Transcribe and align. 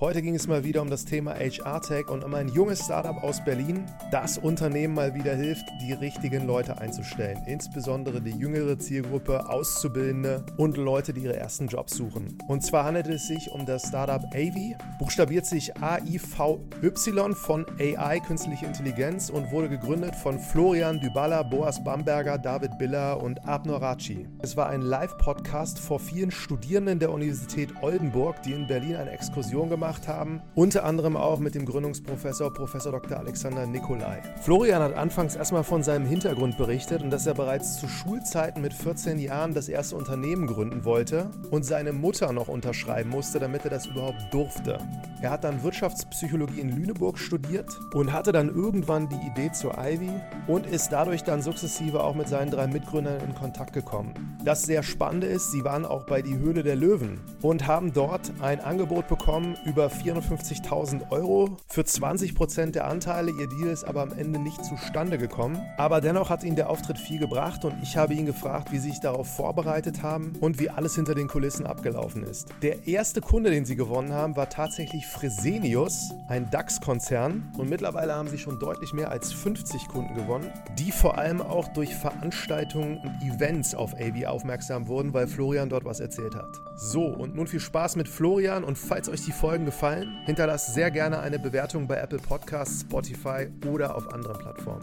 Heute 0.00 0.22
ging 0.22 0.36
es 0.36 0.46
mal 0.46 0.62
wieder 0.62 0.80
um 0.80 0.90
das 0.90 1.04
Thema 1.04 1.34
HR-Tech 1.34 2.06
und 2.06 2.22
um 2.22 2.32
ein 2.32 2.46
junges 2.46 2.84
Startup 2.84 3.20
aus 3.20 3.44
Berlin, 3.44 3.84
das 4.12 4.38
Unternehmen 4.38 4.94
mal 4.94 5.12
wieder 5.16 5.34
hilft, 5.34 5.64
die 5.82 5.92
richtigen 5.92 6.46
Leute 6.46 6.78
einzustellen. 6.78 7.42
Insbesondere 7.46 8.20
die 8.20 8.30
jüngere 8.30 8.78
Zielgruppe, 8.78 9.50
Auszubildende 9.50 10.46
und 10.56 10.76
Leute, 10.76 11.12
die 11.12 11.22
ihre 11.22 11.34
ersten 11.34 11.66
Jobs 11.66 11.96
suchen. 11.96 12.38
Und 12.46 12.64
zwar 12.64 12.84
handelt 12.84 13.08
es 13.08 13.26
sich 13.26 13.50
um 13.50 13.66
das 13.66 13.88
Startup 13.88 14.22
Avi, 14.32 14.76
buchstabiert 15.00 15.46
sich 15.46 15.76
A-I-V-Y 15.82 17.34
von 17.34 17.66
AI, 17.80 18.20
künstliche 18.20 18.66
Intelligenz 18.66 19.30
und 19.30 19.50
wurde 19.50 19.68
gegründet 19.68 20.14
von 20.14 20.38
Florian 20.38 21.00
Dybala, 21.00 21.42
Boas 21.42 21.82
Bamberger, 21.82 22.38
David 22.38 22.78
Biller 22.78 23.20
und 23.20 23.44
Abner 23.48 23.82
Raci. 23.82 24.28
Es 24.42 24.56
war 24.56 24.68
ein 24.68 24.82
Live-Podcast 24.82 25.80
vor 25.80 25.98
vielen 25.98 26.30
Studierenden 26.30 27.00
der 27.00 27.10
Universität 27.10 27.70
Oldenburg, 27.82 28.40
die 28.44 28.52
in 28.52 28.68
Berlin 28.68 28.94
eine 28.94 29.10
Exkursion 29.10 29.68
gemacht 29.68 29.87
gemacht 29.88 30.06
haben, 30.06 30.42
unter 30.54 30.84
anderem 30.84 31.16
auch 31.16 31.38
mit 31.38 31.54
dem 31.54 31.64
Gründungsprofessor 31.64 32.52
Professor 32.52 32.92
Dr. 32.92 33.18
Alexander 33.18 33.64
Nikolai. 33.64 34.20
Florian 34.42 34.82
hat 34.82 34.94
anfangs 34.94 35.34
erstmal 35.34 35.64
von 35.64 35.82
seinem 35.82 36.04
Hintergrund 36.04 36.58
berichtet 36.58 37.02
und 37.02 37.08
dass 37.08 37.26
er 37.26 37.32
bereits 37.32 37.80
zu 37.80 37.88
Schulzeiten 37.88 38.60
mit 38.60 38.74
14 38.74 39.18
Jahren 39.18 39.54
das 39.54 39.66
erste 39.66 39.96
Unternehmen 39.96 40.46
gründen 40.46 40.84
wollte 40.84 41.30
und 41.50 41.64
seine 41.64 41.94
Mutter 41.94 42.34
noch 42.34 42.48
unterschreiben 42.48 43.08
musste, 43.08 43.38
damit 43.38 43.64
er 43.64 43.70
das 43.70 43.86
überhaupt 43.86 44.22
durfte. 44.30 44.78
Er 45.22 45.30
hat 45.30 45.44
dann 45.44 45.62
Wirtschaftspsychologie 45.62 46.60
in 46.60 46.76
Lüneburg 46.76 47.18
studiert 47.18 47.70
und 47.94 48.12
hatte 48.12 48.32
dann 48.32 48.54
irgendwann 48.54 49.08
die 49.08 49.26
Idee 49.26 49.50
zur 49.52 49.78
Ivy 49.78 50.10
und 50.46 50.66
ist 50.66 50.90
dadurch 50.90 51.24
dann 51.24 51.40
sukzessive 51.40 52.04
auch 52.04 52.14
mit 52.14 52.28
seinen 52.28 52.50
drei 52.50 52.66
Mitgründern 52.66 53.20
in 53.26 53.34
Kontakt 53.34 53.72
gekommen. 53.72 54.36
Das 54.44 54.64
sehr 54.64 54.82
Spannende 54.82 55.26
ist, 55.26 55.50
sie 55.50 55.64
waren 55.64 55.86
auch 55.86 56.04
bei 56.04 56.20
die 56.20 56.36
Höhle 56.36 56.62
der 56.62 56.76
Löwen 56.76 57.20
und 57.40 57.66
haben 57.66 57.92
dort 57.94 58.30
ein 58.40 58.60
Angebot 58.60 59.08
bekommen 59.08 59.56
über 59.64 59.77
über 59.78 59.86
450.000 59.86 61.12
Euro 61.12 61.56
für 61.68 61.82
20% 61.82 62.72
der 62.72 62.88
Anteile. 62.88 63.30
Ihr 63.30 63.46
Deal 63.46 63.68
ist 63.68 63.84
aber 63.84 64.02
am 64.02 64.10
Ende 64.10 64.40
nicht 64.40 64.64
zustande 64.64 65.18
gekommen. 65.18 65.62
Aber 65.76 66.00
dennoch 66.00 66.30
hat 66.30 66.42
ihnen 66.42 66.56
der 66.56 66.68
Auftritt 66.68 66.98
viel 66.98 67.20
gebracht 67.20 67.64
und 67.64 67.76
ich 67.80 67.96
habe 67.96 68.12
ihn 68.12 68.26
gefragt, 68.26 68.72
wie 68.72 68.78
sie 68.78 68.88
sich 68.90 68.98
darauf 68.98 69.28
vorbereitet 69.28 70.02
haben 70.02 70.32
und 70.40 70.58
wie 70.58 70.68
alles 70.68 70.96
hinter 70.96 71.14
den 71.14 71.28
Kulissen 71.28 71.64
abgelaufen 71.64 72.24
ist. 72.24 72.48
Der 72.62 72.88
erste 72.88 73.20
Kunde, 73.20 73.52
den 73.52 73.66
sie 73.66 73.76
gewonnen 73.76 74.12
haben, 74.12 74.34
war 74.34 74.48
tatsächlich 74.48 75.06
Fresenius, 75.06 76.10
ein 76.26 76.50
DAX-Konzern. 76.50 77.52
Und 77.56 77.70
mittlerweile 77.70 78.16
haben 78.16 78.28
sie 78.28 78.38
schon 78.38 78.58
deutlich 78.58 78.92
mehr 78.92 79.12
als 79.12 79.32
50 79.32 79.86
Kunden 79.86 80.16
gewonnen, 80.16 80.52
die 80.76 80.90
vor 80.90 81.18
allem 81.18 81.40
auch 81.40 81.68
durch 81.68 81.94
Veranstaltungen 81.94 82.98
und 82.98 83.22
Events 83.22 83.76
auf 83.76 83.94
AV 83.94 84.26
aufmerksam 84.26 84.88
wurden, 84.88 85.14
weil 85.14 85.28
Florian 85.28 85.68
dort 85.68 85.84
was 85.84 86.00
erzählt 86.00 86.34
hat. 86.34 86.60
So, 86.74 87.04
und 87.04 87.36
nun 87.36 87.46
viel 87.46 87.60
Spaß 87.60 87.94
mit 87.94 88.08
Florian 88.08 88.64
und 88.64 88.76
falls 88.76 89.08
euch 89.08 89.24
die 89.24 89.32
Folgen 89.32 89.67
gefallen, 89.68 90.16
hinterlasst 90.24 90.72
sehr 90.72 90.90
gerne 90.90 91.18
eine 91.18 91.38
Bewertung 91.38 91.86
bei 91.86 91.96
Apple 91.96 92.20
Podcasts, 92.20 92.80
Spotify 92.80 93.48
oder 93.66 93.94
auf 93.96 94.10
anderen 94.14 94.38
Plattformen. 94.38 94.82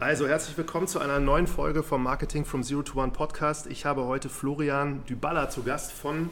Also 0.00 0.26
herzlich 0.26 0.58
willkommen 0.58 0.88
zu 0.88 0.98
einer 0.98 1.20
neuen 1.20 1.46
Folge 1.46 1.84
vom 1.84 2.02
Marketing 2.02 2.44
from 2.44 2.64
Zero 2.64 2.82
to 2.82 3.00
One 3.00 3.12
Podcast. 3.12 3.68
Ich 3.68 3.86
habe 3.86 4.06
heute 4.06 4.28
Florian 4.28 5.04
Dybala 5.08 5.48
zu 5.48 5.62
Gast 5.62 5.92
von 5.92 6.28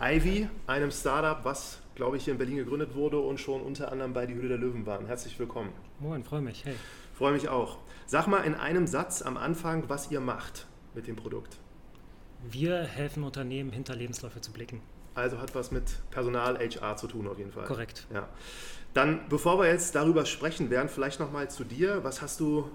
Ivy, 0.00 0.48
einem 0.66 0.90
Startup, 0.90 1.44
was, 1.44 1.80
glaube 1.94 2.16
ich, 2.16 2.24
hier 2.24 2.32
in 2.32 2.38
Berlin 2.38 2.56
gegründet 2.56 2.94
wurde 2.94 3.18
und 3.18 3.38
schon 3.38 3.60
unter 3.60 3.92
anderem 3.92 4.14
bei 4.14 4.24
die 4.24 4.34
Hülle 4.34 4.48
der 4.48 4.58
Löwen 4.58 4.86
waren. 4.86 5.04
Herzlich 5.04 5.38
willkommen. 5.38 5.72
Moin, 6.00 6.24
freue 6.24 6.40
mich. 6.40 6.64
Hey. 6.64 6.76
Freue 7.12 7.32
mich 7.32 7.50
auch. 7.50 7.76
Sag 8.06 8.26
mal 8.28 8.44
in 8.44 8.54
einem 8.54 8.86
Satz 8.86 9.20
am 9.20 9.36
Anfang, 9.36 9.84
was 9.88 10.10
ihr 10.10 10.20
macht 10.20 10.66
mit 10.94 11.06
dem 11.06 11.16
Produkt. 11.16 11.58
Wir 12.42 12.84
helfen 12.84 13.24
Unternehmen, 13.24 13.70
hinter 13.70 13.94
Lebensläufe 13.94 14.40
zu 14.40 14.52
blicken. 14.52 14.80
Also 15.14 15.38
hat 15.38 15.54
was 15.54 15.70
mit 15.70 15.84
Personal, 16.10 16.58
HR 16.58 16.96
zu 16.96 17.06
tun 17.06 17.26
auf 17.26 17.38
jeden 17.38 17.52
Fall. 17.52 17.64
Korrekt. 17.64 18.06
Ja. 18.12 18.28
Dann, 18.92 19.28
bevor 19.28 19.58
wir 19.58 19.66
jetzt 19.66 19.94
darüber 19.94 20.26
sprechen 20.26 20.70
werden, 20.70 20.88
vielleicht 20.88 21.20
nochmal 21.20 21.50
zu 21.50 21.64
dir. 21.64 22.04
Was 22.04 22.22
hast 22.22 22.40
du 22.40 22.70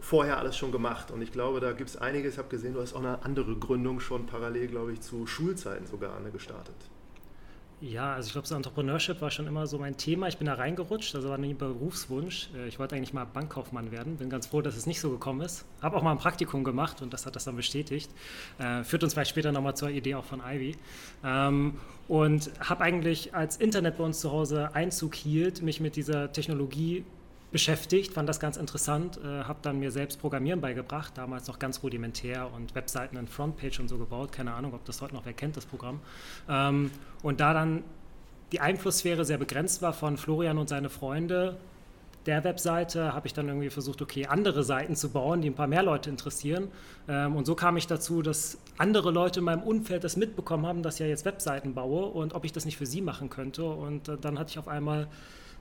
vorher 0.00 0.38
alles 0.38 0.56
schon 0.56 0.72
gemacht? 0.72 1.10
Und 1.10 1.22
ich 1.22 1.32
glaube, 1.32 1.60
da 1.60 1.72
gibt 1.72 1.90
es 1.90 1.96
einiges. 1.96 2.34
Ich 2.34 2.38
habe 2.38 2.48
gesehen, 2.48 2.74
du 2.74 2.80
hast 2.80 2.94
auch 2.94 3.00
eine 3.00 3.22
andere 3.22 3.56
Gründung 3.56 4.00
schon 4.00 4.26
parallel, 4.26 4.68
glaube 4.68 4.92
ich, 4.92 5.00
zu 5.00 5.26
Schulzeiten 5.26 5.86
sogar 5.86 6.16
eine 6.16 6.30
gestartet. 6.30 6.76
Ja, 7.80 8.14
also 8.14 8.26
ich 8.26 8.32
glaube, 8.32 8.48
so 8.48 8.56
Entrepreneurship 8.56 9.20
war 9.20 9.30
schon 9.30 9.46
immer 9.46 9.68
so 9.68 9.78
mein 9.78 9.96
Thema. 9.96 10.26
Ich 10.26 10.36
bin 10.36 10.46
da 10.46 10.54
reingerutscht, 10.54 11.14
also 11.14 11.28
war 11.28 11.38
nie 11.38 11.50
ein 11.50 11.58
Berufswunsch. 11.58 12.48
Äh, 12.56 12.66
ich 12.66 12.80
wollte 12.80 12.96
eigentlich 12.96 13.12
mal 13.12 13.24
Bankkaufmann 13.24 13.92
werden. 13.92 14.16
Bin 14.16 14.28
ganz 14.28 14.48
froh, 14.48 14.62
dass 14.62 14.76
es 14.76 14.86
nicht 14.86 15.00
so 15.00 15.10
gekommen 15.10 15.42
ist. 15.42 15.64
Habe 15.80 15.96
auch 15.96 16.02
mal 16.02 16.10
ein 16.10 16.18
Praktikum 16.18 16.64
gemacht 16.64 17.02
und 17.02 17.12
das 17.12 17.24
hat 17.24 17.36
das 17.36 17.44
dann 17.44 17.54
bestätigt. 17.54 18.10
Äh, 18.58 18.82
führt 18.82 19.04
uns 19.04 19.14
vielleicht 19.14 19.30
später 19.30 19.52
nochmal 19.52 19.76
zur 19.76 19.90
Idee 19.90 20.16
auch 20.16 20.24
von 20.24 20.40
Ivy. 20.40 20.76
Ähm, 21.24 21.74
und 22.08 22.50
habe 22.58 22.82
eigentlich, 22.82 23.34
als 23.34 23.56
Internet 23.58 23.98
bei 23.98 24.04
uns 24.04 24.18
zu 24.18 24.32
Hause 24.32 24.74
Einzug 24.74 25.14
hielt, 25.14 25.62
mich 25.62 25.78
mit 25.78 25.94
dieser 25.94 26.32
Technologie 26.32 27.04
beschäftigt, 27.50 28.12
fand 28.12 28.28
das 28.28 28.40
ganz 28.40 28.56
interessant, 28.56 29.18
äh, 29.24 29.44
habe 29.44 29.58
dann 29.62 29.78
mir 29.78 29.90
selbst 29.90 30.20
Programmieren 30.20 30.60
beigebracht, 30.60 31.16
damals 31.16 31.48
noch 31.48 31.58
ganz 31.58 31.82
rudimentär 31.82 32.52
und 32.52 32.74
Webseiten 32.74 33.16
in 33.16 33.26
Frontpage 33.26 33.80
und 33.80 33.88
so 33.88 33.96
gebaut, 33.96 34.32
keine 34.32 34.52
Ahnung, 34.52 34.74
ob 34.74 34.84
das 34.84 35.00
heute 35.00 35.14
noch 35.14 35.24
wer 35.24 35.32
kennt, 35.32 35.56
das 35.56 35.64
Programm. 35.64 36.00
Ähm, 36.48 36.90
und 37.22 37.40
da 37.40 37.54
dann 37.54 37.84
die 38.52 38.60
Einflusssphäre 38.60 39.24
sehr 39.24 39.38
begrenzt 39.38 39.82
war 39.82 39.92
von 39.92 40.16
Florian 40.16 40.58
und 40.58 40.68
seine 40.68 40.90
Freunde, 40.90 41.56
der 42.26 42.44
Webseite 42.44 43.14
habe 43.14 43.26
ich 43.26 43.32
dann 43.32 43.48
irgendwie 43.48 43.70
versucht, 43.70 44.02
okay, 44.02 44.26
andere 44.26 44.62
Seiten 44.62 44.96
zu 44.96 45.08
bauen, 45.08 45.40
die 45.40 45.48
ein 45.48 45.54
paar 45.54 45.66
mehr 45.66 45.82
Leute 45.82 46.10
interessieren. 46.10 46.68
Ähm, 47.08 47.34
und 47.34 47.46
so 47.46 47.54
kam 47.54 47.78
ich 47.78 47.86
dazu, 47.86 48.20
dass 48.20 48.58
andere 48.76 49.10
Leute 49.10 49.40
in 49.40 49.46
meinem 49.46 49.62
Umfeld 49.62 50.04
das 50.04 50.18
mitbekommen 50.18 50.66
haben, 50.66 50.82
dass 50.82 50.96
ich 50.96 51.00
ja 51.00 51.06
jetzt 51.06 51.24
Webseiten 51.24 51.72
baue 51.72 52.04
und 52.04 52.34
ob 52.34 52.44
ich 52.44 52.52
das 52.52 52.66
nicht 52.66 52.76
für 52.76 52.84
sie 52.84 53.00
machen 53.00 53.30
könnte. 53.30 53.64
Und 53.64 54.08
äh, 54.08 54.18
dann 54.20 54.38
hatte 54.38 54.50
ich 54.50 54.58
auf 54.58 54.68
einmal 54.68 55.08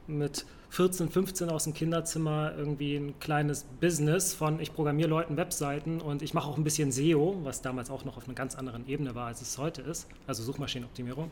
mit 0.07 0.45
14, 0.69 1.09
15 1.09 1.49
aus 1.49 1.63
dem 1.63 1.73
Kinderzimmer 1.73 2.53
irgendwie 2.57 2.97
ein 2.97 3.19
kleines 3.19 3.65
Business 3.79 4.33
von 4.33 4.59
ich 4.59 4.73
programmiere 4.73 5.09
Leuten 5.09 5.37
Webseiten 5.37 6.01
und 6.01 6.21
ich 6.21 6.33
mache 6.33 6.47
auch 6.49 6.57
ein 6.57 6.63
bisschen 6.63 6.91
SEO, 6.91 7.39
was 7.43 7.61
damals 7.61 7.89
auch 7.89 8.03
noch 8.03 8.17
auf 8.17 8.25
einer 8.25 8.35
ganz 8.35 8.55
anderen 8.55 8.87
Ebene 8.87 9.15
war, 9.15 9.27
als 9.27 9.41
es 9.41 9.57
heute 9.57 9.81
ist, 9.81 10.07
also 10.27 10.43
Suchmaschinenoptimierung. 10.43 11.31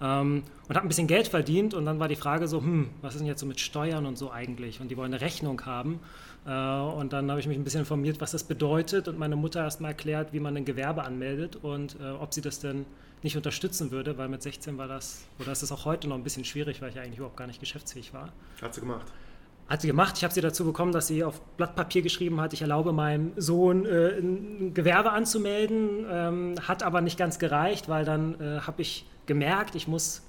Ähm, 0.00 0.42
und 0.68 0.76
habe 0.76 0.86
ein 0.86 0.88
bisschen 0.88 1.06
Geld 1.06 1.28
verdient 1.28 1.72
und 1.72 1.86
dann 1.86 1.98
war 1.98 2.08
die 2.08 2.16
Frage 2.16 2.46
so, 2.46 2.60
hm, 2.60 2.90
was 3.00 3.14
ist 3.14 3.20
denn 3.20 3.26
jetzt 3.26 3.40
so 3.40 3.46
mit 3.46 3.60
Steuern 3.60 4.06
und 4.06 4.18
so 4.18 4.30
eigentlich? 4.30 4.80
Und 4.80 4.88
die 4.88 4.96
wollen 4.96 5.14
eine 5.14 5.22
Rechnung 5.22 5.64
haben. 5.64 6.00
Äh, 6.46 6.50
und 6.50 7.12
dann 7.12 7.30
habe 7.30 7.40
ich 7.40 7.46
mich 7.46 7.56
ein 7.56 7.64
bisschen 7.64 7.80
informiert, 7.80 8.20
was 8.20 8.32
das 8.32 8.44
bedeutet 8.44 9.08
und 9.08 9.18
meine 9.18 9.36
Mutter 9.36 9.60
erst 9.60 9.80
mal 9.80 9.88
erklärt, 9.88 10.32
wie 10.32 10.40
man 10.40 10.56
ein 10.56 10.64
Gewerbe 10.64 11.04
anmeldet 11.04 11.56
und 11.56 11.96
äh, 12.00 12.10
ob 12.10 12.34
sie 12.34 12.42
das 12.42 12.60
denn 12.60 12.84
nicht 13.24 13.36
unterstützen 13.36 13.90
würde, 13.90 14.16
weil 14.18 14.28
mit 14.28 14.42
16 14.42 14.78
war 14.78 14.86
das, 14.86 15.24
oder 15.40 15.50
ist 15.50 15.62
es 15.62 15.72
auch 15.72 15.84
heute 15.84 16.06
noch 16.08 16.16
ein 16.16 16.22
bisschen 16.22 16.44
schwierig, 16.44 16.80
weil 16.80 16.90
ich 16.90 16.98
eigentlich 16.98 17.16
überhaupt 17.16 17.36
gar 17.36 17.46
nicht 17.46 17.58
geschäftsfähig 17.58 18.12
war. 18.12 18.32
Hat 18.62 18.74
sie 18.74 18.80
gemacht? 18.80 19.06
Hat 19.68 19.80
sie 19.80 19.88
gemacht. 19.88 20.18
Ich 20.18 20.24
habe 20.24 20.34
sie 20.34 20.42
dazu 20.42 20.64
bekommen, 20.64 20.92
dass 20.92 21.06
sie 21.06 21.24
auf 21.24 21.40
Blatt 21.56 21.74
Papier 21.74 22.02
geschrieben 22.02 22.40
hat, 22.40 22.52
ich 22.52 22.60
erlaube 22.60 22.92
meinem 22.92 23.32
Sohn 23.36 23.86
äh, 23.86 24.18
ein 24.18 24.74
Gewerbe 24.74 25.12
anzumelden, 25.12 26.04
ähm, 26.08 26.54
hat 26.68 26.82
aber 26.82 27.00
nicht 27.00 27.16
ganz 27.16 27.38
gereicht, 27.38 27.88
weil 27.88 28.04
dann 28.04 28.38
äh, 28.40 28.60
habe 28.60 28.82
ich 28.82 29.06
gemerkt, 29.24 29.74
ich 29.74 29.88
muss 29.88 30.22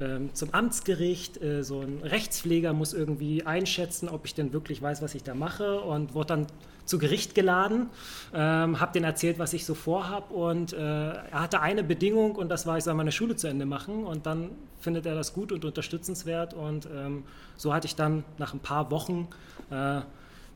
ähm, 0.00 0.32
zum 0.32 0.54
Amtsgericht, 0.54 1.42
äh, 1.42 1.64
so 1.64 1.80
ein 1.80 2.02
Rechtspfleger 2.04 2.72
muss 2.72 2.94
irgendwie 2.94 3.44
einschätzen, 3.44 4.08
ob 4.08 4.26
ich 4.26 4.34
denn 4.34 4.52
wirklich 4.52 4.80
weiß, 4.80 5.02
was 5.02 5.16
ich 5.16 5.24
da 5.24 5.34
mache 5.34 5.80
und 5.80 6.14
wurde 6.14 6.28
dann 6.28 6.46
zu 6.88 6.98
Gericht 6.98 7.34
geladen, 7.34 7.90
ähm, 8.32 8.80
habe 8.80 8.92
denen 8.92 9.04
erzählt, 9.04 9.38
was 9.38 9.52
ich 9.52 9.66
so 9.66 9.74
vorhab 9.74 10.30
und 10.30 10.72
äh, 10.72 10.78
er 10.78 11.40
hatte 11.40 11.60
eine 11.60 11.84
Bedingung 11.84 12.34
und 12.34 12.48
das 12.48 12.66
war, 12.66 12.78
ich 12.78 12.84
soll 12.84 12.94
meine 12.94 13.12
Schule 13.12 13.36
zu 13.36 13.46
Ende 13.46 13.66
machen 13.66 14.04
und 14.04 14.24
dann 14.24 14.50
findet 14.80 15.04
er 15.04 15.14
das 15.14 15.34
gut 15.34 15.52
und 15.52 15.64
unterstützenswert 15.64 16.54
und 16.54 16.86
ähm, 16.86 17.24
so 17.56 17.74
hatte 17.74 17.86
ich 17.86 17.94
dann 17.94 18.24
nach 18.38 18.54
ein 18.54 18.60
paar 18.60 18.90
Wochen 18.90 19.28
äh, 19.70 20.00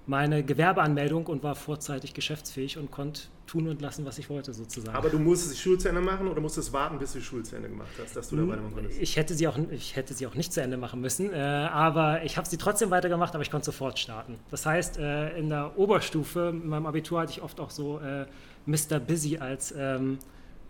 meine 0.06 0.42
Gewerbeanmeldung 0.42 1.26
und 1.26 1.42
war 1.42 1.54
vorzeitig 1.54 2.12
geschäftsfähig 2.12 2.76
und 2.76 2.90
konnte 2.90 3.22
tun 3.46 3.68
und 3.68 3.80
lassen, 3.80 4.04
was 4.04 4.18
ich 4.18 4.28
wollte, 4.30 4.52
sozusagen. 4.52 4.96
Aber 4.96 5.10
du 5.10 5.18
musstest 5.18 5.54
die 5.54 5.58
Schule 5.58 5.78
zu 5.78 5.88
Ende 5.88 6.00
machen 6.00 6.26
oder 6.26 6.40
musstest 6.40 6.72
warten, 6.72 6.99
bis 6.99 7.12
du 7.12 7.19
die 7.19 7.25
Schule 7.25 7.43
zu 7.43 7.54
Ende 7.54 7.69
gemacht 7.69 7.90
hast, 8.00 8.16
dass 8.16 8.28
du 8.28 8.37
dabei 8.37 8.56
machen 8.56 8.75
konntest? 8.75 9.00
Ich 9.00 9.16
hätte 9.16 9.34
sie 9.34 9.46
auch, 9.46 9.58
ich 9.70 9.94
hätte 9.94 10.14
sie 10.14 10.26
auch 10.26 10.34
nicht 10.34 10.52
zu 10.52 10.60
Ende 10.60 10.76
machen 10.76 11.00
müssen, 11.00 11.32
äh, 11.32 11.37
aber 11.37 12.25
ich 12.25 12.37
habe 12.37 12.49
sie 12.49 12.56
trotzdem 12.56 12.90
weitergemacht, 12.90 13.34
aber 13.34 13.43
ich 13.43 13.50
konnte 13.50 13.66
sofort 13.66 13.99
starten. 13.99 14.37
Das 14.50 14.66
heißt, 14.66 14.99
äh, 14.99 15.38
in 15.38 15.50
der 15.50 15.78
Oberstufe, 15.78 16.50
in 16.52 16.69
meinem 16.69 16.87
Abitur 16.87 17.20
hatte 17.20 17.32
ich 17.32 17.43
oft 17.43 17.60
auch 17.60 17.70
so 17.70 18.00
äh, 18.00 18.26
Mr. 18.66 18.99
Busy 18.99 19.38
als 19.38 19.72
ähm, 19.76 20.19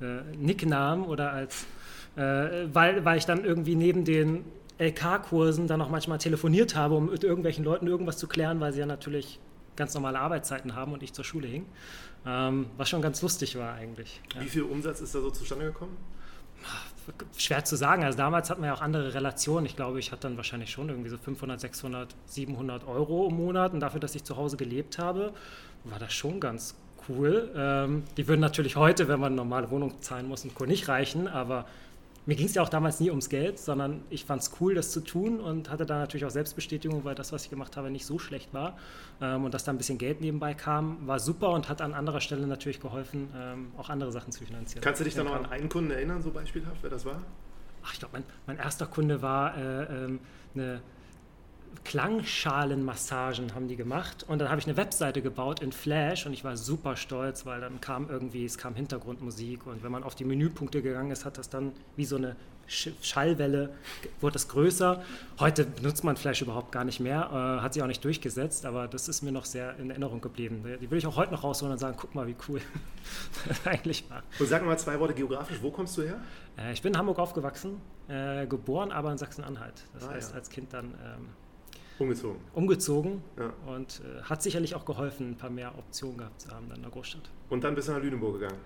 äh, 0.00 0.36
Nicknamen 0.36 1.04
oder 1.04 1.32
als, 1.32 1.66
äh, 2.16 2.20
weil, 2.72 3.04
weil 3.04 3.18
ich 3.18 3.26
dann 3.26 3.44
irgendwie 3.44 3.76
neben 3.76 4.04
den 4.04 4.44
LK-Kursen 4.78 5.66
dann 5.66 5.80
auch 5.82 5.90
manchmal 5.90 6.18
telefoniert 6.18 6.74
habe, 6.74 6.94
um 6.94 7.10
mit 7.10 7.24
irgendwelchen 7.24 7.64
Leuten 7.64 7.86
irgendwas 7.86 8.18
zu 8.18 8.26
klären, 8.26 8.60
weil 8.60 8.72
sie 8.72 8.80
ja 8.80 8.86
natürlich 8.86 9.38
ganz 9.76 9.94
normale 9.94 10.18
Arbeitszeiten 10.18 10.74
haben 10.74 10.92
und 10.92 11.02
ich 11.02 11.12
zur 11.12 11.24
Schule 11.24 11.48
hing. 11.48 11.66
Ähm, 12.26 12.66
was 12.76 12.88
schon 12.88 13.02
ganz 13.02 13.20
lustig 13.22 13.58
war 13.58 13.74
eigentlich. 13.74 14.20
Ja. 14.34 14.42
Wie 14.42 14.48
viel 14.48 14.62
Umsatz 14.62 15.00
ist 15.00 15.14
da 15.14 15.20
so 15.20 15.30
zustande 15.30 15.66
gekommen? 15.66 15.96
Schwer 17.36 17.64
zu 17.64 17.74
sagen. 17.74 18.04
Also 18.04 18.16
damals 18.16 18.48
hatten 18.48 18.62
wir 18.62 18.68
ja 18.68 18.74
auch 18.74 18.80
andere 18.80 19.12
Relationen. 19.14 19.66
Ich 19.66 19.74
glaube, 19.74 19.98
ich 19.98 20.12
hatte 20.12 20.22
dann 20.28 20.36
wahrscheinlich 20.36 20.70
schon 20.70 20.88
irgendwie 20.88 21.10
so 21.10 21.18
500, 21.18 21.60
600, 21.60 22.14
700 22.26 22.86
Euro 22.86 23.28
im 23.28 23.36
Monat. 23.36 23.72
Und 23.72 23.80
dafür, 23.80 23.98
dass 23.98 24.14
ich 24.14 24.22
zu 24.22 24.36
Hause 24.36 24.56
gelebt 24.56 24.98
habe, 24.98 25.32
war 25.84 25.98
das 25.98 26.12
schon 26.12 26.38
ganz 26.38 26.76
cool. 27.08 27.50
Ähm, 27.56 28.04
die 28.16 28.28
würden 28.28 28.40
natürlich 28.40 28.76
heute, 28.76 29.08
wenn 29.08 29.18
man 29.18 29.32
eine 29.32 29.36
normale 29.36 29.70
Wohnung 29.70 30.00
zahlen 30.00 30.28
muss, 30.28 30.44
und 30.44 30.54
Co. 30.54 30.64
nicht 30.64 30.86
reichen, 30.86 31.26
aber 31.26 31.66
mir 32.24 32.36
ging 32.36 32.46
es 32.46 32.54
ja 32.54 32.62
auch 32.62 32.68
damals 32.68 33.00
nie 33.00 33.10
ums 33.10 33.28
Geld, 33.28 33.58
sondern 33.58 34.02
ich 34.08 34.24
fand 34.24 34.42
es 34.42 34.52
cool, 34.60 34.74
das 34.74 34.92
zu 34.92 35.00
tun 35.00 35.40
und 35.40 35.70
hatte 35.70 35.86
da 35.86 35.98
natürlich 35.98 36.24
auch 36.24 36.30
Selbstbestätigung, 36.30 37.04
weil 37.04 37.14
das, 37.14 37.32
was 37.32 37.44
ich 37.44 37.50
gemacht 37.50 37.76
habe, 37.76 37.90
nicht 37.90 38.06
so 38.06 38.18
schlecht 38.18 38.54
war. 38.54 38.78
Ähm, 39.20 39.44
und 39.44 39.54
dass 39.54 39.64
da 39.64 39.72
ein 39.72 39.78
bisschen 39.78 39.98
Geld 39.98 40.20
nebenbei 40.20 40.54
kam, 40.54 41.06
war 41.06 41.18
super 41.18 41.50
und 41.50 41.68
hat 41.68 41.80
an 41.80 41.94
anderer 41.94 42.20
Stelle 42.20 42.46
natürlich 42.46 42.80
geholfen, 42.80 43.28
ähm, 43.36 43.72
auch 43.76 43.90
andere 43.90 44.12
Sachen 44.12 44.30
zu 44.30 44.44
finanzieren. 44.44 44.82
Kannst 44.82 45.00
du 45.00 45.04
dich 45.04 45.14
da 45.14 45.24
noch 45.24 45.34
an 45.34 45.46
einen 45.46 45.68
Kunden 45.68 45.90
erinnern, 45.90 46.22
so 46.22 46.30
beispielhaft, 46.30 46.78
wer 46.82 46.90
das 46.90 47.04
war? 47.04 47.20
Ach, 47.84 47.92
ich 47.92 47.98
glaube, 47.98 48.12
mein, 48.12 48.24
mein, 48.46 48.58
erster 48.58 48.86
Kunde 48.86 49.22
war 49.22 49.56
äh, 49.56 50.04
ähm, 50.04 50.20
eine 50.54 50.80
Klangschalenmassagen 51.84 53.54
haben 53.54 53.68
die 53.68 53.76
gemacht 53.76 54.24
und 54.28 54.38
dann 54.38 54.48
habe 54.48 54.60
ich 54.60 54.66
eine 54.66 54.76
Webseite 54.76 55.20
gebaut 55.20 55.60
in 55.60 55.72
Flash 55.72 56.26
und 56.26 56.32
ich 56.32 56.44
war 56.44 56.56
super 56.56 56.96
stolz, 56.96 57.44
weil 57.44 57.60
dann 57.60 57.80
kam 57.80 58.08
irgendwie, 58.08 58.44
es 58.44 58.56
kam 58.56 58.74
Hintergrundmusik 58.74 59.66
und 59.66 59.82
wenn 59.82 59.90
man 59.90 60.04
auf 60.04 60.14
die 60.14 60.24
Menüpunkte 60.24 60.80
gegangen 60.80 61.10
ist, 61.10 61.24
hat 61.24 61.38
das 61.38 61.48
dann 61.48 61.72
wie 61.96 62.04
so 62.04 62.16
eine 62.16 62.36
Schallwelle, 62.66 63.70
wurde 64.20 64.34
das 64.34 64.48
größer. 64.48 65.02
Heute 65.38 65.64
benutzt 65.64 66.04
man 66.04 66.16
Flash 66.16 66.42
überhaupt 66.42 66.72
gar 66.72 66.84
nicht 66.84 67.00
mehr, 67.00 67.28
äh, 67.30 67.62
hat 67.62 67.74
sich 67.74 67.82
auch 67.82 67.88
nicht 67.88 68.04
durchgesetzt, 68.04 68.64
aber 68.64 68.88
das 68.88 69.08
ist 69.08 69.22
mir 69.22 69.32
noch 69.32 69.44
sehr 69.44 69.76
in 69.78 69.90
Erinnerung 69.90 70.20
geblieben. 70.20 70.64
Die 70.80 70.90
will 70.90 70.98
ich 70.98 71.06
auch 71.06 71.16
heute 71.16 71.32
noch 71.32 71.44
rausholen 71.44 71.72
und 71.72 71.78
sagen, 71.78 71.96
guck 71.98 72.14
mal, 72.14 72.26
wie 72.26 72.36
cool 72.48 72.60
das 73.48 73.66
eigentlich 73.66 74.08
war. 74.08 74.22
Und 74.38 74.46
sag 74.46 74.64
mal 74.64 74.78
zwei 74.78 74.98
Worte 74.98 75.14
geografisch, 75.14 75.58
wo 75.60 75.70
kommst 75.70 75.98
du 75.98 76.02
her? 76.02 76.20
Äh, 76.56 76.72
ich 76.72 76.80
bin 76.80 76.92
in 76.92 76.98
Hamburg 76.98 77.18
aufgewachsen, 77.18 77.80
äh, 78.08 78.46
geboren 78.46 78.92
aber 78.92 79.10
in 79.10 79.18
Sachsen-Anhalt. 79.18 79.84
Das 79.94 80.08
ah, 80.08 80.12
heißt, 80.12 80.30
ja. 80.30 80.36
als 80.36 80.48
Kind 80.48 80.72
dann... 80.72 80.86
Ähm, 80.86 81.28
Umgezogen. 82.02 82.40
Umgezogen 82.54 83.22
ja. 83.38 83.52
und 83.72 84.00
äh, 84.04 84.22
hat 84.22 84.42
sicherlich 84.42 84.74
auch 84.74 84.84
geholfen, 84.84 85.30
ein 85.30 85.36
paar 85.36 85.50
mehr 85.50 85.76
Optionen 85.78 86.18
gehabt 86.18 86.40
zu 86.40 86.50
haben 86.50 86.68
dann 86.68 86.76
in 86.76 86.82
der 86.82 86.90
Großstadt. 86.90 87.30
Und 87.50 87.64
dann 87.64 87.74
bist 87.74 87.88
du 87.88 87.92
nach 87.92 88.02
Lüneburg 88.02 88.34
gegangen? 88.40 88.58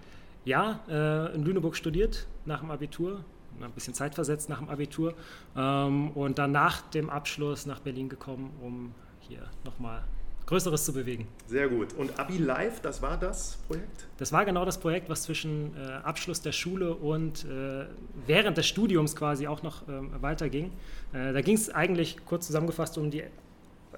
Ja, 0.44 0.80
äh, 0.88 1.34
in 1.34 1.44
Lüneburg 1.44 1.76
studiert 1.76 2.26
nach 2.44 2.60
dem 2.60 2.70
Abitur, 2.70 3.24
ein 3.60 3.72
bisschen 3.72 3.94
Zeit 3.94 4.14
versetzt 4.14 4.48
nach 4.48 4.58
dem 4.58 4.68
Abitur 4.68 5.14
ähm, 5.56 6.10
und 6.10 6.38
dann 6.38 6.52
nach 6.52 6.82
dem 6.82 7.10
Abschluss 7.10 7.66
nach 7.66 7.80
Berlin 7.80 8.08
gekommen, 8.08 8.52
um 8.62 8.94
hier 9.20 9.42
nochmal 9.64 10.04
Größeres 10.46 10.84
zu 10.84 10.92
bewegen. 10.92 11.26
Sehr 11.46 11.68
gut. 11.68 11.92
Und 11.94 12.18
Abi 12.20 12.38
Live, 12.38 12.80
das 12.80 13.02
war 13.02 13.16
das 13.16 13.58
Projekt? 13.66 14.06
Das 14.18 14.32
war 14.32 14.44
genau 14.44 14.64
das 14.64 14.78
Projekt, 14.78 15.08
was 15.08 15.22
zwischen 15.22 15.76
äh, 15.76 15.90
Abschluss 16.04 16.40
der 16.40 16.52
Schule 16.52 16.94
und 16.94 17.44
äh, 17.44 17.86
während 18.26 18.56
des 18.56 18.66
Studiums 18.66 19.16
quasi 19.16 19.48
auch 19.48 19.64
noch 19.64 19.88
ähm, 19.88 20.10
weiterging. 20.20 20.70
Äh, 21.12 21.32
da 21.32 21.40
ging 21.40 21.56
es 21.56 21.68
eigentlich 21.68 22.24
kurz 22.24 22.46
zusammengefasst 22.46 22.96
um 22.96 23.10
die 23.10 23.24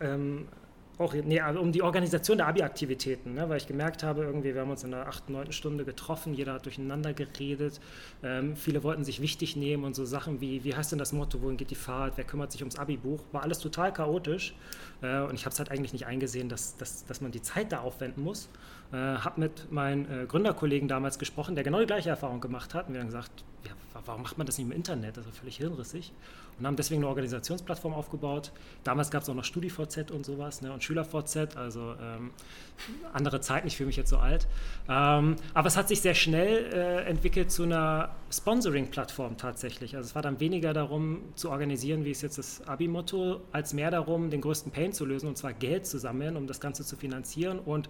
ähm, 0.00 0.48
auch, 0.98 1.14
nee, 1.14 1.40
also 1.40 1.60
um 1.60 1.72
die 1.72 1.82
Organisation 1.82 2.38
der 2.38 2.48
Abi-Aktivitäten, 2.48 3.34
ne, 3.34 3.48
weil 3.48 3.58
ich 3.58 3.66
gemerkt 3.66 4.02
habe, 4.02 4.22
irgendwie, 4.22 4.54
wir 4.54 4.62
haben 4.62 4.70
uns 4.70 4.82
in 4.84 4.90
der 4.90 5.06
8., 5.06 5.30
9. 5.30 5.52
Stunde 5.52 5.84
getroffen, 5.84 6.34
jeder 6.34 6.54
hat 6.54 6.64
durcheinander 6.64 7.14
geredet, 7.14 7.80
ähm, 8.22 8.56
viele 8.56 8.82
wollten 8.82 9.04
sich 9.04 9.22
wichtig 9.22 9.56
nehmen 9.56 9.84
und 9.84 9.94
so 9.94 10.04
Sachen 10.04 10.40
wie, 10.40 10.64
wie 10.64 10.74
heißt 10.74 10.92
denn 10.92 10.98
das 10.98 11.12
Motto, 11.12 11.40
wohin 11.40 11.56
geht 11.56 11.70
die 11.70 11.76
Fahrt, 11.76 12.14
wer 12.16 12.24
kümmert 12.24 12.52
sich 12.52 12.62
ums 12.62 12.78
Abi-Buch, 12.78 13.22
war 13.32 13.42
alles 13.42 13.60
total 13.60 13.92
chaotisch 13.92 14.54
äh, 15.02 15.20
und 15.20 15.34
ich 15.34 15.44
habe 15.44 15.52
es 15.52 15.58
halt 15.58 15.70
eigentlich 15.70 15.92
nicht 15.92 16.06
eingesehen, 16.06 16.48
dass, 16.48 16.76
dass, 16.76 17.04
dass 17.04 17.20
man 17.20 17.30
die 17.30 17.42
Zeit 17.42 17.72
da 17.72 17.80
aufwenden 17.80 18.22
muss. 18.22 18.48
Äh, 18.92 18.96
habe 18.96 19.40
mit 19.40 19.70
meinem 19.70 20.06
äh, 20.10 20.26
Gründerkollegen 20.26 20.88
damals 20.88 21.18
gesprochen, 21.18 21.54
der 21.54 21.64
genau 21.64 21.80
die 21.80 21.86
gleiche 21.86 22.08
Erfahrung 22.08 22.40
gemacht 22.40 22.74
hat 22.74 22.88
und 22.88 22.94
wir 22.94 23.00
haben 23.00 23.08
gesagt, 23.08 23.44
ja, 23.66 23.72
warum 24.06 24.22
macht 24.22 24.38
man 24.38 24.46
das 24.46 24.56
nicht 24.56 24.66
im 24.66 24.72
Internet, 24.72 25.16
das 25.16 25.26
ist 25.26 25.36
völlig 25.36 25.58
hirnrissig 25.58 26.12
und 26.58 26.66
haben 26.66 26.76
deswegen 26.76 27.02
eine 27.02 27.08
Organisationsplattform 27.08 27.94
aufgebaut. 27.94 28.52
Damals 28.84 29.10
gab 29.10 29.22
es 29.22 29.28
auch 29.28 29.34
noch 29.34 29.44
StudiVZ 29.44 30.10
und 30.10 30.26
sowas 30.26 30.60
ne, 30.62 30.72
und 30.72 30.82
SchülerVZ, 30.82 31.56
also 31.56 31.94
ähm, 32.00 32.30
andere 33.12 33.40
Zeit, 33.40 33.64
ich 33.64 33.76
fühle 33.76 33.88
mich 33.88 33.96
jetzt 33.96 34.10
so 34.10 34.18
alt. 34.18 34.46
Ähm, 34.88 35.36
aber 35.54 35.68
es 35.68 35.76
hat 35.76 35.88
sich 35.88 36.00
sehr 36.00 36.14
schnell 36.14 36.72
äh, 36.72 37.04
entwickelt 37.04 37.50
zu 37.50 37.62
einer 37.62 38.10
Sponsoring-Plattform 38.32 39.36
tatsächlich. 39.36 39.96
Also 39.96 40.08
es 40.08 40.14
war 40.14 40.22
dann 40.22 40.40
weniger 40.40 40.72
darum 40.72 41.20
zu 41.34 41.50
organisieren, 41.50 42.04
wie 42.04 42.10
ist 42.10 42.22
jetzt 42.22 42.38
das 42.38 42.66
Abi-Motto, 42.66 43.40
als 43.52 43.72
mehr 43.72 43.90
darum, 43.90 44.30
den 44.30 44.40
größten 44.40 44.72
Pain 44.72 44.87
zu 44.92 45.04
lösen 45.04 45.28
und 45.28 45.36
zwar 45.36 45.52
Geld 45.52 45.86
zu 45.86 45.98
sammeln, 45.98 46.36
um 46.36 46.46
das 46.46 46.60
Ganze 46.60 46.84
zu 46.84 46.96
finanzieren 46.96 47.58
und 47.58 47.88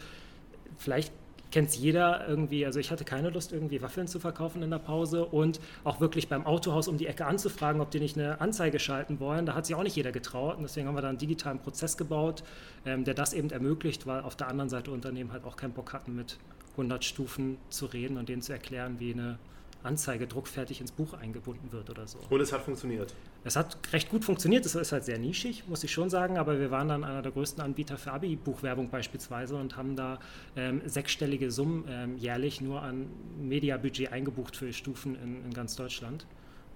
vielleicht 0.77 1.13
kennt 1.51 1.71
es 1.71 1.79
jeder 1.79 2.29
irgendwie, 2.29 2.67
also 2.67 2.79
ich 2.79 2.91
hatte 2.91 3.05
keine 3.05 3.31
Lust, 3.31 3.53
irgendwie 3.53 3.81
Waffeln 3.81 4.07
zu 4.07 4.19
verkaufen 4.21 4.63
in 4.63 4.71
der 4.71 4.79
Pause 4.79 5.25
und 5.25 5.61
auch 5.85 6.01
wirklich 6.01 6.29
beim 6.29 6.47
Autohaus 6.47 6.89
um 6.89 6.99
die 6.99 7.07
Ecke 7.07 7.27
anzufragen, 7.27 7.81
ob 7.81 7.91
die 7.91 8.01
nicht 8.01 8.19
eine 8.19 8.41
Anzeige 8.41 8.79
schalten 8.79 9.21
wollen. 9.21 9.47
Da 9.47 9.55
hat 9.55 9.67
sich 9.67 9.75
auch 9.75 9.83
nicht 9.83 9.97
jeder 9.97 10.13
getraut 10.13 10.57
und 10.57 10.63
deswegen 10.63 10.89
haben 10.89 10.95
wir 10.95 11.03
da 11.03 11.09
einen 11.09 11.19
digitalen 11.19 11.59
Prozess 11.59 11.97
gebaut, 11.97 12.43
ähm, 12.85 13.05
der 13.05 13.15
das 13.15 13.33
eben 13.33 13.51
ermöglicht, 13.51 14.07
weil 14.07 14.21
auf 14.21 14.37
der 14.37 14.49
anderen 14.49 14.69
Seite 14.69 14.91
Unternehmen 14.91 15.33
halt 15.33 15.45
auch 15.45 15.57
keinen 15.57 15.73
Bock 15.73 15.93
hatten, 15.93 16.15
mit 16.15 16.39
100 16.73 17.05
Stufen 17.05 17.57
zu 17.71 17.87
reden 17.87 18.17
und 18.19 18.29
denen 18.29 18.43
zu 18.43 18.53
erklären, 18.53 18.97
wie 19.01 19.13
eine 19.13 19.39
Anzeige 19.83 20.27
druckfertig 20.27 20.81
ins 20.81 20.93
Buch 20.93 21.15
eingebunden 21.15 21.71
wird 21.73 21.89
oder 21.91 22.07
so. 22.07 22.19
Und 22.29 22.41
es 22.41 22.53
hat 22.53 22.63
funktioniert? 22.63 23.15
Es 23.45 23.57
hat 23.57 23.79
recht 23.93 24.11
gut 24.11 24.25
funktioniert. 24.25 24.67
Es 24.67 24.75
ist 24.75 24.93
halt 24.93 25.05
sehr 25.05 25.19
nischig, 25.19 25.65
muss 25.69 25.85
ich 25.85 25.93
schon 25.93 26.11
sagen, 26.11 26.37
aber 26.37 26.59
wir 26.59 26.71
waren 26.71 26.89
dann 26.89 27.05
einer 27.05 27.23
der 27.23 27.33
größten 27.33 27.63
Anbieter 27.63 27.97
für 27.97 28.13
Abi-Buchwerbung 28.13 28.91
beispielsweise 28.91 29.57
und 29.57 29.77
haben 29.77 29.95
da 29.97 30.19
ähm, 30.57 30.83
sechsstellige 30.85 31.51
Summen 31.51 31.85
ähm, 31.89 32.17
jährlich 32.17 32.61
nur 32.61 32.83
an 32.83 33.07
Mediabudget 33.41 34.13
eingebucht 34.13 34.57
für 34.57 34.73
Stufen 34.73 35.15
in, 35.15 35.45
in 35.45 35.55
ganz 35.55 35.77
Deutschland. 35.77 36.27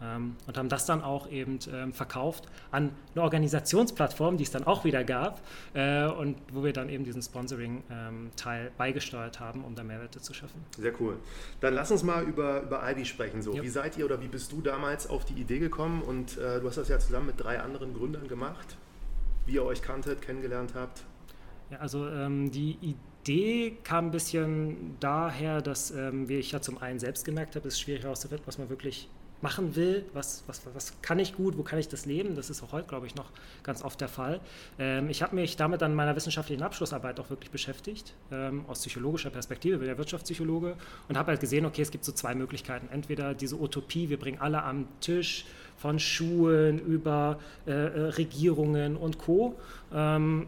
Ähm, 0.02 0.36
und 0.46 0.58
haben 0.58 0.68
das 0.68 0.86
dann 0.86 1.02
auch 1.02 1.30
eben 1.30 1.58
ähm, 1.72 1.92
verkauft 1.92 2.46
an 2.70 2.90
eine 3.14 3.22
Organisationsplattform, 3.22 4.36
die 4.36 4.44
es 4.44 4.50
dann 4.50 4.64
auch 4.64 4.84
wieder 4.84 5.04
gab 5.04 5.40
äh, 5.74 6.06
und 6.06 6.36
wo 6.52 6.64
wir 6.64 6.72
dann 6.72 6.88
eben 6.88 7.04
diesen 7.04 7.22
Sponsoring-Teil 7.22 8.66
ähm, 8.66 8.72
beigesteuert 8.76 9.38
haben, 9.38 9.64
um 9.64 9.74
da 9.74 9.84
Mehrwerte 9.84 10.20
zu 10.20 10.34
schaffen. 10.34 10.64
Sehr 10.76 10.92
cool. 11.00 11.18
Dann 11.60 11.74
lass 11.74 11.90
uns 11.90 12.02
mal 12.02 12.24
über, 12.24 12.62
über 12.62 12.82
Ivy 12.90 13.04
sprechen. 13.04 13.42
So. 13.42 13.60
Wie 13.62 13.68
seid 13.68 13.96
ihr 13.96 14.04
oder 14.04 14.20
wie 14.20 14.28
bist 14.28 14.50
du 14.52 14.60
damals 14.60 15.08
auf 15.08 15.24
die 15.24 15.34
Idee 15.34 15.58
gekommen? 15.58 16.02
Und 16.02 16.38
äh, 16.38 16.60
du 16.60 16.66
hast 16.66 16.78
das 16.78 16.88
ja 16.88 16.98
zusammen 16.98 17.26
mit 17.26 17.40
drei 17.40 17.60
anderen 17.60 17.94
Gründern 17.94 18.26
gemacht, 18.26 18.76
wie 19.46 19.54
ihr 19.54 19.64
euch 19.64 19.82
kanntet, 19.82 20.22
kennengelernt 20.22 20.72
habt. 20.74 21.04
Ja, 21.70 21.78
also 21.78 22.08
ähm, 22.08 22.50
die 22.50 22.76
Idee 23.22 23.78
kam 23.84 24.06
ein 24.06 24.10
bisschen 24.10 24.96
daher, 25.00 25.62
dass 25.62 25.90
ähm, 25.90 26.28
ich 26.28 26.52
ja 26.52 26.60
zum 26.60 26.78
einen 26.78 26.98
selbst 26.98 27.24
gemerkt 27.24 27.54
habe, 27.56 27.68
es 27.68 27.74
ist 27.74 27.80
schwierig 27.80 28.02
herauszufinden, 28.02 28.46
was 28.46 28.58
man 28.58 28.68
wirklich 28.68 29.08
machen 29.42 29.76
will, 29.76 30.04
was, 30.14 30.44
was, 30.46 30.62
was 30.72 30.94
kann 31.02 31.18
ich 31.18 31.34
gut, 31.34 31.58
wo 31.58 31.62
kann 31.62 31.78
ich 31.78 31.88
das 31.88 32.06
leben, 32.06 32.36
das 32.36 32.48
ist 32.48 32.62
auch 32.62 32.72
heute, 32.72 32.88
glaube 32.88 33.06
ich, 33.06 33.14
noch 33.14 33.30
ganz 33.62 33.82
oft 33.82 34.00
der 34.00 34.08
Fall. 34.08 34.40
Ähm, 34.78 35.10
ich 35.10 35.22
habe 35.22 35.34
mich 35.34 35.56
damit 35.56 35.82
an 35.82 35.94
meiner 35.94 36.16
wissenschaftlichen 36.16 36.62
Abschlussarbeit 36.62 37.18
auch 37.20 37.28
wirklich 37.28 37.50
beschäftigt, 37.50 38.14
ähm, 38.30 38.64
aus 38.68 38.80
psychologischer 38.80 39.30
Perspektive, 39.30 39.78
bin 39.78 39.88
ja 39.88 39.98
Wirtschaftspsychologe 39.98 40.76
und 41.08 41.18
habe 41.18 41.32
halt 41.32 41.40
gesehen, 41.40 41.66
okay, 41.66 41.82
es 41.82 41.90
gibt 41.90 42.04
so 42.04 42.12
zwei 42.12 42.34
Möglichkeiten. 42.34 42.88
Entweder 42.90 43.34
diese 43.34 43.60
Utopie, 43.60 44.08
wir 44.08 44.18
bringen 44.18 44.40
alle 44.40 44.62
am 44.62 44.86
Tisch, 45.00 45.44
von 45.76 45.98
Schulen 45.98 46.78
über 46.78 47.40
äh, 47.66 47.72
äh, 47.72 48.00
Regierungen 48.10 48.96
und 48.96 49.18
Co., 49.18 49.56
ähm, 49.92 50.46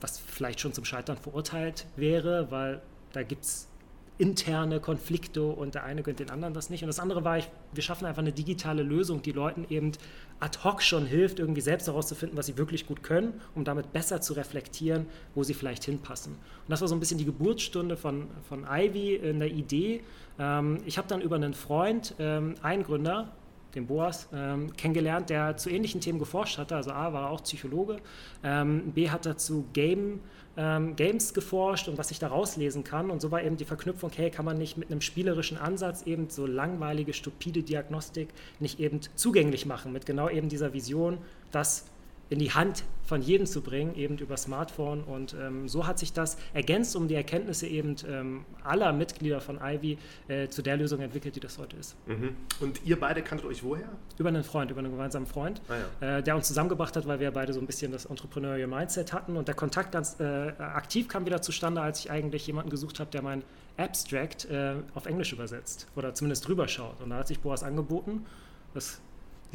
was 0.00 0.18
vielleicht 0.18 0.60
schon 0.60 0.74
zum 0.74 0.84
Scheitern 0.84 1.16
verurteilt 1.16 1.86
wäre, 1.96 2.50
weil 2.50 2.82
da 3.12 3.22
gibt 3.22 3.44
es 3.44 3.68
interne 4.16 4.78
Konflikte 4.78 5.42
und 5.42 5.74
der 5.74 5.84
eine 5.84 6.02
gönnt 6.02 6.20
den 6.20 6.30
anderen 6.30 6.54
das 6.54 6.70
nicht. 6.70 6.82
Und 6.82 6.86
das 6.86 7.00
andere 7.00 7.24
war, 7.24 7.38
ich, 7.38 7.50
wir 7.72 7.82
schaffen 7.82 8.06
einfach 8.06 8.22
eine 8.22 8.32
digitale 8.32 8.82
Lösung, 8.82 9.22
die 9.22 9.32
Leuten 9.32 9.66
eben 9.68 9.92
ad 10.38 10.58
hoc 10.62 10.82
schon 10.82 11.06
hilft, 11.06 11.40
irgendwie 11.40 11.60
selbst 11.60 11.88
herauszufinden, 11.88 12.38
was 12.38 12.46
sie 12.46 12.56
wirklich 12.56 12.86
gut 12.86 13.02
können, 13.02 13.40
um 13.54 13.64
damit 13.64 13.92
besser 13.92 14.20
zu 14.20 14.34
reflektieren, 14.34 15.06
wo 15.34 15.42
sie 15.42 15.54
vielleicht 15.54 15.84
hinpassen. 15.84 16.32
Und 16.32 16.70
das 16.70 16.80
war 16.80 16.88
so 16.88 16.94
ein 16.94 17.00
bisschen 17.00 17.18
die 17.18 17.24
Geburtsstunde 17.24 17.96
von, 17.96 18.28
von 18.48 18.66
Ivy 18.70 19.16
in 19.16 19.40
der 19.40 19.50
Idee. 19.50 20.02
Ähm, 20.38 20.78
ich 20.86 20.96
habe 20.96 21.08
dann 21.08 21.20
über 21.20 21.36
einen 21.36 21.54
Freund, 21.54 22.14
ähm, 22.18 22.54
einen 22.62 22.84
Gründer, 22.84 23.32
den 23.74 23.86
Boas, 23.86 24.28
ähm, 24.32 24.74
kennengelernt, 24.76 25.30
der 25.30 25.56
zu 25.56 25.70
ähnlichen 25.70 26.00
Themen 26.00 26.18
geforscht 26.18 26.58
hatte. 26.58 26.76
Also 26.76 26.90
A 26.90 27.12
war 27.12 27.24
er 27.24 27.30
auch 27.30 27.42
Psychologe, 27.42 27.98
ähm, 28.42 28.92
B 28.92 29.10
hat 29.10 29.26
dazu 29.26 29.64
Game 29.72 30.20
ähm, 30.56 30.94
Games 30.96 31.34
geforscht 31.34 31.88
und 31.88 31.98
was 31.98 32.10
ich 32.10 32.18
da 32.18 32.28
rauslesen 32.28 32.84
kann. 32.84 33.10
Und 33.10 33.20
so 33.20 33.30
war 33.30 33.42
eben 33.42 33.56
die 33.56 33.64
Verknüpfung, 33.64 34.10
hey, 34.14 34.30
kann 34.30 34.44
man 34.44 34.58
nicht 34.58 34.76
mit 34.76 34.90
einem 34.90 35.00
spielerischen 35.00 35.58
Ansatz 35.58 36.02
eben 36.02 36.30
so 36.30 36.46
langweilige, 36.46 37.12
stupide 37.12 37.62
Diagnostik 37.62 38.28
nicht 38.60 38.80
eben 38.80 39.00
zugänglich 39.14 39.66
machen, 39.66 39.92
mit 39.92 40.06
genau 40.06 40.28
eben 40.28 40.48
dieser 40.48 40.72
Vision, 40.72 41.18
dass 41.50 41.86
in 42.30 42.38
die 42.38 42.52
Hand 42.52 42.84
von 43.04 43.20
jedem 43.20 43.46
zu 43.46 43.60
bringen, 43.60 43.94
eben 43.96 44.16
über 44.18 44.36
Smartphone. 44.36 45.02
Und 45.04 45.34
ähm, 45.38 45.68
so 45.68 45.86
hat 45.86 45.98
sich 45.98 46.12
das 46.12 46.36
ergänzt 46.54 46.96
um 46.96 47.06
die 47.06 47.14
Erkenntnisse 47.14 47.66
eben 47.66 47.96
ähm, 48.08 48.44
aller 48.62 48.92
Mitglieder 48.92 49.40
von 49.40 49.60
Ivy 49.62 49.98
äh, 50.28 50.48
zu 50.48 50.62
der 50.62 50.76
Lösung 50.76 51.00
entwickelt, 51.00 51.36
die 51.36 51.40
das 51.40 51.58
heute 51.58 51.76
ist. 51.76 51.96
Mhm. 52.06 52.34
Und 52.60 52.80
ihr 52.84 52.98
beide 52.98 53.22
kanntet 53.22 53.46
euch 53.46 53.62
woher? 53.62 53.88
Über 54.18 54.30
einen 54.30 54.42
Freund, 54.42 54.70
über 54.70 54.80
einen 54.80 54.90
gemeinsamen 54.90 55.26
Freund, 55.26 55.60
ah, 55.68 55.74
ja. 56.00 56.18
äh, 56.18 56.22
der 56.22 56.34
uns 56.34 56.48
zusammengebracht 56.48 56.96
hat, 56.96 57.06
weil 57.06 57.20
wir 57.20 57.30
beide 57.30 57.52
so 57.52 57.60
ein 57.60 57.66
bisschen 57.66 57.92
das 57.92 58.06
Entrepreneurial 58.06 58.68
Mindset 58.68 59.12
hatten. 59.12 59.36
Und 59.36 59.48
der 59.48 59.54
Kontakt 59.54 59.92
ganz 59.92 60.18
äh, 60.18 60.52
aktiv 60.58 61.08
kam 61.08 61.26
wieder 61.26 61.42
zustande, 61.42 61.82
als 61.82 62.00
ich 62.00 62.10
eigentlich 62.10 62.46
jemanden 62.46 62.70
gesucht 62.70 63.00
habe, 63.00 63.10
der 63.10 63.22
mein 63.22 63.42
Abstract 63.76 64.46
äh, 64.46 64.76
auf 64.94 65.06
Englisch 65.06 65.32
übersetzt 65.32 65.88
oder 65.96 66.14
zumindest 66.14 66.48
drüber 66.48 66.68
schaut. 66.68 67.00
Und 67.02 67.10
da 67.10 67.16
hat 67.16 67.28
sich 67.28 67.40
Boas 67.40 67.62
angeboten. 67.62 68.24
Das 68.72 69.00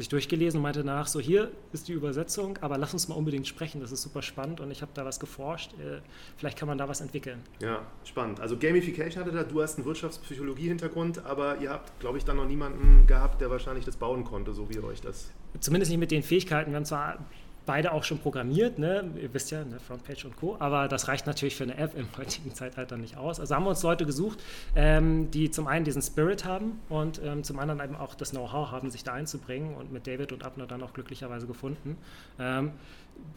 sich 0.00 0.08
durchgelesen 0.08 0.58
und 0.58 0.62
meinte 0.62 0.82
danach 0.82 1.06
so, 1.06 1.20
hier 1.20 1.50
ist 1.72 1.88
die 1.88 1.92
Übersetzung, 1.92 2.58
aber 2.60 2.78
lass 2.78 2.92
uns 2.92 3.08
mal 3.08 3.14
unbedingt 3.14 3.46
sprechen, 3.46 3.80
das 3.80 3.92
ist 3.92 4.02
super 4.02 4.22
spannend 4.22 4.60
und 4.60 4.70
ich 4.70 4.82
habe 4.82 4.92
da 4.94 5.04
was 5.04 5.20
geforscht, 5.20 5.72
äh, 5.74 6.00
vielleicht 6.36 6.58
kann 6.58 6.68
man 6.68 6.78
da 6.78 6.88
was 6.88 7.00
entwickeln. 7.00 7.40
Ja, 7.60 7.86
spannend. 8.04 8.40
Also 8.40 8.56
Gamification 8.56 9.24
hatte 9.24 9.34
da, 9.34 9.44
du 9.44 9.62
hast 9.62 9.76
einen 9.76 9.86
Wirtschaftspsychologie-Hintergrund, 9.86 11.24
aber 11.24 11.58
ihr 11.58 11.70
habt, 11.70 11.98
glaube 12.00 12.18
ich, 12.18 12.24
dann 12.24 12.36
noch 12.36 12.46
niemanden 12.46 13.06
gehabt, 13.06 13.40
der 13.40 13.50
wahrscheinlich 13.50 13.84
das 13.84 13.96
bauen 13.96 14.24
konnte, 14.24 14.52
so 14.54 14.68
wie 14.70 14.74
ihr 14.74 14.84
euch 14.84 15.00
das... 15.00 15.30
Zumindest 15.60 15.90
nicht 15.90 16.00
mit 16.00 16.10
den 16.10 16.22
Fähigkeiten. 16.22 16.70
Wir 16.70 16.76
haben 16.76 16.84
zwar 16.84 17.18
beide 17.66 17.92
auch 17.92 18.04
schon 18.04 18.18
programmiert, 18.18 18.78
ne? 18.78 19.10
ihr 19.20 19.32
wisst 19.32 19.50
ja, 19.50 19.64
ne? 19.64 19.78
Frontpage 19.80 20.24
und 20.24 20.36
Co. 20.36 20.56
Aber 20.58 20.88
das 20.88 21.08
reicht 21.08 21.26
natürlich 21.26 21.56
für 21.56 21.64
eine 21.64 21.76
App 21.76 21.96
im 21.96 22.08
heutigen 22.16 22.54
Zeitalter 22.54 22.96
nicht 22.96 23.16
aus. 23.16 23.40
Also 23.40 23.54
haben 23.54 23.64
wir 23.64 23.70
uns 23.70 23.82
Leute 23.82 24.06
gesucht, 24.06 24.42
ähm, 24.74 25.30
die 25.30 25.50
zum 25.50 25.66
einen 25.66 25.84
diesen 25.84 26.02
Spirit 26.02 26.44
haben 26.44 26.80
und 26.88 27.20
ähm, 27.24 27.44
zum 27.44 27.58
anderen 27.58 27.80
eben 27.80 27.96
auch 27.96 28.14
das 28.14 28.30
Know-how 28.30 28.70
haben, 28.70 28.90
sich 28.90 29.04
da 29.04 29.12
einzubringen 29.12 29.74
und 29.74 29.92
mit 29.92 30.06
David 30.06 30.32
und 30.32 30.44
Abner 30.44 30.66
dann 30.66 30.82
auch 30.82 30.92
glücklicherweise 30.92 31.46
gefunden. 31.46 31.96
Ähm, 32.38 32.72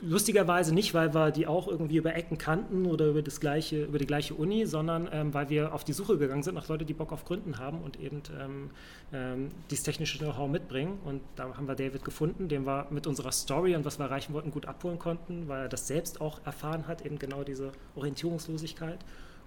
Lustigerweise 0.02 0.74
nicht, 0.74 0.94
weil 0.94 1.14
wir 1.14 1.32
die 1.32 1.48
auch 1.48 1.68
irgendwie 1.68 1.98
über 1.98 2.14
Ecken 2.16 2.38
kannten 2.38 2.86
oder 2.86 3.08
über, 3.08 3.22
das 3.22 3.40
gleiche, 3.40 3.86
über 3.86 3.98
die 3.98 4.06
gleiche 4.06 4.34
Uni, 4.34 4.66
sondern 4.66 5.08
ähm, 5.12 5.34
weil 5.34 5.50
wir 5.50 5.74
auf 5.74 5.84
die 5.84 5.94
Suche 5.94 6.18
gegangen 6.18 6.44
sind 6.44 6.56
nach 6.56 6.68
Leuten, 6.68 6.86
die 6.86 6.94
Bock 6.94 7.14
auf 7.14 7.24
Gründen 7.24 7.58
haben 7.58 7.82
und 7.82 8.00
eben 8.00 8.22
ähm, 8.40 8.70
ähm, 9.14 9.52
dieses 9.72 9.86
technische 9.86 10.18
Know-how 10.18 10.50
mitbringen. 10.50 11.00
Und 11.06 11.22
da 11.36 11.56
haben 11.56 11.68
wir 11.68 11.76
David 11.76 12.04
gefunden, 12.04 12.50
den 12.50 12.66
wir 12.66 12.88
mit 12.90 13.08
unserer 13.08 13.32
Story 13.32 13.76
und 13.76 13.86
was 13.86 13.98
wir 13.98 14.06
erreichen 14.06 14.34
wollten, 14.34 14.52
gut 14.52 14.66
abholen 14.66 15.00
konnten, 15.00 15.48
weil 15.48 15.64
er 15.64 15.70
das 15.70 15.88
selbst 15.88 16.20
auch 16.20 16.46
erfahren 16.46 16.88
hat, 16.88 17.06
eben 17.06 17.18
genau 17.18 17.44
diese 17.44 17.72
Orientierungslosigkeit. 17.96 19.00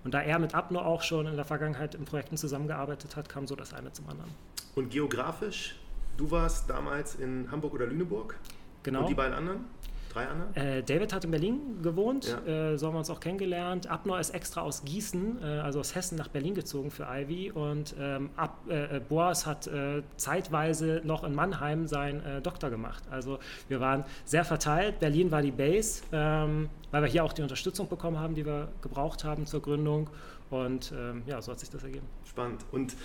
Und 0.05 0.15
da 0.15 0.23
er 0.23 0.39
mit 0.39 0.55
Abner 0.55 0.87
auch 0.87 1.03
schon 1.03 1.27
in 1.27 1.37
der 1.37 1.45
Vergangenheit 1.45 1.95
in 1.95 2.05
Projekten 2.05 2.37
zusammengearbeitet 2.37 3.17
hat, 3.17 3.29
kam 3.29 3.47
so 3.47 3.57
das 3.57 3.75
eine 3.75 3.93
zum 3.93 4.09
anderen. 4.09 4.31
Und 4.77 4.91
geografisch, 4.91 5.75
du 6.17 6.31
warst 6.31 6.71
damals 6.71 7.17
in 7.17 7.51
Hamburg 7.51 7.75
oder 7.75 7.87
Lüneburg? 7.87 8.39
Genau. 8.85 9.01
Und 9.01 9.09
die 9.09 9.15
beiden 9.15 9.35
anderen? 9.35 9.65
Drei 10.17 10.29
andere? 10.29 10.79
Äh, 10.79 10.83
David 10.83 11.13
hat 11.13 11.25
in 11.27 11.31
Berlin 11.31 11.83
gewohnt, 11.83 12.39
ja. 12.47 12.73
äh, 12.73 12.79
so 12.79 12.87
haben 12.87 12.95
wir 12.95 13.01
uns 13.01 13.11
auch 13.11 13.21
kennengelernt. 13.21 13.87
Abnor 13.89 14.19
ist 14.19 14.31
extra 14.31 14.63
aus 14.63 14.83
Gießen, 14.83 15.43
äh, 15.43 15.45
also 15.59 15.79
aus 15.81 15.95
Hessen 15.95 16.17
nach 16.17 16.29
Berlin 16.29 16.55
gezogen 16.55 16.91
für 16.91 17.05
Ivy 17.05 17.51
und 17.51 17.95
ähm, 18.01 18.31
Ab, 18.35 18.59
äh, 18.67 18.97
äh, 18.97 19.01
Boas 19.01 19.45
hat 19.45 19.67
äh, 19.67 20.03
zeitweise 20.17 21.03
noch 21.05 21.23
in 21.23 21.35
Mannheim 21.35 21.87
seinen 21.87 22.43
Doktor 22.43 22.71
gemacht. 22.71 23.05
Also 23.11 23.39
wir 23.69 23.81
waren 23.81 24.05
sehr 24.25 24.45
verteilt. 24.45 25.01
Berlin 25.01 25.31
war 25.31 25.43
die 25.43 25.51
Base, 25.51 26.03
ähm, 26.13 26.71
weil 26.91 27.03
wir 27.03 27.09
hier 27.11 27.23
auch 27.23 27.35
die 27.35 27.43
Unterstützung 27.43 27.87
bekommen 27.89 28.19
haben, 28.19 28.35
die 28.35 28.47
wir 28.47 28.69
gebraucht 28.81 29.23
haben 29.23 29.45
zur 29.45 29.61
Gründung 29.61 30.09
und 30.49 30.93
ähm, 30.97 31.25
ja, 31.27 31.43
so 31.43 31.53
hat 31.53 31.61
sich 31.61 31.69
das 31.69 31.83
ergeben. 31.85 32.07
Spannend. 32.25 32.65
Und 32.73 32.97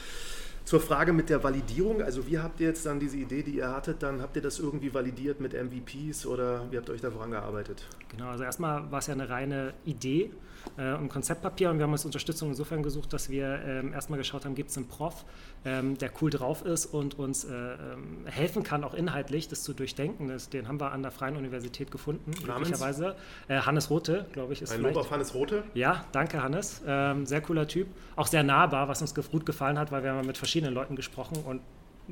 zur 0.65 0.79
Frage 0.79 1.13
mit 1.13 1.29
der 1.29 1.43
Validierung, 1.43 2.01
also 2.01 2.27
wie 2.27 2.39
habt 2.39 2.59
ihr 2.59 2.67
jetzt 2.67 2.85
dann 2.85 2.99
diese 2.99 3.17
Idee, 3.17 3.43
die 3.43 3.57
ihr 3.57 3.69
hattet, 3.69 4.03
dann 4.03 4.21
habt 4.21 4.35
ihr 4.35 4.41
das 4.41 4.59
irgendwie 4.59 4.93
validiert 4.93 5.39
mit 5.39 5.53
MVPs 5.53 6.25
oder 6.25 6.71
wie 6.71 6.77
habt 6.77 6.89
ihr 6.89 6.93
euch 6.93 7.01
da 7.01 7.11
vorangearbeitet? 7.11 7.85
Genau, 8.09 8.29
also 8.29 8.43
erstmal 8.43 8.91
war 8.91 8.99
es 8.99 9.07
ja 9.07 9.13
eine 9.13 9.29
reine 9.29 9.73
Idee 9.85 10.31
äh, 10.77 10.93
und 10.93 11.09
Konzeptpapier 11.09 11.69
und 11.69 11.77
wir 11.77 11.83
haben 11.83 11.91
uns 11.91 12.05
Unterstützung 12.05 12.49
insofern 12.49 12.83
gesucht, 12.83 13.13
dass 13.13 13.29
wir 13.29 13.61
ähm, 13.65 13.93
erstmal 13.93 14.17
geschaut 14.17 14.45
haben, 14.45 14.55
gibt 14.55 14.69
es 14.69 14.77
einen 14.77 14.87
Prof, 14.87 15.25
ähm, 15.65 15.97
der 15.97 16.11
cool 16.21 16.29
drauf 16.29 16.65
ist 16.65 16.85
und 16.85 17.17
uns 17.19 17.43
äh, 17.43 17.53
ähm, 17.53 18.25
helfen 18.25 18.63
kann, 18.63 18.83
auch 18.83 18.93
inhaltlich 18.93 19.47
das 19.47 19.63
zu 19.63 19.73
durchdenken. 19.73 20.27
Das, 20.27 20.49
den 20.49 20.67
haben 20.67 20.79
wir 20.79 20.91
an 20.91 21.01
der 21.01 21.11
Freien 21.11 21.35
Universität 21.35 21.91
gefunden, 21.91 22.31
glücklicherweise. 22.31 23.15
Äh, 23.47 23.59
Hannes 23.61 23.89
Rote, 23.89 24.25
glaube 24.33 24.53
ich, 24.53 24.61
ist 24.61 24.71
Ein 24.71 24.81
Lob 24.81 24.95
auf 24.95 25.11
Hannes 25.11 25.33
Rote? 25.33 25.63
Ja, 25.73 26.05
danke 26.11 26.41
Hannes. 26.41 26.81
Ähm, 26.85 27.25
sehr 27.25 27.41
cooler 27.41 27.67
Typ. 27.67 27.87
Auch 28.15 28.27
sehr 28.27 28.43
nahbar, 28.43 28.87
was 28.87 29.01
uns 29.01 29.13
gut 29.13 29.45
gefallen 29.45 29.77
hat, 29.77 29.91
weil 29.91 30.03
wir 30.03 30.13
haben 30.13 30.25
mit 30.25 30.37
verschiedenen 30.37 30.73
Leuten 30.73 30.95
gesprochen 30.95 31.37
und 31.45 31.61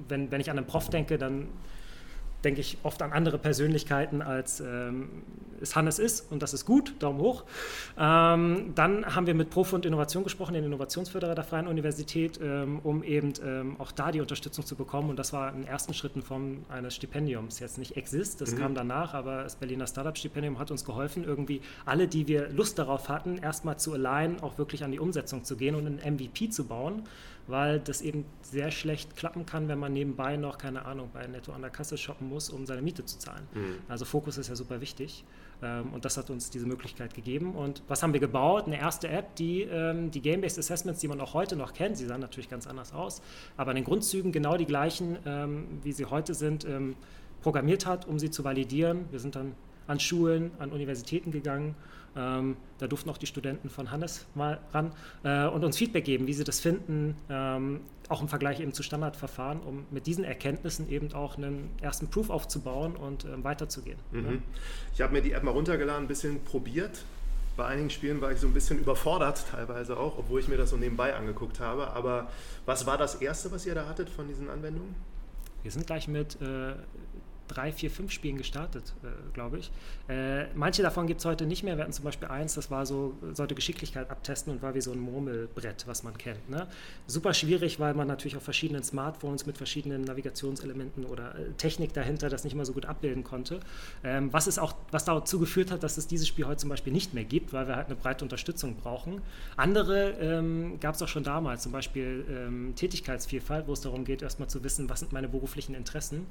wenn, 0.08 0.32
wenn 0.32 0.40
ich 0.40 0.50
an 0.50 0.58
einen 0.58 0.68
Prof 0.68 0.90
denke, 0.90 1.18
dann 1.18 1.48
denke 2.44 2.62
ich 2.62 2.78
oft 2.84 3.02
an 3.02 3.12
andere 3.12 3.38
Persönlichkeiten, 3.38 4.22
als 4.22 4.60
ähm, 4.60 5.24
es 5.62 5.76
Hannes 5.76 6.00
ist 6.00 6.32
und 6.32 6.42
das 6.42 6.54
ist 6.54 6.66
gut, 6.66 6.96
Daumen 7.00 7.20
hoch. 7.20 7.44
Ähm, 7.98 8.72
dann 8.76 9.06
haben 9.16 9.28
wir 9.28 9.34
mit 9.34 9.50
Profi 9.50 9.76
und 9.76 9.86
Innovation 9.86 10.24
gesprochen, 10.24 10.54
den 10.54 10.64
Innovationsförderer 10.64 11.36
der 11.36 11.44
Freien 11.44 11.68
Universität, 11.68 12.40
ähm, 12.42 12.80
um 12.84 13.04
eben 13.04 13.34
ähm, 13.44 13.76
auch 13.80 13.92
da 13.92 14.12
die 14.12 14.22
Unterstützung 14.22 14.66
zu 14.66 14.76
bekommen 14.76 15.10
und 15.10 15.20
das 15.20 15.34
war 15.34 15.54
in 15.54 15.66
ersten 15.66 15.94
Schritten 15.94 16.22
von 16.22 16.66
eines 16.70 16.96
Stipendiums, 16.96 17.60
jetzt 17.60 17.78
nicht 17.78 17.98
Exist, 17.98 18.42
das 18.42 18.54
mhm. 18.54 18.60
kam 18.60 18.76
danach, 18.76 19.14
aber 19.14 19.44
das 19.44 19.56
Berliner 19.56 19.88
Startup-Stipendium 19.88 20.60
hat 20.60 20.72
uns 20.72 20.86
geholfen, 20.86 21.24
irgendwie 21.24 21.62
alle, 21.86 22.08
die 22.08 22.28
wir 22.28 22.50
Lust 22.50 22.80
darauf 22.80 23.10
hatten, 23.10 23.38
erstmal 23.38 23.78
zu 23.78 23.94
allein 23.94 24.42
auch 24.42 24.58
wirklich 24.58 24.84
an 24.84 24.92
die 24.92 25.00
Umsetzung 25.00 25.44
zu 25.44 25.58
gehen 25.58 25.76
und 25.76 25.86
ein 25.86 26.16
MVP 26.16 26.50
zu 26.50 26.66
bauen 26.66 27.04
weil 27.50 27.80
das 27.80 28.02
eben 28.02 28.26
sehr 28.42 28.72
schlecht 28.72 29.16
klappen 29.16 29.46
kann, 29.46 29.68
wenn 29.68 29.80
man 29.80 29.92
nebenbei 29.92 30.38
noch, 30.38 30.58
keine 30.58 30.86
Ahnung, 30.86 31.10
bei 31.12 31.26
Netto 31.28 31.52
an 31.52 31.62
der 31.62 31.72
Kasse 31.72 31.98
shoppen 31.98 32.30
muss, 32.30 32.50
um 32.50 32.66
seine 32.66 32.82
Miete 32.82 33.04
zu 33.06 33.18
zahlen. 33.18 33.48
Mhm. 33.54 33.76
Also 33.88 34.06
Fokus 34.06 34.38
ist 34.38 34.50
ja 34.50 34.56
super 34.56 34.82
wichtig 34.82 35.26
ähm, 35.62 35.92
und 35.94 36.06
das 36.06 36.18
hat 36.18 36.30
uns 36.30 36.50
diese 36.50 36.68
Möglichkeit 36.68 37.14
gegeben. 37.14 37.56
Und 37.56 37.82
was 37.88 38.04
haben 38.04 38.14
wir 38.14 38.20
gebaut? 38.20 38.68
Eine 38.68 38.80
erste 38.80 39.08
App, 39.08 39.36
die 39.36 39.64
ähm, 39.64 40.12
die 40.12 40.22
Game-Based 40.22 40.60
Assessments, 40.60 41.02
die 41.02 41.08
man 41.08 41.20
auch 41.20 41.34
heute 41.34 41.56
noch 41.56 41.74
kennt, 41.74 41.98
sie 41.98 42.06
sahen 42.06 42.22
natürlich 42.22 42.50
ganz 42.50 42.68
anders 42.68 42.94
aus, 42.94 43.22
aber 43.58 43.72
in 43.72 43.76
den 43.76 43.86
Grundzügen 43.86 44.32
genau 44.32 44.56
die 44.56 44.66
gleichen, 44.66 45.18
ähm, 45.26 45.80
wie 45.84 45.92
sie 45.92 46.06
heute 46.06 46.34
sind, 46.34 46.66
ähm, 46.66 46.96
programmiert 47.42 47.86
hat, 47.86 48.08
um 48.08 48.20
sie 48.20 48.30
zu 48.30 48.44
validieren. 48.44 49.06
Wir 49.12 49.20
sind 49.20 49.36
dann 49.36 49.56
an 49.88 50.00
Schulen, 50.00 50.52
an 50.60 50.72
Universitäten 50.72 51.32
gegangen 51.32 51.76
ähm, 52.16 52.58
da 52.78 52.88
durften 52.88 53.10
auch 53.10 53.18
die 53.18 53.26
Studenten 53.26 53.70
von 53.70 53.92
Hannes 53.92 54.26
mal 54.36 54.60
ran 54.74 54.92
äh, 55.24 55.48
und 55.48 55.64
uns 55.64 55.78
Feedback 55.78 56.06
geben, 56.06 56.28
wie 56.28 56.34
sie 56.34 56.44
das 56.44 56.60
finden, 56.60 57.16
ähm, 57.30 57.82
auch 58.08 58.22
im 58.22 58.28
Vergleich 58.28 58.60
eben 58.60 58.74
zu 58.74 58.84
Standardverfahren, 58.84 59.62
um 59.62 59.86
mit 59.92 60.08
diesen 60.08 60.24
Erkenntnissen 60.24 60.90
eben 60.90 61.14
auch 61.14 61.38
einen 61.38 61.70
ersten 61.82 62.10
Proof 62.10 62.30
aufzubauen 62.30 62.96
und 62.96 63.26
ähm, 63.26 63.44
weiterzugehen. 63.44 64.00
Mhm. 64.12 64.26
Ja. 64.26 64.32
Ich 64.94 65.02
habe 65.02 65.14
mir 65.14 65.22
die 65.22 65.34
App 65.34 65.44
mal 65.44 65.52
runtergeladen, 65.52 66.06
ein 66.06 66.08
bisschen 66.08 66.44
probiert. 66.44 67.04
Bei 67.56 67.66
einigen 67.66 67.90
Spielen 67.90 68.22
war 68.22 68.32
ich 68.32 68.40
so 68.40 68.48
ein 68.48 68.54
bisschen 68.54 68.80
überfordert, 68.80 69.46
teilweise 69.52 69.98
auch, 69.98 70.18
obwohl 70.18 70.40
ich 70.40 70.48
mir 70.48 70.58
das 70.58 70.70
so 70.70 70.78
nebenbei 70.78 71.14
angeguckt 71.14 71.60
habe. 71.60 71.92
Aber 71.92 72.30
was 72.66 72.86
war 72.86 72.98
das 72.98 73.16
Erste, 73.16 73.52
was 73.52 73.66
ihr 73.66 73.76
da 73.76 73.86
hattet 73.86 74.10
von 74.10 74.28
diesen 74.28 74.50
Anwendungen? 74.50 74.96
Wir 75.62 75.72
sind 75.72 75.86
gleich 75.86 76.08
mit 76.08 76.42
äh, 76.42 76.74
drei, 77.50 77.72
vier, 77.72 77.92
fünf 77.92 78.12
Spielen 78.12 78.38
gestartet, 78.38 78.94
äh, 79.04 79.08
glaube 79.34 79.60
ich. 79.60 79.72
Äh, 80.08 80.46
manche 80.56 80.82
davon 80.82 81.08
gibt 81.08 81.20
es 81.20 81.26
heute 81.26 81.46
nicht 81.46 81.64
mehr. 81.64 81.76
Wir 81.76 81.84
hatten 81.84 81.94
zum 81.94 82.06
Beispiel 82.06 82.28
eins, 82.30 82.54
das 82.54 82.72
war 82.72 82.86
so, 82.86 83.16
sollte 83.34 83.56
Geschicklichkeit 83.56 84.10
abtesten 84.10 84.54
und 84.54 84.62
war 84.62 84.76
wie 84.76 84.82
so 84.82 84.92
ein 84.92 85.00
Murmelbrett, 85.00 85.86
was 85.88 86.04
man 86.04 86.18
kennt. 86.18 86.50
Ne? 86.50 86.68
Super 87.08 87.34
schwierig, 87.34 87.80
weil 87.80 87.94
man 87.94 88.08
natürlich 88.08 88.38
auf 88.38 88.44
verschiedenen 88.44 88.84
Smartphones 88.84 89.46
mit 89.46 89.58
verschiedenen 89.58 90.04
Navigationselementen 90.04 91.06
oder 91.06 91.36
äh, 91.36 91.52
Technik 91.58 91.94
dahinter 91.94 92.30
das 92.30 92.44
nicht 92.44 92.56
mal 92.56 92.66
so 92.66 92.74
gut 92.74 92.86
abbilden 92.86 93.24
konnte. 93.24 93.60
Ähm, 94.04 94.32
was, 94.32 94.48
ist 94.48 94.60
auch, 94.60 94.74
was 94.92 95.06
dazu 95.06 95.40
geführt 95.40 95.72
hat, 95.72 95.84
dass 95.84 95.98
es 95.98 96.08
dieses 96.08 96.28
Spiel 96.28 96.46
heute 96.46 96.58
zum 96.58 96.70
Beispiel 96.70 96.94
nicht 96.94 97.14
mehr 97.14 97.26
gibt, 97.26 97.52
weil 97.52 97.68
wir 97.68 97.76
halt 97.76 97.88
eine 97.88 97.96
breite 97.96 98.24
Unterstützung 98.24 98.76
brauchen. 98.76 99.22
Andere 99.58 100.12
ähm, 100.20 100.80
gab 100.80 100.96
es 100.96 101.02
auch 101.02 101.08
schon 101.08 101.24
damals, 101.24 101.64
zum 101.64 101.72
Beispiel 101.72 102.26
ähm, 102.30 102.74
Tätigkeitsvielfalt, 102.76 103.68
wo 103.68 103.74
es 103.74 103.82
darum 103.82 104.06
geht, 104.06 104.22
erstmal 104.22 104.50
zu 104.50 104.64
wissen, 104.64 104.90
was 104.90 105.00
sind 105.00 105.12
meine 105.12 105.28
beruflichen 105.28 105.76
Interessen 105.76 106.28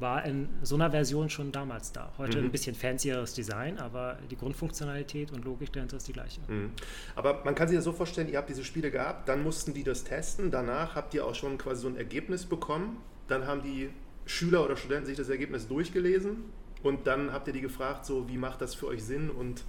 war 0.00 0.24
in 0.24 0.48
so 0.62 0.74
einer 0.74 0.90
Version 0.90 1.30
schon 1.30 1.52
damals 1.52 1.92
da. 1.92 2.12
Heute 2.18 2.38
mhm. 2.38 2.46
ein 2.46 2.52
bisschen 2.52 2.74
fancieres 2.74 3.34
Design, 3.34 3.78
aber 3.78 4.18
die 4.30 4.36
Grundfunktionalität 4.36 5.32
und 5.32 5.44
Logik 5.44 5.72
dahinter 5.72 5.96
ist 5.96 6.08
die 6.08 6.12
gleiche. 6.12 6.40
Mhm. 6.48 6.72
Aber 7.14 7.42
man 7.44 7.54
kann 7.54 7.68
sich 7.68 7.76
das 7.76 7.84
so 7.84 7.92
vorstellen, 7.92 8.28
ihr 8.28 8.38
habt 8.38 8.48
diese 8.48 8.64
Spiele 8.64 8.90
gehabt, 8.90 9.28
dann 9.28 9.42
mussten 9.42 9.74
die 9.74 9.84
das 9.84 10.04
testen, 10.04 10.50
danach 10.50 10.94
habt 10.94 11.14
ihr 11.14 11.24
auch 11.24 11.34
schon 11.34 11.58
quasi 11.58 11.82
so 11.82 11.88
ein 11.88 11.96
Ergebnis 11.96 12.44
bekommen, 12.44 12.96
dann 13.28 13.46
haben 13.46 13.62
die 13.62 13.90
Schüler 14.26 14.64
oder 14.64 14.76
Studenten 14.76 15.06
sich 15.06 15.16
das 15.16 15.28
Ergebnis 15.28 15.68
durchgelesen 15.68 16.44
und 16.82 17.06
dann 17.06 17.32
habt 17.32 17.46
ihr 17.46 17.52
die 17.52 17.60
gefragt, 17.60 18.04
so 18.04 18.28
wie 18.28 18.36
macht 18.36 18.60
das 18.60 18.74
für 18.74 18.86
euch 18.86 19.04
Sinn 19.04 19.30
und 19.30 19.64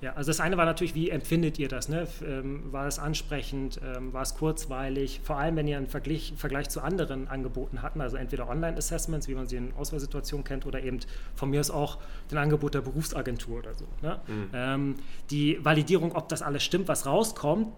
ja, 0.00 0.12
also 0.12 0.30
das 0.30 0.40
eine 0.40 0.56
war 0.56 0.66
natürlich, 0.66 0.94
wie 0.94 1.10
empfindet 1.10 1.58
ihr 1.58 1.68
das? 1.68 1.88
Ne? 1.88 2.06
Ähm, 2.26 2.70
war 2.70 2.86
es 2.86 2.98
ansprechend? 2.98 3.80
Ähm, 3.82 4.12
war 4.12 4.22
es 4.22 4.34
kurzweilig? 4.34 5.20
Vor 5.24 5.38
allem, 5.38 5.56
wenn 5.56 5.66
ihr 5.66 5.78
einen 5.78 5.86
Vergleich, 5.86 6.34
Vergleich 6.36 6.68
zu 6.68 6.82
anderen 6.82 7.28
Angeboten 7.28 7.80
hatten, 7.80 8.00
also 8.00 8.16
entweder 8.16 8.48
Online-Assessments, 8.48 9.26
wie 9.28 9.34
man 9.34 9.46
sie 9.46 9.56
in 9.56 9.72
Auswahlsituationen 9.74 10.44
kennt, 10.44 10.66
oder 10.66 10.82
eben 10.82 11.00
von 11.34 11.50
mir 11.50 11.60
aus 11.60 11.70
auch 11.70 11.98
den 12.30 12.38
Angebot 12.38 12.74
der 12.74 12.82
Berufsagentur 12.82 13.58
oder 13.58 13.74
so. 13.74 13.86
Ne? 14.02 14.20
Mhm. 14.26 14.50
Ähm, 14.52 14.94
die 15.30 15.64
Validierung, 15.64 16.14
ob 16.14 16.28
das 16.28 16.42
alles 16.42 16.62
stimmt, 16.62 16.88
was 16.88 17.06
rauskommt, 17.06 17.68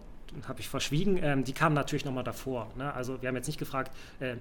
habe 0.47 0.61
ich 0.61 0.69
verschwiegen, 0.69 1.19
ähm, 1.23 1.45
die 1.45 1.53
kam 1.53 1.73
natürlich 1.73 2.05
nochmal 2.05 2.25
davor. 2.25 2.69
Ne? 2.77 2.93
Also 2.93 3.23
wir 3.23 3.29
haben 3.29 3.37
jetzt 3.37 3.47
nicht 3.47 3.59
gefragt, 3.59 3.93
äh, 4.21 4.37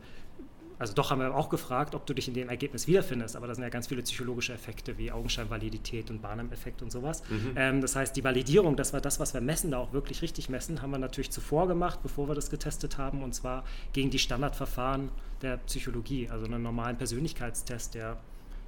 also 0.79 0.93
doch 0.93 1.11
haben 1.11 1.19
wir 1.19 1.33
auch 1.35 1.49
gefragt, 1.49 1.95
ob 1.95 2.05
du 2.05 2.13
dich 2.13 2.27
in 2.27 2.33
dem 2.33 2.49
Ergebnis 2.49 2.87
wiederfindest, 2.87 3.35
aber 3.35 3.47
da 3.47 3.55
sind 3.55 3.63
ja 3.63 3.69
ganz 3.69 3.87
viele 3.87 4.01
psychologische 4.03 4.53
Effekte 4.53 4.97
wie 4.97 5.11
Augenscheinvalidität 5.11 6.09
und 6.09 6.21
Barnum-Effekt 6.21 6.81
und 6.81 6.91
sowas. 6.91 7.23
Mhm. 7.29 7.53
Ähm, 7.55 7.81
das 7.81 7.95
heißt, 7.95 8.15
die 8.15 8.23
Validierung, 8.23 8.75
das 8.75 8.93
war 8.93 9.01
das, 9.01 9.19
was 9.19 9.33
wir 9.33 9.41
messen, 9.41 9.71
da 9.71 9.79
auch 9.79 9.93
wirklich 9.93 10.21
richtig 10.21 10.49
messen, 10.49 10.81
haben 10.81 10.91
wir 10.91 10.99
natürlich 10.99 11.31
zuvor 11.31 11.67
gemacht, 11.67 11.99
bevor 12.03 12.27
wir 12.27 12.35
das 12.35 12.49
getestet 12.49 12.97
haben, 12.97 13.23
und 13.23 13.33
zwar 13.33 13.63
gegen 13.93 14.09
die 14.09 14.19
Standardverfahren 14.19 15.09
der 15.41 15.57
Psychologie, 15.57 16.29
also 16.29 16.45
einen 16.45 16.61
normalen 16.61 16.97
Persönlichkeitstest, 16.97 17.95
der 17.95 18.17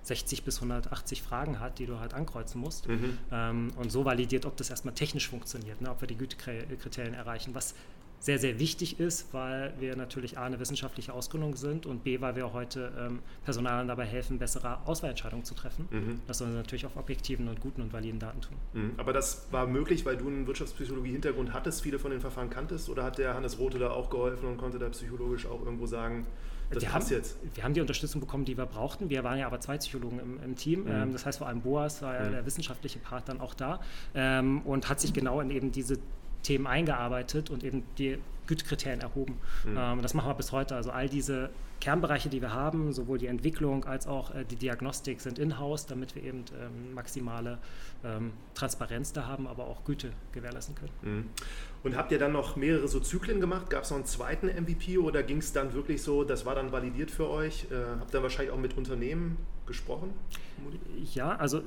60 0.03 0.43
bis 0.43 0.57
180 0.57 1.21
Fragen 1.21 1.59
hat, 1.59 1.79
die 1.79 1.85
du 1.85 1.99
halt 1.99 2.13
ankreuzen 2.13 2.61
musst. 2.61 2.87
Mhm. 2.87 3.17
Ähm, 3.31 3.71
und 3.75 3.91
so 3.91 4.05
validiert, 4.05 4.45
ob 4.45 4.57
das 4.57 4.69
erstmal 4.69 4.93
technisch 4.93 5.29
funktioniert, 5.29 5.81
ne, 5.81 5.91
ob 5.91 6.01
wir 6.01 6.07
die 6.07 6.17
Gütekriterien 6.17 7.13
erreichen. 7.13 7.53
Was 7.53 7.75
sehr, 8.19 8.37
sehr 8.37 8.59
wichtig 8.59 8.99
ist, 8.99 9.33
weil 9.33 9.73
wir 9.79 9.95
natürlich 9.95 10.37
A, 10.37 10.43
eine 10.43 10.59
wissenschaftliche 10.59 11.13
Ausgründung 11.13 11.55
sind 11.55 11.85
und 11.85 12.03
B, 12.03 12.19
weil 12.19 12.35
wir 12.35 12.51
heute 12.53 12.91
ähm, 12.99 13.19
Personalern 13.43 13.87
dabei 13.87 14.05
helfen, 14.05 14.39
bessere 14.39 14.79
Auswahlentscheidungen 14.85 15.45
zu 15.45 15.55
treffen. 15.55 15.87
Mhm. 15.89 16.21
Das 16.27 16.39
sollen 16.39 16.51
sie 16.51 16.57
natürlich 16.57 16.85
auf 16.85 16.97
objektiven 16.97 17.47
und 17.47 17.61
guten 17.61 17.81
und 17.81 17.93
validen 17.93 18.19
Daten 18.19 18.41
tun. 18.41 18.57
Mhm. 18.73 18.91
Aber 18.97 19.13
das 19.13 19.47
war 19.51 19.67
möglich, 19.67 20.05
weil 20.05 20.17
du 20.17 20.27
einen 20.27 20.47
Wirtschaftspsychologie-Hintergrund 20.47 21.53
hattest, 21.53 21.81
viele 21.81 21.97
von 21.97 22.11
den 22.11 22.19
Verfahren 22.19 22.49
kanntest 22.49 22.89
oder 22.89 23.03
hat 23.03 23.17
der 23.17 23.35
Hannes 23.35 23.57
Rote 23.57 23.79
da 23.79 23.91
auch 23.91 24.09
geholfen 24.09 24.47
und 24.47 24.57
konnte 24.57 24.79
da 24.79 24.89
psychologisch 24.89 25.45
auch 25.45 25.63
irgendwo 25.63 25.85
sagen, 25.85 26.27
das 26.71 26.83
wir 26.83 26.89
passt 26.89 27.09
haben, 27.09 27.17
jetzt? 27.17 27.37
Wir 27.55 27.63
haben 27.63 27.73
die 27.73 27.81
Unterstützung 27.81 28.21
bekommen, 28.21 28.45
die 28.45 28.57
wir 28.57 28.65
brauchten. 28.65 29.09
Wir 29.09 29.23
waren 29.23 29.39
ja 29.39 29.47
aber 29.47 29.59
zwei 29.59 29.77
Psychologen 29.77 30.19
im, 30.19 30.43
im 30.43 30.55
Team. 30.55 30.83
Mhm. 30.83 30.91
Ähm, 30.91 31.13
das 31.13 31.25
heißt, 31.25 31.39
vor 31.39 31.47
allem 31.47 31.61
Boas 31.61 32.01
war 32.01 32.15
ja 32.15 32.27
mhm. 32.27 32.31
der 32.31 32.45
wissenschaftliche 32.45 32.99
Part 32.99 33.29
dann 33.29 33.39
auch 33.39 33.53
da 33.53 33.79
ähm, 34.13 34.61
und 34.61 34.89
hat 34.89 34.99
sich 34.99 35.13
genau 35.13 35.41
in 35.41 35.49
eben 35.49 35.71
diese 35.71 35.97
Themen 36.43 36.67
eingearbeitet 36.67 37.49
und 37.49 37.63
eben 37.63 37.83
die 37.97 38.19
Gütekriterien 38.47 39.01
erhoben. 39.01 39.39
Mhm. 39.63 39.77
Ähm, 39.77 40.01
das 40.01 40.13
machen 40.13 40.29
wir 40.29 40.33
bis 40.33 40.51
heute. 40.51 40.75
Also 40.75 40.91
all 40.91 41.07
diese 41.07 41.51
Kernbereiche, 41.79 42.29
die 42.29 42.41
wir 42.41 42.51
haben, 42.51 42.91
sowohl 42.93 43.17
die 43.17 43.27
Entwicklung 43.27 43.85
als 43.85 44.07
auch 44.07 44.33
äh, 44.33 44.43
die 44.43 44.55
Diagnostik 44.55 45.21
sind 45.21 45.39
in-house, 45.39 45.85
damit 45.85 46.15
wir 46.15 46.23
eben 46.23 46.43
ähm, 46.59 46.93
maximale 46.93 47.59
ähm, 48.03 48.33
Transparenz 48.55 49.13
da 49.13 49.27
haben, 49.27 49.47
aber 49.47 49.67
auch 49.67 49.83
Güte 49.85 50.11
gewährleisten 50.31 50.75
können. 50.75 50.91
Mhm. 51.01 51.25
Und 51.83 51.95
habt 51.95 52.11
ihr 52.11 52.19
dann 52.19 52.33
noch 52.33 52.55
mehrere 52.55 52.87
so 52.87 52.99
Zyklen 52.99 53.39
gemacht? 53.39 53.69
Gab 53.69 53.83
es 53.83 53.91
noch 53.91 53.97
einen 53.97 54.05
zweiten 54.05 54.47
MVP 54.47 54.97
oder 54.97 55.23
ging 55.23 55.37
es 55.37 55.53
dann 55.53 55.73
wirklich 55.73 56.01
so, 56.01 56.23
das 56.23 56.45
war 56.45 56.55
dann 56.55 56.71
validiert 56.71 57.11
für 57.11 57.29
euch? 57.29 57.67
Äh, 57.71 57.75
habt 57.99 58.09
ihr 58.09 58.13
dann 58.13 58.23
wahrscheinlich 58.23 58.51
auch 58.51 58.59
mit 58.59 58.75
Unternehmen 58.77 59.37
gesprochen? 59.65 60.13
Ja, 61.13 61.35
also 61.35 61.61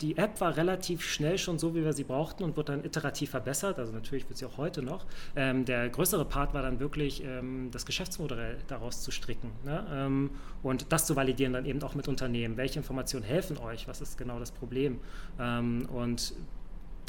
die 0.00 0.16
App 0.16 0.40
war 0.40 0.56
relativ 0.56 1.02
schnell 1.02 1.38
schon 1.38 1.58
so, 1.58 1.74
wie 1.74 1.82
wir 1.82 1.92
sie 1.92 2.04
brauchten 2.04 2.44
und 2.44 2.56
wurde 2.56 2.72
dann 2.72 2.84
iterativ 2.84 3.30
verbessert. 3.30 3.78
Also 3.78 3.92
natürlich 3.92 4.28
wird 4.28 4.38
sie 4.38 4.46
auch 4.46 4.58
heute 4.58 4.82
noch. 4.82 5.06
Ähm, 5.34 5.64
der 5.64 5.88
größere 5.88 6.24
Part 6.24 6.54
war 6.54 6.62
dann 6.62 6.78
wirklich, 6.80 7.24
ähm, 7.24 7.70
das 7.70 7.86
Geschäftsmodell 7.86 8.58
daraus 8.68 9.02
zu 9.02 9.10
stricken 9.10 9.50
ne? 9.64 9.86
ähm, 9.92 10.30
und 10.62 10.92
das 10.92 11.06
zu 11.06 11.16
validieren 11.16 11.52
dann 11.52 11.64
eben 11.64 11.82
auch 11.82 11.94
mit 11.94 12.08
Unternehmen. 12.08 12.56
Welche 12.56 12.78
Informationen 12.78 13.24
helfen 13.24 13.58
euch? 13.58 13.88
Was 13.88 14.00
ist 14.00 14.18
genau 14.18 14.38
das 14.38 14.52
Problem? 14.52 15.00
Ähm, 15.38 15.88
und 15.92 16.34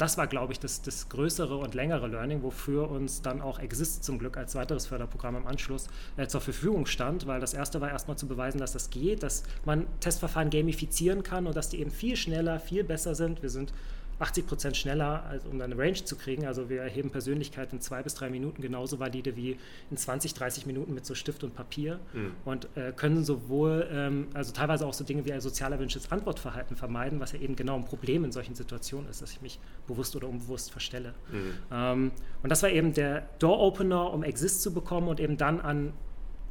das 0.02 0.18
war, 0.18 0.26
glaube 0.26 0.52
ich, 0.52 0.58
das, 0.58 0.82
das 0.82 1.08
größere 1.10 1.56
und 1.56 1.74
längere 1.74 2.08
Learning, 2.08 2.42
wofür 2.42 2.90
uns 2.90 3.22
dann 3.22 3.40
auch 3.40 3.60
Exist 3.60 4.02
zum 4.02 4.18
Glück 4.18 4.36
als 4.36 4.56
weiteres 4.56 4.86
Förderprogramm 4.86 5.36
im 5.36 5.46
Anschluss 5.46 5.86
äh, 6.16 6.26
zur 6.26 6.40
Verfügung 6.40 6.86
stand, 6.86 7.28
weil 7.28 7.38
das 7.38 7.54
erste 7.54 7.80
war 7.80 7.88
erstmal 7.88 8.18
zu 8.18 8.26
beweisen, 8.26 8.58
dass 8.58 8.72
das 8.72 8.90
geht, 8.90 9.22
dass 9.22 9.44
man 9.64 9.86
Testverfahren 10.00 10.50
gamifizieren 10.50 11.22
kann 11.22 11.46
und 11.46 11.56
dass 11.56 11.68
die 11.68 11.78
eben 11.78 11.92
viel 11.92 12.16
schneller, 12.16 12.58
viel 12.58 12.82
besser 12.82 13.14
sind. 13.14 13.42
Wir 13.42 13.50
sind 13.50 13.72
80 14.18 14.46
Prozent 14.46 14.76
schneller, 14.76 15.24
als, 15.24 15.44
um 15.46 15.60
eine 15.60 15.76
Range 15.76 15.94
zu 15.94 16.16
kriegen. 16.16 16.46
Also 16.46 16.68
wir 16.68 16.82
erheben 16.82 17.10
Persönlichkeit 17.10 17.72
in 17.72 17.80
zwei 17.80 18.02
bis 18.02 18.14
drei 18.14 18.30
Minuten 18.30 18.62
genauso 18.62 19.00
valide 19.00 19.36
wie 19.36 19.58
in 19.90 19.96
20, 19.96 20.34
30 20.34 20.66
Minuten 20.66 20.94
mit 20.94 21.04
so 21.04 21.14
Stift 21.14 21.44
und 21.44 21.54
Papier 21.54 21.98
mhm. 22.12 22.32
und 22.44 22.68
äh, 22.76 22.92
können 22.92 23.24
sowohl, 23.24 23.88
ähm, 23.90 24.28
also 24.34 24.52
teilweise 24.52 24.86
auch 24.86 24.94
so 24.94 25.04
Dinge 25.04 25.24
wie 25.24 25.32
ein 25.32 25.40
sozial 25.40 25.72
erwünschtes 25.72 26.10
Antwortverhalten 26.12 26.76
vermeiden, 26.76 27.20
was 27.20 27.32
ja 27.32 27.40
eben 27.40 27.56
genau 27.56 27.76
ein 27.76 27.84
Problem 27.84 28.24
in 28.24 28.32
solchen 28.32 28.54
Situationen 28.54 29.10
ist, 29.10 29.22
dass 29.22 29.32
ich 29.32 29.42
mich 29.42 29.58
bewusst 29.86 30.14
oder 30.16 30.28
unbewusst 30.28 30.70
verstelle. 30.70 31.14
Mhm. 31.30 31.52
Ähm, 31.72 32.12
und 32.42 32.50
das 32.50 32.62
war 32.62 32.70
eben 32.70 32.94
der 32.94 33.28
Door-Opener, 33.38 34.12
um 34.12 34.22
Exist 34.22 34.62
zu 34.62 34.72
bekommen 34.72 35.08
und 35.08 35.20
eben 35.20 35.36
dann 35.36 35.60
an 35.60 35.92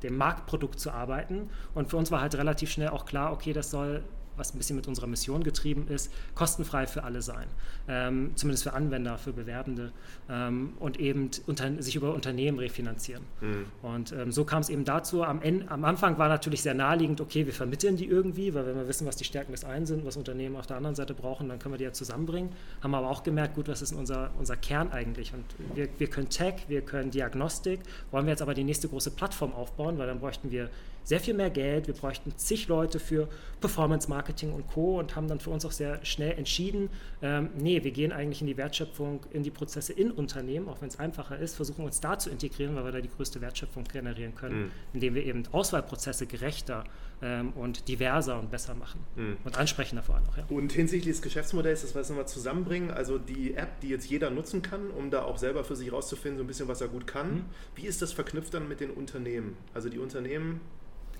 dem 0.04 0.18
Marktprodukt 0.18 0.80
zu 0.80 0.92
arbeiten. 0.92 1.50
Und 1.74 1.90
für 1.90 1.98
uns 1.98 2.12
war 2.12 2.22
halt 2.22 2.36
relativ 2.36 2.72
schnell 2.72 2.90
auch 2.90 3.06
klar, 3.06 3.32
okay, 3.32 3.54
das 3.54 3.72
soll 3.72 4.04
was 4.42 4.54
ein 4.54 4.58
bisschen 4.58 4.76
mit 4.76 4.88
unserer 4.88 5.08
Mission 5.08 5.44
getrieben 5.44 5.88
ist, 5.88 6.12
kostenfrei 6.34 6.88
für 6.88 7.04
alle 7.04 7.22
sein. 7.22 7.46
Ähm, 7.88 8.32
zumindest 8.36 8.64
für 8.64 8.74
Anwender, 8.74 9.18
für 9.20 9.34
Bewerbende 9.34 9.92
ähm, 10.30 10.74
und 10.80 11.00
eben 11.00 11.30
unter, 11.46 11.82
sich 11.82 11.96
über 11.96 12.14
Unternehmen 12.14 12.58
refinanzieren. 12.58 13.24
Mhm. 13.40 13.66
Und 13.84 14.12
ähm, 14.14 14.32
so 14.32 14.44
kam 14.44 14.62
es 14.62 14.70
eben 14.70 14.84
dazu. 14.84 15.24
Am, 15.24 15.42
Ende, 15.42 15.70
am 15.70 15.86
Anfang 15.86 16.18
war 16.18 16.28
natürlich 16.28 16.64
sehr 16.64 16.74
naheliegend, 16.74 17.22
okay, 17.22 17.46
wir 17.46 17.54
vermitteln 17.54 17.98
die 17.98 18.08
irgendwie, 18.08 18.54
weil 18.56 18.66
wenn 18.66 18.76
wir 18.76 18.88
wissen, 18.88 19.06
was 19.06 19.16
die 19.16 19.26
Stärken 19.26 19.52
des 19.52 19.64
einen 19.64 19.86
sind, 19.86 20.06
was 20.06 20.18
Unternehmen 20.18 20.56
auf 20.56 20.66
der 20.66 20.78
anderen 20.78 20.96
Seite 20.96 21.14
brauchen, 21.14 21.48
dann 21.48 21.60
können 21.60 21.74
wir 21.74 21.78
die 21.78 21.84
ja 21.84 21.94
zusammenbringen. 21.94 22.52
Haben 22.82 22.96
aber 22.96 23.10
auch 23.10 23.22
gemerkt, 23.22 23.54
gut, 23.54 23.68
was 23.68 23.84
ist 23.84 23.94
unser, 23.94 24.32
unser 24.40 24.58
Kern 24.58 24.92
eigentlich? 24.92 25.34
Und 25.34 25.46
wir, 25.76 25.88
wir 26.00 26.08
können 26.08 26.30
Tech, 26.30 26.66
wir 26.68 26.82
können 26.82 27.12
Diagnostik, 27.12 27.82
wollen 28.10 28.26
wir 28.26 28.32
jetzt 28.32 28.42
aber 28.42 28.56
die 28.56 28.64
nächste 28.64 28.88
große 28.88 29.12
Plattform 29.12 29.54
aufbauen, 29.54 30.00
weil 30.00 30.08
dann 30.08 30.20
bräuchten 30.20 30.50
wir 30.50 30.70
sehr 31.04 31.20
viel 31.20 31.34
mehr 31.34 31.50
Geld, 31.50 31.88
wir 31.88 31.94
bräuchten 31.94 32.34
zig 32.38 32.68
Leute 32.68 33.00
für 33.00 33.28
Performance 33.60 34.10
Marketing 34.10 34.54
und 34.54 34.68
Co. 34.68 35.00
und 35.00 35.16
haben 35.16 35.28
dann 35.28 35.40
für 35.40 35.50
uns 35.50 35.66
auch 35.66 35.72
sehr 35.72 36.04
schnell 36.06 36.38
entschieden, 36.38 36.90
ähm, 37.22 37.50
nee, 37.58 37.84
wir 37.84 37.92
gehen 37.92 38.12
eigentlich 38.12 38.42
in 38.42 38.48
die 38.48 38.58
Wertschöpfung, 38.58 39.26
in 39.32 39.44
die 39.44 39.52
Prozesse 39.52 39.94
in 39.94 40.12
Unternehmen, 40.12 40.68
auch 40.68 40.82
wenn 40.82 40.90
es 40.90 41.00
einfacher 41.00 41.38
ist, 41.38 41.56
versuchen 41.56 41.86
uns 41.86 42.00
da 42.00 42.18
zu 42.18 42.30
integrieren, 42.30 42.76
weil 42.76 42.86
wir 42.86 42.92
da 42.92 43.02
die 43.02 43.10
größte 43.10 43.42
Wertschöpfung 43.42 43.84
generieren 43.86 44.36
können, 44.36 44.64
mhm. 44.64 44.72
indem 44.94 45.16
wir 45.16 45.26
eben 45.26 45.44
Auswahlprozesse 45.52 46.26
gerechter 46.26 46.84
ähm, 47.22 47.54
und 47.54 47.88
diverser 47.88 48.40
und 48.40 48.52
besser 48.52 48.74
machen 48.74 49.02
mhm. 49.16 49.38
und 49.44 49.58
ansprechender 49.58 50.04
vor 50.04 50.16
allem 50.16 50.26
auch. 50.28 50.38
Ja. 50.38 50.46
Und 50.50 50.72
hinsichtlich 50.72 51.16
des 51.16 51.22
Geschäftsmodells, 51.22 51.82
das 51.82 51.94
wir 51.94 52.02
jetzt 52.02 52.10
nochmal 52.10 52.28
zusammenbringen, 52.28 52.92
also 52.92 53.18
die 53.18 53.54
App, 53.54 53.80
die 53.82 53.90
jetzt 53.90 54.10
jeder 54.10 54.30
nutzen 54.30 54.62
kann, 54.62 54.90
um 54.92 55.12
da 55.12 55.24
auch 55.24 55.38
selber 55.38 55.64
für 55.64 55.76
sich 55.76 55.92
rauszufinden, 55.92 56.38
so 56.38 56.44
ein 56.44 56.48
bisschen, 56.48 56.68
was 56.68 56.82
er 56.82 56.88
gut 56.88 57.08
kann, 57.08 57.34
mhm. 57.34 57.46
wie 57.76 57.86
ist 57.86 58.02
das 58.02 58.12
verknüpft 58.14 58.54
dann 58.54 58.68
mit 58.68 58.80
den 58.80 58.92
Unternehmen? 58.92 59.58
Also 59.74 59.90
die 59.90 60.00
Unternehmen 60.00 60.62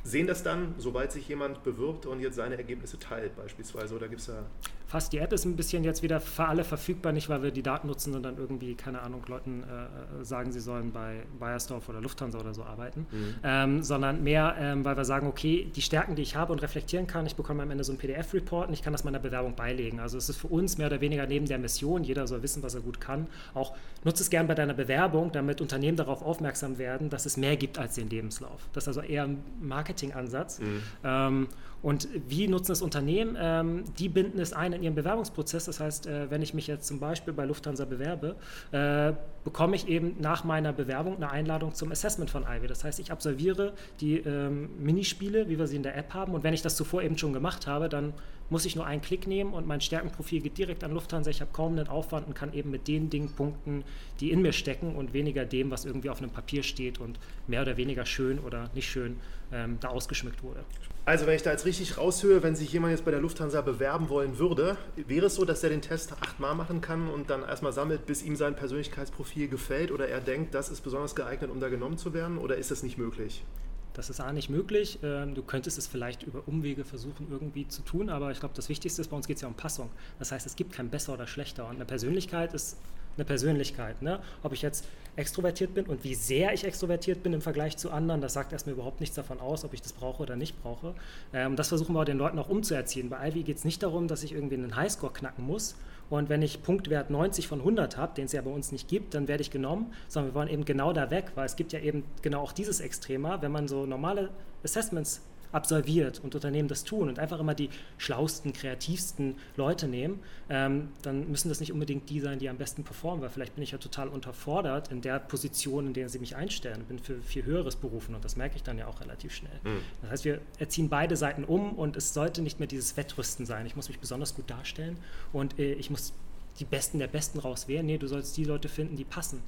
sehen 0.04 0.28
das 0.28 0.44
dann, 0.44 0.76
sobald 0.78 1.12
sich 1.12 1.28
jemand 1.28 1.64
bewirbt 1.64 2.06
und 2.06 2.20
jetzt 2.20 2.36
seine 2.36 2.58
Ergebnisse 2.58 3.00
teilt 3.00 3.36
beispielsweise? 3.36 3.96
Oder 3.96 4.08
gibt 4.08 4.22
es 4.22 4.28
da 4.28 4.46
fast. 4.92 5.14
Die 5.14 5.20
App 5.20 5.32
ist 5.32 5.46
ein 5.46 5.56
bisschen 5.56 5.84
jetzt 5.84 6.04
wieder 6.04 6.20
für 6.20 6.46
alle 6.46 6.64
verfügbar, 6.64 7.14
nicht 7.14 7.30
weil 7.30 7.42
wir 7.42 7.52
die 7.52 7.64
Daten 7.64 7.88
nutzen 7.88 8.14
und 8.14 8.24
dann 8.24 8.38
irgendwie, 8.38 8.76
keine 8.76 9.02
Ahnung, 9.02 9.24
Leuten 9.28 9.64
äh, 9.64 10.24
sagen, 10.24 10.52
sie 10.52 10.60
sollen 10.60 10.92
bei 10.92 11.24
Bayersdorf 11.40 11.88
oder 11.88 12.02
Lufthansa 12.02 12.40
oder 12.40 12.54
so 12.54 12.64
arbeiten, 12.64 13.08
mhm. 13.10 13.36
ähm, 13.44 13.84
sondern 13.84 14.22
mehr, 14.22 14.56
ähm, 14.60 14.84
weil 14.84 14.98
wir 14.98 15.06
sagen, 15.06 15.28
okay, 15.28 15.72
die 15.74 15.82
Stärken, 15.82 16.16
die 16.16 16.22
ich 16.22 16.36
habe 16.36 16.52
und 16.52 16.62
reflektieren 16.62 17.08
kann, 17.08 17.26
ich 17.26 17.36
bekomme 17.36 17.64
am 17.64 17.72
Ende 17.72 17.86
so 17.86 17.94
ein 17.94 17.98
PDF-Report 17.98 18.68
und 18.68 18.74
ich 18.74 18.84
kann 18.84 18.92
das 18.92 19.06
meiner 19.06 19.20
Bewerbung 19.20 19.56
beilegen. 19.56 20.02
Also 20.02 20.18
es 20.18 20.28
ist 20.28 20.38
für 20.38 20.48
uns 20.48 20.78
mehr 20.78 20.88
oder 20.88 21.00
weniger 21.00 21.26
neben 21.26 21.46
der 21.46 21.58
Mission, 21.58 22.04
jeder 22.04 22.28
soll 22.28 22.44
wissen, 22.44 22.62
was 22.62 22.76
er 22.76 22.82
gut 22.82 23.00
kann, 23.00 23.28
auch 23.54 23.74
nutze 24.04 24.24
es 24.24 24.30
gern 24.30 24.48
bei 24.48 24.56
deiner 24.56 24.74
Bewerbung, 24.74 25.32
damit 25.32 25.62
Unternehmen 25.62 25.96
darauf 25.96 26.22
aufmerksam 26.22 26.78
werden, 26.78 27.10
dass 27.10 27.26
es 27.26 27.38
mehr 27.38 27.56
gibt 27.56 27.80
als 27.80 27.96
den 27.96 28.10
Lebenslauf. 28.10 28.68
Das 28.74 28.84
ist 28.84 28.88
also 28.90 29.02
eher 29.02 29.24
ein 29.24 29.42
Marketingansatz. 29.92 30.60
Mhm. 30.60 30.82
Ähm, 31.04 31.48
und 31.82 32.08
wie 32.28 32.48
nutzen 32.48 32.74
es 32.74 32.82
Unternehmen? 32.84 33.36
Ähm, 33.40 33.84
die 33.98 34.08
binden 34.08 34.40
es 34.40 34.54
ein 34.54 34.72
in 34.74 34.84
ihren 34.84 34.94
Bewerbungsprozess. 34.94 35.66
Das 35.66 35.80
heißt, 35.80 36.06
äh, 36.06 36.30
wenn 36.30 36.44
ich 36.44 36.54
mich 36.54 36.68
jetzt 36.68 36.86
zum 36.88 37.00
Beispiel 37.00 37.34
bei 37.34 37.46
Lufthansa 37.46 37.86
bewerbe, 37.86 38.36
äh, 38.72 39.14
bekomme 39.44 39.76
ich 39.76 39.88
eben 39.88 40.16
nach 40.20 40.44
meiner 40.44 40.74
Bewerbung 40.74 41.16
eine 41.16 41.32
Einladung 41.32 41.74
zum 41.74 41.92
Assessment 41.92 42.30
von 42.30 42.44
Ivy. 42.44 42.68
Das 42.68 42.84
heißt, 42.84 43.00
ich 43.00 43.12
absolviere 43.12 43.74
die 44.00 44.18
ähm, 44.18 44.70
Minispiele, 44.80 45.50
wie 45.50 45.58
wir 45.58 45.66
sie 45.66 45.76
in 45.76 45.84
der 45.84 45.98
App 45.98 46.14
haben. 46.14 46.34
Und 46.34 46.44
wenn 46.44 46.54
ich 46.54 46.62
das 46.62 46.76
zuvor 46.76 47.02
eben 47.02 47.18
schon 47.18 47.34
gemacht 47.34 47.66
habe, 47.66 47.90
dann 47.90 48.14
muss 48.52 48.66
ich 48.66 48.76
nur 48.76 48.86
einen 48.86 49.02
Klick 49.02 49.28
nehmen 49.28 49.54
und 49.54 49.66
mein 49.66 49.80
Stärkenprofil 49.80 50.42
geht 50.42 50.58
direkt 50.58 50.84
an 50.84 50.92
Lufthansa. 50.92 51.32
Ich 51.32 51.40
habe 51.40 51.52
kaum 51.54 51.72
einen 51.72 51.88
Aufwand 51.88 52.28
und 52.28 52.36
kann 52.36 52.54
eben 52.54 52.70
mit 52.70 52.88
den 52.88 53.10
Dingen 53.10 53.30
punkten, 53.30 53.86
die 54.20 54.30
in 54.30 54.42
mir 54.42 54.52
stecken 54.52 54.96
und 54.96 55.14
weniger 55.14 55.46
dem, 55.46 55.72
was 55.72 55.86
irgendwie 55.86 56.10
auf 56.10 56.20
einem 56.20 56.32
Papier 56.32 56.62
steht 56.62 57.00
und 57.00 57.18
mehr 57.48 57.62
oder 57.62 57.78
weniger 57.78 58.06
schön 58.06 58.40
oder 58.40 58.70
nicht 58.76 58.90
schön 58.90 59.16
ähm, 59.54 59.78
da 59.80 59.88
ausgeschmückt 59.88 60.44
wurde. 60.44 60.66
Also 61.06 61.26
wenn 61.26 61.36
ich 61.36 61.44
da 61.44 61.52
jetzt 61.52 61.66
richtig 61.66 61.98
raushöre, 61.98 62.44
wenn 62.44 62.56
sich 62.56 62.72
jemand 62.74 62.92
jetzt 62.92 63.06
bei 63.06 63.12
der 63.12 63.22
Lufthansa 63.22 63.62
bewerben 63.62 64.10
wollen 64.10 64.38
würde, 64.38 64.76
wäre 65.08 65.28
es 65.28 65.36
so, 65.36 65.46
dass 65.46 65.64
er 65.64 65.70
den 65.70 65.82
Test 65.82 66.14
achtmal 66.22 66.54
machen 66.54 66.82
kann 66.82 67.10
und 67.10 67.30
dann 67.30 67.44
erstmal 67.44 67.72
sammelt, 67.72 68.06
bis 68.06 68.22
ihm 68.22 68.36
sein 68.36 68.58
Persönlichkeitsprofil 68.58 69.48
gefällt 69.48 69.92
oder 69.92 70.10
er 70.10 70.20
denkt, 70.20 70.54
das 70.54 70.70
ist 70.70 70.82
besonders 70.82 71.16
geeignet, 71.16 71.50
um 71.50 71.62
da 71.62 71.70
genommen 71.70 71.98
zu 71.98 72.14
werden 72.14 72.38
oder 72.38 72.58
ist 72.58 72.70
das 72.70 72.84
nicht 72.84 72.98
möglich? 72.98 73.44
Das 73.94 74.10
ist 74.10 74.20
A 74.20 74.32
nicht 74.32 74.50
möglich. 74.50 75.00
Ähm, 75.04 75.36
du 75.36 75.44
könntest 75.44 75.78
es 75.78 75.88
vielleicht 75.88 76.24
über 76.24 76.48
Umwege 76.48 76.86
versuchen 76.86 77.28
irgendwie 77.30 77.68
zu 77.68 77.82
tun, 77.82 78.10
aber 78.10 78.32
ich 78.32 78.40
glaube, 78.40 78.56
das 78.56 78.70
Wichtigste 78.70 79.02
ist, 79.02 79.10
bei 79.10 79.18
uns 79.18 79.28
geht 79.28 79.38
es 79.38 79.42
ja 79.42 79.48
um 79.48 79.54
Passung. 79.54 79.90
Das 80.20 80.32
heißt, 80.32 80.46
es 80.46 80.56
gibt 80.56 80.72
kein 80.72 80.90
besser 80.90 81.14
oder 81.14 81.28
schlechter. 81.28 81.68
Und 81.68 81.76
eine 81.76 81.86
Persönlichkeit 81.86 82.54
ist 82.54 82.78
eine 83.18 83.26
Persönlichkeit. 83.26 84.02
Ne? 84.02 84.20
Ob 84.44 84.54
ich 84.54 84.62
jetzt 84.62 84.86
extrovertiert 85.16 85.74
bin 85.74 85.86
und 85.86 86.04
wie 86.04 86.16
sehr 86.16 86.54
ich 86.54 86.64
extrovertiert 86.64 87.24
bin 87.24 87.34
im 87.34 87.42
Vergleich 87.42 87.78
zu 87.78 87.92
anderen, 87.92 88.22
das 88.22 88.34
sagt 88.34 88.54
erstmal 88.54 88.74
überhaupt 88.74 89.00
nichts 89.02 89.16
davon 89.16 89.40
aus, 89.40 89.66
ob 89.66 89.74
ich 89.74 89.82
das 89.82 89.94
brauche 89.94 90.24
oder 90.24 90.36
nicht 90.36 90.62
brauche. 90.62 90.94
Ähm, 91.34 91.56
das 91.56 91.70
versuchen 91.70 91.94
wir 91.94 92.06
den 92.06 92.18
Leuten 92.18 92.40
auch 92.40 92.50
umzuerziehen. 92.50 93.10
Bei 93.10 93.28
Ivy 93.28 93.44
geht 93.44 93.58
es 93.58 93.66
nicht 93.66 93.84
darum, 93.84 94.08
dass 94.08 94.24
ich 94.24 94.34
irgendwie 94.34 94.56
einen 94.56 94.76
Highscore 94.76 95.14
knacken 95.14 95.46
muss. 95.46 95.76
Und 96.10 96.28
wenn 96.28 96.42
ich 96.42 96.62
Punktwert 96.62 97.10
90 97.10 97.48
von 97.48 97.60
100 97.60 97.96
habe, 97.96 98.14
den 98.16 98.26
es 98.26 98.34
ja 98.34 98.42
bei 98.42 98.52
uns 98.52 98.74
nicht 98.74 98.90
gibt, 98.90 99.14
dann 99.14 99.30
werde 99.30 99.42
ich 99.42 99.50
genommen, 99.50 99.94
sondern 100.10 100.34
wir 100.34 100.36
wollen 100.36 100.50
eben 100.50 100.66
genau 100.66 100.92
da 100.92 101.10
weg, 101.10 101.32
weil 101.36 101.46
es 101.46 101.56
gibt 101.56 101.72
ja 101.72 101.80
eben 101.80 102.04
genau 102.22 102.42
auch 102.42 102.52
dieses 102.52 102.82
Extrema, 102.82 103.42
wenn 103.42 103.52
man 103.52 103.70
so 103.70 103.86
normale 103.86 104.30
Assessments 104.64 105.22
absolviert 105.52 106.22
und 106.24 106.36
Unternehmen 106.36 106.68
das 106.68 106.84
tun 106.84 107.10
und 107.10 107.20
einfach 107.20 107.40
immer 107.40 107.54
die 107.54 107.70
schlausten, 107.98 108.54
kreativsten 108.54 109.36
Leute 109.58 109.88
nehmen, 109.88 110.20
ähm, 110.50 110.90
dann 111.02 111.30
müssen 111.30 111.50
das 111.50 111.60
nicht 111.60 111.72
unbedingt 111.72 112.10
die 112.10 112.20
sein, 112.20 112.40
die 112.40 112.50
am 112.50 112.58
besten 112.58 112.84
performen, 112.84 113.22
weil 113.22 113.30
vielleicht 113.30 113.56
bin 113.56 113.64
ich 113.64 113.72
ja 113.72 113.78
total 113.78 114.08
unterfordert 114.08 114.92
in 114.92 115.02
der 115.02 115.20
Position, 115.20 115.88
in 115.88 115.94
der 115.94 116.10
sie 116.10 116.20
mich 116.20 116.36
einstellen, 116.36 116.84
bin 116.88 117.00
für 117.00 117.22
viel 117.22 117.46
höheres 117.46 117.76
berufen 117.76 118.16
und 118.16 118.24
das 118.24 118.36
merke 118.36 118.56
ich 118.56 118.64
dann 118.64 118.78
ja 118.78 118.88
auch 118.88 119.02
relativ 119.02 119.34
schnell. 119.34 119.60
Mhm. 119.64 119.82
Das 120.02 120.12
heißt, 120.12 120.26
wir 120.26 120.42
erziehen 120.60 120.90
beide 120.90 121.16
Seiten 121.16 121.44
um 121.44 121.74
und 121.74 121.96
es 121.98 122.14
sollte 122.14 122.42
nicht 122.42 122.60
mehr 122.60 122.68
dieses 122.68 122.98
Wettrüsten 122.98 123.46
sein. 123.46 123.66
Ich 123.66 123.76
muss 123.76 123.88
mich 123.88 124.00
besonders 124.00 124.36
gut 124.36 124.50
darstellen 124.50 124.98
und 125.34 125.60
äh, 125.60 125.74
ich 125.74 125.90
muss 125.90 126.14
die 126.60 126.66
Besten 126.66 127.00
der 127.00 127.08
Besten 127.08 127.40
rauswählen. 127.40 127.86
Nee, 127.86 127.98
du 127.98 128.08
sollst 128.08 128.36
die 128.38 128.44
Leute 128.44 128.70
finden, 128.70 128.96
die 128.96 129.06
passen. 129.06 129.42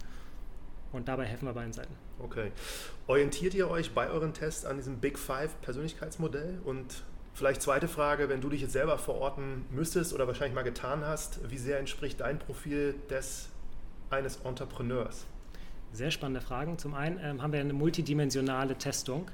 Und 0.94 1.08
dabei 1.08 1.26
helfen 1.26 1.48
wir 1.48 1.54
beiden 1.54 1.74
Seiten. 1.74 1.94
Okay. 2.20 2.52
Orientiert 3.08 3.54
ihr 3.56 3.70
euch 3.70 3.92
bei 3.92 4.10
euren 4.10 4.34
Tests 4.34 4.64
an 4.64 4.78
diesem 4.78 5.00
Big 5.00 5.20
Five 5.20 5.60
Persönlichkeitsmodell? 5.62 6.60
Und 6.64 7.04
vielleicht 7.34 7.62
zweite 7.62 7.88
Frage, 7.88 8.30
wenn 8.30 8.40
du 8.40 8.50
dich 8.50 8.62
jetzt 8.62 8.74
selber 8.74 8.98
verorten 8.98 9.66
müsstest 9.72 10.14
oder 10.14 10.28
wahrscheinlich 10.28 10.56
mal 10.56 10.64
getan 10.64 11.04
hast, 11.06 11.40
wie 11.50 11.58
sehr 11.58 11.80
entspricht 11.80 12.22
dein 12.22 12.40
Profil 12.40 12.96
des 13.10 13.50
eines 14.12 14.38
Entrepreneurs? 14.38 15.26
Sehr 15.92 16.12
spannende 16.12 16.42
Fragen. 16.42 16.78
Zum 16.78 16.94
einen 16.94 17.20
ähm, 17.22 17.42
haben 17.42 17.54
wir 17.54 17.60
eine 17.60 17.74
multidimensionale 17.74 18.76
Testung. 18.78 19.30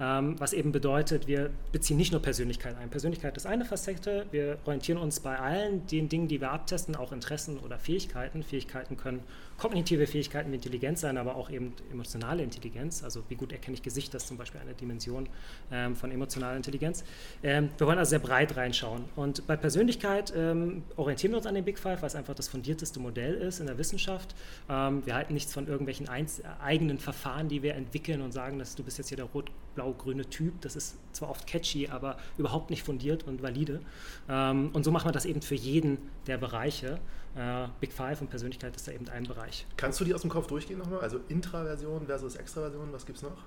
Ähm, 0.00 0.34
was 0.40 0.52
eben 0.52 0.72
bedeutet, 0.72 1.28
wir 1.28 1.50
beziehen 1.70 1.96
nicht 1.96 2.10
nur 2.10 2.20
Persönlichkeit 2.20 2.76
ein. 2.76 2.90
Persönlichkeit 2.90 3.36
ist 3.36 3.46
eine 3.46 3.64
Facette. 3.64 4.26
Wir 4.32 4.58
orientieren 4.64 4.98
uns 4.98 5.20
bei 5.20 5.38
allen 5.38 5.86
den 5.86 6.08
Dingen, 6.08 6.26
die 6.26 6.40
wir 6.40 6.50
abtesten, 6.50 6.96
auch 6.96 7.12
Interessen 7.12 7.58
oder 7.58 7.78
Fähigkeiten. 7.78 8.42
Fähigkeiten 8.42 8.96
können 8.96 9.20
kognitive 9.58 10.06
Fähigkeiten 10.06 10.50
wie 10.50 10.56
Intelligenz 10.56 11.00
sein, 11.00 11.16
aber 11.16 11.36
auch 11.36 11.50
eben 11.50 11.72
emotionale 11.92 12.42
Intelligenz. 12.42 13.02
Also 13.02 13.22
wie 13.28 13.34
gut 13.34 13.52
erkenne 13.52 13.74
ich 13.74 13.82
Gesicht, 13.82 14.12
das 14.14 14.22
ist 14.22 14.28
zum 14.28 14.36
Beispiel 14.36 14.60
eine 14.60 14.74
Dimension 14.74 15.28
ähm, 15.70 15.94
von 15.94 16.10
emotionaler 16.10 16.56
Intelligenz. 16.56 17.04
Ähm, 17.42 17.70
wir 17.78 17.86
wollen 17.86 17.98
also 17.98 18.10
sehr 18.10 18.18
breit 18.18 18.56
reinschauen. 18.56 19.04
Und 19.16 19.46
bei 19.46 19.56
Persönlichkeit 19.56 20.32
ähm, 20.36 20.82
orientieren 20.96 21.32
wir 21.32 21.38
uns 21.38 21.46
an 21.46 21.54
den 21.54 21.64
Big 21.64 21.78
Five, 21.78 22.02
weil 22.02 22.08
es 22.08 22.14
einfach 22.14 22.34
das 22.34 22.48
fundierteste 22.48 23.00
Modell 23.00 23.34
ist 23.34 23.60
in 23.60 23.66
der 23.66 23.78
Wissenschaft. 23.78 24.34
Ähm, 24.68 25.04
wir 25.06 25.14
halten 25.14 25.34
nichts 25.34 25.52
von 25.52 25.66
irgendwelchen 25.66 26.08
eigenen 26.08 26.98
Verfahren, 26.98 27.48
die 27.48 27.62
wir 27.62 27.74
entwickeln 27.74 28.20
und 28.20 28.32
sagen, 28.32 28.58
dass 28.58 28.74
du 28.74 28.82
bist 28.82 28.98
jetzt 28.98 29.08
hier 29.08 29.16
der 29.16 29.26
rot-blau-grüne 29.26 30.26
Typ. 30.30 30.60
Das 30.62 30.76
ist 30.76 30.96
zwar 31.12 31.30
oft 31.30 31.46
catchy, 31.46 31.88
aber 31.88 32.16
überhaupt 32.38 32.70
nicht 32.70 32.82
fundiert 32.82 33.24
und 33.24 33.42
valide. 33.42 33.80
Ähm, 34.28 34.70
und 34.72 34.84
so 34.84 34.90
machen 34.90 35.08
wir 35.08 35.12
das 35.12 35.24
eben 35.24 35.42
für 35.42 35.54
jeden 35.54 35.98
der 36.26 36.38
Bereiche. 36.38 36.98
Äh, 37.36 37.66
Big 37.80 37.92
Five 37.92 38.20
und 38.20 38.30
Persönlichkeit 38.30 38.76
ist 38.76 38.86
da 38.86 38.92
eben 38.92 39.08
ein 39.08 39.24
Bereich. 39.24 39.66
Kannst 39.76 40.00
du 40.00 40.04
die 40.04 40.14
aus 40.14 40.20
dem 40.20 40.30
Kopf 40.30 40.46
durchgehen 40.46 40.78
nochmal? 40.78 41.00
Also 41.00 41.20
Intraversion 41.28 42.06
versus 42.06 42.36
Extraversion, 42.36 42.92
was 42.92 43.04
gibt 43.06 43.18
es 43.18 43.24
noch? 43.24 43.38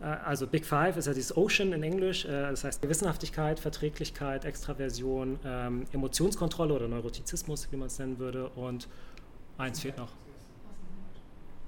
Äh, 0.00 0.06
also 0.06 0.46
Big 0.46 0.66
Five 0.66 0.96
ist 0.96 1.06
ja 1.06 1.14
dieses 1.14 1.36
Ocean 1.36 1.72
in 1.72 1.82
Englisch, 1.82 2.24
äh, 2.24 2.50
das 2.50 2.64
heißt 2.64 2.82
Gewissenhaftigkeit, 2.82 3.60
Verträglichkeit, 3.60 4.44
Extraversion, 4.44 5.38
ähm, 5.44 5.84
Emotionskontrolle 5.92 6.74
oder 6.74 6.88
Neurotizismus, 6.88 7.70
wie 7.70 7.76
man 7.76 7.86
es 7.86 7.98
nennen 7.98 8.18
würde. 8.18 8.48
Und 8.50 8.88
eins 9.56 9.80
fehlt 9.80 9.98
noch. 9.98 10.12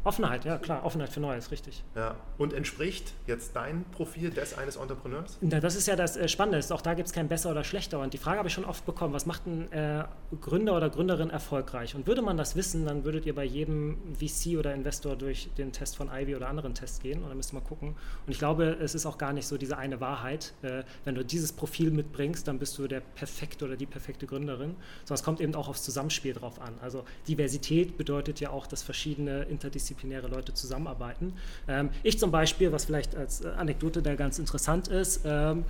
Offenheit, 0.05 0.45
ja 0.45 0.59
klar, 0.59 0.85
Offenheit 0.85 1.09
für 1.09 1.21
Neues, 1.21 1.51
richtig. 1.51 1.83
Ja. 1.95 2.17
Und 2.37 2.53
entspricht 2.53 3.15
jetzt 3.27 3.57
dein 3.57 3.85
Profil 3.93 4.31
des 4.31 4.57
eines 4.57 4.77
Entrepreneurs? 4.77 5.39
Ja, 5.41 5.61
das 5.61 5.77
ist 5.77 5.89
ja 5.89 5.97
das 5.97 6.19
äh, 6.19 6.29
Spannende, 6.29 6.63
auch 6.75 6.83
da 6.83 6.93
gibt 6.93 7.07
es 7.07 7.15
kein 7.15 7.27
besser 7.27 7.51
oder 7.51 7.65
schlechter. 7.65 7.99
Und 8.01 8.13
die 8.13 8.19
Frage 8.19 8.37
habe 8.37 8.49
ich 8.49 8.55
schon 8.55 8.67
oft 8.67 8.85
bekommen, 8.85 9.15
was 9.15 9.25
macht 9.25 9.47
ein 9.47 9.73
äh, 9.73 10.05
Gründer 10.43 10.77
oder 10.77 10.91
Gründerin 10.91 11.31
erfolgreich? 11.31 11.95
Und 11.95 12.07
würde 12.07 12.21
man 12.21 12.37
das 12.37 12.55
wissen, 12.55 12.85
dann 12.85 13.05
würdet 13.05 13.25
ihr 13.25 13.35
bei 13.35 13.45
jedem 13.45 13.97
VC 14.15 14.59
oder 14.59 14.75
Investor 14.75 15.17
durch 15.17 15.49
den 15.57 15.73
Test 15.73 15.97
von 15.97 16.11
Ivy 16.13 16.37
oder 16.37 16.49
anderen 16.49 16.75
Tests 16.75 17.01
gehen 17.01 17.23
und 17.23 17.31
dann 17.31 17.39
müsst 17.39 17.55
ihr 17.55 17.59
mal 17.59 17.67
gucken. 17.67 17.97
Und 18.27 18.31
ich 18.31 18.39
glaube, 18.39 18.77
es 18.81 18.95
ist 18.95 19.07
auch 19.07 19.17
gar 19.17 19.33
nicht 19.33 19.47
so 19.47 19.57
diese 19.57 19.79
eine 19.79 20.03
Wahrheit. 20.03 20.53
Äh, 20.61 20.83
wenn 21.05 21.15
du 21.15 21.25
dieses 21.25 21.55
Profil 21.55 21.91
mitbringst, 21.91 22.47
dann 22.47 22.59
bist 22.59 22.77
du 22.77 22.87
der 22.87 23.01
perfekte 23.01 23.65
oder 23.65 23.77
die 23.77 23.87
perfekte 23.87 24.27
Gründerin. 24.27 24.77
Sondern 25.05 25.15
es 25.15 25.23
kommt 25.23 25.41
eben 25.41 25.55
auch 25.55 25.69
aufs 25.69 25.83
Zusammenspiel 25.83 26.35
drauf 26.35 26.61
an. 26.61 26.75
Also 26.83 27.05
Diversität 27.27 27.97
bedeutet 27.97 28.41
ja 28.41 28.51
auch, 28.51 28.67
dass 28.67 28.83
verschiedene 28.83 29.45
interdisziplinäre 29.45 29.94
interdisziplinäre 29.95 30.29
Leute 30.29 30.55
zusammenarbeiten. 30.55 31.35
Ähm, 31.69 31.91
ich 32.03 32.19
zum 32.19 32.31
Beispiel, 32.31 32.73
was 32.73 32.85
vielleicht 32.85 33.17
als 33.17 33.45
äh, 33.45 33.49
Anekdote 33.49 34.03
da 34.03 34.15
ganz 34.15 34.39
interessant 34.39 34.89
ist, 34.89 35.23
ähm, 35.25 35.65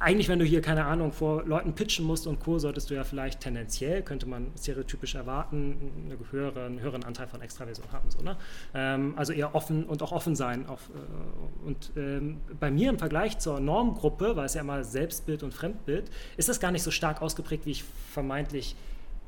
eigentlich, 0.00 0.28
wenn 0.28 0.40
du 0.40 0.44
hier, 0.44 0.60
keine 0.60 0.84
Ahnung, 0.84 1.12
vor 1.12 1.44
Leuten 1.44 1.72
pitchen 1.72 2.04
musst 2.04 2.26
und 2.26 2.40
Co., 2.40 2.58
solltest 2.58 2.90
du 2.90 2.94
ja 2.94 3.04
vielleicht 3.04 3.40
tendenziell, 3.40 4.02
könnte 4.02 4.26
man 4.26 4.48
stereotypisch 4.58 5.14
erwarten, 5.14 5.92
einen 6.10 6.18
höheren, 6.30 6.80
höheren 6.80 7.04
Anteil 7.04 7.28
von 7.28 7.40
Extraversion 7.40 7.86
haben. 7.92 8.10
So, 8.10 8.20
ne? 8.20 8.36
Ähm, 8.74 9.14
also 9.16 9.32
eher 9.32 9.54
offen 9.54 9.84
und 9.84 10.02
auch 10.02 10.12
offen 10.12 10.34
sein. 10.34 10.66
Auf, 10.66 10.90
äh, 10.90 11.66
und 11.66 11.92
ähm, 11.96 12.38
bei 12.58 12.70
mir 12.70 12.90
im 12.90 12.98
Vergleich 12.98 13.38
zur 13.38 13.60
Normgruppe, 13.60 14.36
weil 14.36 14.46
es 14.46 14.54
ja 14.54 14.62
immer 14.62 14.82
Selbstbild 14.84 15.42
und 15.42 15.54
Fremdbild, 15.54 16.10
ist 16.36 16.48
das 16.48 16.60
gar 16.60 16.72
nicht 16.72 16.82
so 16.82 16.90
stark 16.90 17.22
ausgeprägt, 17.22 17.64
wie 17.64 17.70
ich 17.70 17.84
vermeintlich 18.12 18.76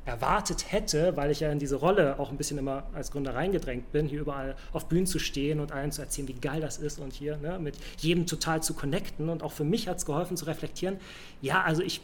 erwartet 0.06 0.72
hätte, 0.72 1.16
weil 1.16 1.30
ich 1.30 1.40
ja 1.40 1.50
in 1.50 1.58
diese 1.58 1.76
Rolle 1.76 2.18
auch 2.18 2.30
ein 2.30 2.36
bisschen 2.36 2.58
immer 2.58 2.84
als 2.94 3.10
Gründer 3.10 3.34
reingedrängt 3.34 3.92
bin, 3.92 4.06
hier 4.06 4.20
überall 4.20 4.54
auf 4.72 4.88
Bühnen 4.88 5.06
zu 5.06 5.18
stehen 5.18 5.60
und 5.60 5.72
allen 5.72 5.90
zu 5.92 6.00
erzählen, 6.00 6.28
wie 6.28 6.34
geil 6.34 6.60
das 6.60 6.78
ist 6.78 7.00
und 7.00 7.12
hier 7.12 7.36
ne, 7.38 7.58
mit 7.58 7.76
jedem 7.98 8.26
total 8.26 8.62
zu 8.62 8.72
connecten. 8.74 9.28
Und 9.28 9.42
auch 9.42 9.52
für 9.52 9.64
mich 9.64 9.88
hat 9.88 9.98
es 9.98 10.06
geholfen 10.06 10.36
zu 10.36 10.46
reflektieren, 10.46 10.98
ja, 11.42 11.62
also 11.62 11.82
ich 11.82 12.00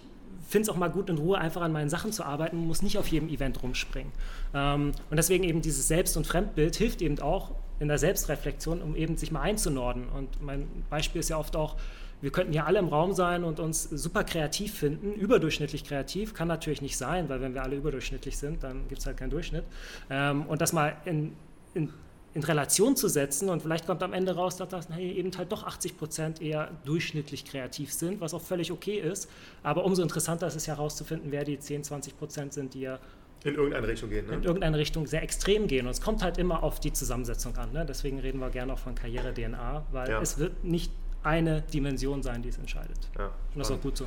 finde 0.49 0.63
es 0.63 0.69
auch 0.69 0.77
mal 0.77 0.89
gut 0.89 1.09
in 1.09 1.17
Ruhe 1.17 1.39
einfach 1.39 1.63
an 1.63 1.73
meinen 1.73 1.89
Sachen 1.89 2.13
zu 2.13 2.25
arbeiten 2.25 2.59
und 2.59 2.67
muss 2.67 2.83
nicht 2.83 2.99
auf 2.99 3.07
jedem 3.07 3.29
Event 3.29 3.63
rumspringen. 3.63 4.13
Ähm, 4.53 4.93
und 5.09 5.17
deswegen 5.17 5.45
eben 5.45 5.63
dieses 5.63 5.87
Selbst- 5.87 6.17
und 6.17 6.27
Fremdbild 6.27 6.75
hilft 6.75 7.03
eben 7.03 7.21
auch 7.21 7.53
in 7.79 7.89
der 7.89 7.99
Selbstreflexion, 7.99 8.83
um 8.83 8.97
eben 8.97 9.17
sich 9.17 9.31
mal 9.31 9.43
einzunorden. 9.43 10.09
Und 10.09 10.43
mein 10.43 10.69
Beispiel 10.91 11.21
ist 11.21 11.31
ja 11.31 11.39
oft 11.39 11.57
auch, 11.57 11.77
wir 12.23 12.31
könnten 12.31 12.53
ja 12.53 12.65
alle 12.65 12.79
im 12.79 12.89
Raum 12.89 13.13
sein 13.13 13.43
und 13.43 13.61
uns 13.61 13.83
super 13.83 14.23
kreativ 14.23 14.75
finden, 14.75 15.13
überdurchschnittlich 15.13 15.85
kreativ, 15.85 16.35
kann 16.35 16.49
natürlich 16.49 16.81
nicht 16.81 16.97
sein, 16.97 17.29
weil 17.29 17.41
wenn 17.41 17.53
wir 17.53 17.63
alle 17.63 17.77
überdurchschnittlich 17.77 18.39
sind, 18.39 18.63
dann 18.63 18.89
gibt 18.89 19.01
es 19.01 19.07
halt 19.07 19.17
keinen 19.17 19.31
Durchschnitt. 19.31 19.65
Ähm, 20.09 20.47
und 20.47 20.61
das 20.61 20.73
mal 20.73 20.97
in, 21.05 21.33
in, 21.75 21.93
in, 22.35 22.45
Relation 22.45 22.95
zu 22.95 23.09
setzen 23.09 23.49
und 23.49 23.61
vielleicht 23.61 23.87
kommt 23.87 24.05
am 24.05 24.13
Ende 24.13 24.37
raus, 24.37 24.57
dass 24.57 24.69
das 24.69 24.89
hey, 24.91 25.13
eben 25.13 25.37
halt 25.37 25.51
doch 25.51 25.65
80 25.65 25.99
Prozent 25.99 26.41
eher 26.41 26.71
durchschnittlich 26.85 27.45
kreativ 27.45 27.93
sind, 27.93 28.21
was 28.21 28.35
auch 28.35 28.43
völlig 28.43 28.71
okay 28.71 28.99
ist. 28.99 29.29
Aber 29.65 29.85
umso 29.85 30.01
interessanter 30.01 30.47
ist 30.47 30.55
es 30.55 30.69
herauszufinden, 30.69 31.33
wer 31.33 31.43
die 31.43 31.59
10, 31.59 31.83
20 31.83 32.17
Prozent 32.17 32.53
sind, 32.53 32.75
die 32.75 32.83
ja 32.83 33.01
in 33.45 33.57
irgendeine 33.57 33.89
Richtung 33.89 34.09
gehen, 34.09 34.27
ne? 34.29 34.35
In 34.35 34.45
irgendeine 34.45 34.79
Richtung 34.79 35.09
sehr 35.09 35.25
extrem 35.25 35.67
gehen. 35.67 35.87
Und 35.87 35.91
es 35.91 36.01
kommt 36.01 36.23
halt 36.23 36.39
immer 36.39 36.63
auf 36.63 36.79
die 36.79 36.93
Zusammensetzung 36.93 37.57
an. 37.57 37.73
Ne? 37.73 37.85
Deswegen 37.85 38.21
reden 38.21 38.39
wir 38.39 38.51
gerne 38.51 38.73
auch 38.73 38.79
von 38.79 38.95
Karriere-DNA, 38.95 39.85
weil 39.91 40.11
ja. 40.11 40.21
es 40.21 40.39
wird 40.39 40.63
nicht 40.63 40.93
eine 41.23 41.63
Dimension 41.63 42.23
sein, 42.23 42.43
die 42.43 42.49
es 42.49 42.59
entscheidet. 42.59 43.09
Ja, 43.19 43.27
Und 43.27 43.33
das 43.57 43.71
ist 43.71 43.77
auch 43.77 43.81
gut 43.81 43.97
so. 43.97 44.07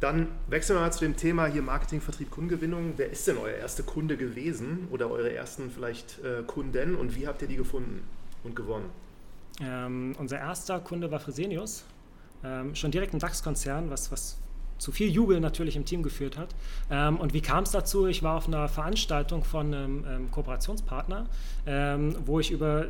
Dann 0.00 0.28
wechseln 0.48 0.76
wir 0.76 0.82
mal 0.82 0.92
zu 0.92 1.00
dem 1.00 1.16
Thema 1.16 1.46
hier 1.46 1.62
Marketing, 1.62 2.00
Vertrieb, 2.00 2.30
Kundengewinnung. 2.30 2.94
Wer 2.96 3.10
ist 3.10 3.26
denn 3.26 3.38
euer 3.38 3.54
erster 3.54 3.84
Kunde 3.84 4.16
gewesen 4.16 4.88
oder 4.90 5.10
eure 5.10 5.32
ersten 5.32 5.70
vielleicht 5.70 6.18
äh, 6.22 6.42
Kunden 6.46 6.94
und 6.94 7.16
wie 7.16 7.26
habt 7.26 7.40
ihr 7.42 7.48
die 7.48 7.56
gefunden 7.56 8.02
und 8.42 8.54
gewonnen? 8.54 8.90
Ähm, 9.62 10.14
unser 10.18 10.38
erster 10.38 10.80
Kunde 10.80 11.10
war 11.10 11.20
Fresenius, 11.20 11.84
ähm, 12.42 12.74
schon 12.74 12.90
direkt 12.90 13.14
ein 13.14 13.20
DAX-Konzern, 13.20 13.88
was, 13.88 14.10
was 14.10 14.36
zu 14.78 14.92
viel 14.92 15.08
Jubel 15.08 15.40
natürlich 15.40 15.76
im 15.76 15.84
Team 15.84 16.02
geführt 16.02 16.36
hat. 16.36 16.54
Ähm, 16.90 17.18
und 17.18 17.32
wie 17.32 17.40
kam 17.40 17.64
es 17.64 17.70
dazu? 17.70 18.06
Ich 18.06 18.22
war 18.22 18.36
auf 18.36 18.48
einer 18.48 18.68
Veranstaltung 18.68 19.44
von 19.44 19.72
einem 19.72 20.04
ähm, 20.06 20.30
Kooperationspartner, 20.30 21.26
ähm, 21.66 22.16
wo 22.26 22.40
ich 22.40 22.50
über 22.50 22.88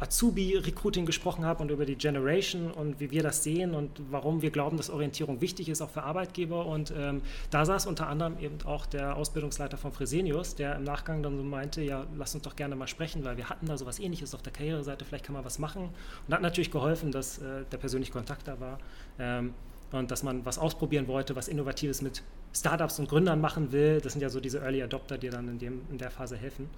Azubi-Recruiting 0.00 1.06
gesprochen 1.06 1.44
habe 1.44 1.62
und 1.62 1.70
über 1.70 1.84
die 1.84 1.96
Generation 1.96 2.70
und 2.70 3.00
wie 3.00 3.10
wir 3.10 3.22
das 3.22 3.42
sehen 3.42 3.74
und 3.74 4.00
warum 4.10 4.42
wir 4.42 4.50
glauben, 4.50 4.76
dass 4.76 4.90
Orientierung 4.90 5.40
wichtig 5.40 5.68
ist, 5.68 5.80
auch 5.80 5.90
für 5.90 6.04
Arbeitgeber. 6.04 6.66
Und 6.66 6.92
ähm, 6.96 7.22
da 7.50 7.64
saß 7.64 7.86
unter 7.86 8.08
anderem 8.08 8.38
eben 8.38 8.58
auch 8.64 8.86
der 8.86 9.16
Ausbildungsleiter 9.16 9.76
von 9.76 9.92
Fresenius, 9.92 10.54
der 10.54 10.76
im 10.76 10.84
Nachgang 10.84 11.22
dann 11.22 11.36
so 11.36 11.42
meinte, 11.42 11.82
ja, 11.82 12.06
lass 12.16 12.34
uns 12.34 12.44
doch 12.44 12.54
gerne 12.54 12.76
mal 12.76 12.86
sprechen, 12.86 13.24
weil 13.24 13.36
wir 13.36 13.48
hatten 13.48 13.66
da 13.66 13.76
so 13.76 13.86
was 13.86 13.98
ähnliches 13.98 14.34
auf 14.34 14.42
der 14.42 14.52
Karriereseite, 14.52 15.04
vielleicht 15.04 15.24
kann 15.24 15.34
man 15.34 15.44
was 15.44 15.58
machen. 15.58 15.88
Und 16.26 16.34
hat 16.34 16.42
natürlich 16.42 16.70
geholfen, 16.70 17.10
dass 17.10 17.38
äh, 17.38 17.64
der 17.72 17.78
persönliche 17.78 18.12
Kontakt 18.12 18.46
da 18.46 18.60
war. 18.60 18.78
Ähm, 19.18 19.54
und 19.90 20.10
dass 20.10 20.22
man 20.22 20.44
was 20.44 20.58
ausprobieren 20.58 21.08
wollte, 21.08 21.34
was 21.34 21.48
Innovatives 21.48 22.02
mit 22.02 22.22
Startups 22.54 22.98
und 22.98 23.08
Gründern 23.08 23.40
machen 23.40 23.72
will. 23.72 24.00
Das 24.00 24.12
sind 24.12 24.20
ja 24.22 24.28
so 24.28 24.38
diese 24.38 24.58
Early 24.58 24.82
Adopter, 24.82 25.18
die 25.18 25.30
dann 25.30 25.48
in, 25.48 25.58
dem, 25.58 25.80
in 25.90 25.98
der 25.98 26.10
Phase 26.10 26.36
helfen. 26.36 26.68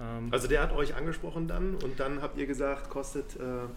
Ähm, 0.00 0.28
also 0.30 0.48
der 0.48 0.62
hat 0.62 0.72
euch 0.72 0.94
angesprochen 0.94 1.48
dann 1.48 1.74
und 1.76 1.98
dann 2.00 2.22
habt 2.22 2.38
ihr 2.38 2.46
gesagt, 2.46 2.90
kostet 2.90 3.36
äh, 3.36 3.68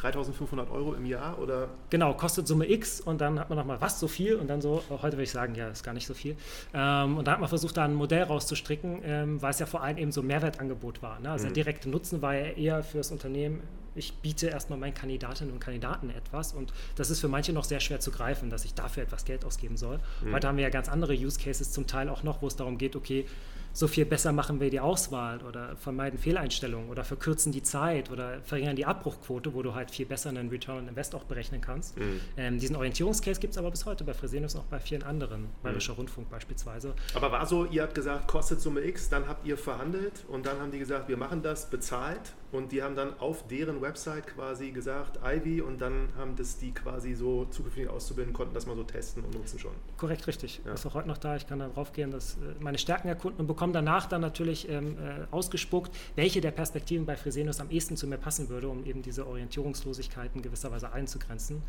3500 0.00 0.70
Euro 0.70 0.94
im 0.94 1.06
Jahr 1.06 1.38
oder? 1.38 1.68
Genau, 1.90 2.14
kostet 2.14 2.46
Summe 2.48 2.70
X 2.70 3.00
und 3.00 3.20
dann 3.20 3.38
hat 3.38 3.50
man 3.50 3.58
nochmal, 3.58 3.80
was 3.80 4.00
so 4.00 4.08
viel? 4.08 4.36
Und 4.36 4.48
dann 4.48 4.60
so, 4.60 4.82
heute 4.90 5.16
würde 5.16 5.24
ich 5.24 5.30
sagen, 5.30 5.54
ja, 5.54 5.68
ist 5.68 5.84
gar 5.84 5.94
nicht 5.94 6.06
so 6.06 6.14
viel. 6.14 6.36
Ähm, 6.74 7.18
und 7.18 7.26
da 7.26 7.32
hat 7.32 7.40
man 7.40 7.48
versucht, 7.48 7.76
da 7.76 7.84
ein 7.84 7.94
Modell 7.94 8.22
rauszustricken, 8.24 9.00
ähm, 9.04 9.42
weil 9.42 9.50
es 9.50 9.58
ja 9.58 9.66
vor 9.66 9.82
allem 9.82 9.98
eben 9.98 10.12
so 10.12 10.22
ein 10.22 10.26
Mehrwertangebot 10.26 11.02
war. 11.02 11.20
Ne? 11.20 11.30
Also 11.30 11.44
mhm. 11.44 11.54
der 11.54 11.64
direkte 11.64 11.88
Nutzen 11.88 12.22
war 12.22 12.34
ja 12.34 12.46
eher 12.52 12.82
für 12.82 12.98
das 12.98 13.10
Unternehmen, 13.10 13.62
ich 13.94 14.14
biete 14.14 14.46
erstmal 14.46 14.78
meinen 14.78 14.94
Kandidatinnen 14.94 15.52
und 15.52 15.60
Kandidaten 15.60 16.10
etwas 16.10 16.52
und 16.52 16.72
das 16.94 17.10
ist 17.10 17.20
für 17.20 17.28
manche 17.28 17.52
noch 17.52 17.64
sehr 17.64 17.80
schwer 17.80 17.98
zu 17.98 18.12
greifen, 18.12 18.48
dass 18.48 18.64
ich 18.64 18.74
dafür 18.74 19.02
etwas 19.02 19.24
Geld 19.24 19.44
ausgeben 19.44 19.76
soll. 19.76 19.98
Mhm. 20.22 20.32
Heute 20.32 20.48
haben 20.48 20.56
wir 20.56 20.64
ja 20.64 20.70
ganz 20.70 20.88
andere 20.88 21.12
Use 21.14 21.40
Cases 21.40 21.72
zum 21.72 21.86
Teil 21.86 22.08
auch 22.08 22.22
noch, 22.22 22.40
wo 22.40 22.46
es 22.46 22.56
darum 22.56 22.78
geht, 22.78 22.94
okay, 22.94 23.26
so 23.72 23.88
viel 23.88 24.04
besser 24.04 24.32
machen 24.32 24.60
wir 24.60 24.70
die 24.70 24.80
Auswahl 24.80 25.40
oder 25.42 25.76
vermeiden 25.76 26.18
Fehleinstellungen 26.18 26.90
oder 26.90 27.04
verkürzen 27.04 27.52
die 27.52 27.62
Zeit 27.62 28.10
oder 28.10 28.40
verringern 28.42 28.76
die 28.76 28.86
Abbruchquote, 28.86 29.54
wo 29.54 29.62
du 29.62 29.74
halt 29.74 29.90
viel 29.90 30.06
besser 30.06 30.30
einen 30.30 30.48
Return 30.48 30.78
on 30.78 30.88
Invest 30.88 31.14
auch 31.14 31.24
berechnen 31.24 31.60
kannst. 31.60 31.96
Mhm. 31.98 32.20
Ähm, 32.36 32.58
diesen 32.58 32.76
Orientierungscase 32.76 33.40
gibt 33.40 33.52
es 33.52 33.58
aber 33.58 33.70
bis 33.70 33.86
heute 33.86 34.04
bei 34.04 34.14
Fresenius 34.14 34.54
und 34.54 34.62
auch 34.62 34.66
bei 34.66 34.80
vielen 34.80 35.02
anderen, 35.02 35.48
Bayerischer 35.62 35.92
mhm. 35.92 36.00
Rundfunk 36.00 36.30
beispielsweise. 36.30 36.94
Aber 37.14 37.32
war 37.32 37.46
so, 37.46 37.66
ihr 37.66 37.82
habt 37.82 37.94
gesagt, 37.94 38.28
kostet 38.28 38.60
Summe 38.60 38.80
X, 38.82 39.08
dann 39.08 39.28
habt 39.28 39.46
ihr 39.46 39.56
verhandelt 39.56 40.24
und 40.28 40.46
dann 40.46 40.58
haben 40.60 40.70
die 40.70 40.78
gesagt, 40.78 41.08
wir 41.08 41.16
machen 41.16 41.42
das, 41.42 41.70
bezahlt 41.70 42.34
und 42.52 42.72
die 42.72 42.82
haben 42.82 42.96
dann 42.96 43.18
auf 43.20 43.46
deren 43.46 43.80
Website 43.80 44.26
quasi 44.26 44.70
gesagt, 44.72 45.20
Ivy, 45.24 45.60
und 45.60 45.80
dann 45.80 46.08
haben 46.18 46.34
das 46.36 46.58
die 46.58 46.72
quasi 46.72 47.14
so 47.14 47.44
zukünftig 47.44 47.88
auszubilden, 47.88 48.32
konnten 48.32 48.54
das 48.54 48.66
mal 48.66 48.74
so 48.74 48.82
testen 48.82 49.22
und 49.24 49.34
nutzen 49.34 49.58
schon. 49.58 49.72
Korrekt, 49.96 50.26
richtig. 50.26 50.60
Ja. 50.64 50.72
Ist 50.72 50.84
auch 50.86 50.94
heute 50.94 51.08
noch 51.08 51.18
da. 51.18 51.36
Ich 51.36 51.46
kann 51.46 51.60
darauf 51.60 51.92
gehen, 51.92 52.10
dass 52.10 52.34
äh, 52.34 52.54
meine 52.58 52.78
Stärken 52.78 53.08
erkunden 53.08 53.40
und 53.40 53.46
bekomme 53.60 53.74
danach 53.74 54.06
dann 54.06 54.22
natürlich 54.22 54.70
ähm, 54.70 54.96
äh, 54.96 55.26
ausgespuckt, 55.30 55.94
welche 56.16 56.40
der 56.40 56.50
Perspektiven 56.50 57.04
bei 57.04 57.14
Fresenius 57.14 57.60
am 57.60 57.70
ehesten 57.70 57.94
zu 57.94 58.06
mir 58.06 58.16
passen 58.16 58.48
würde, 58.48 58.70
um 58.70 58.86
eben 58.86 59.02
diese 59.02 59.26
Orientierungslosigkeiten 59.26 60.40
gewisserweise 60.40 60.94
einzugrenzen. 60.94 61.60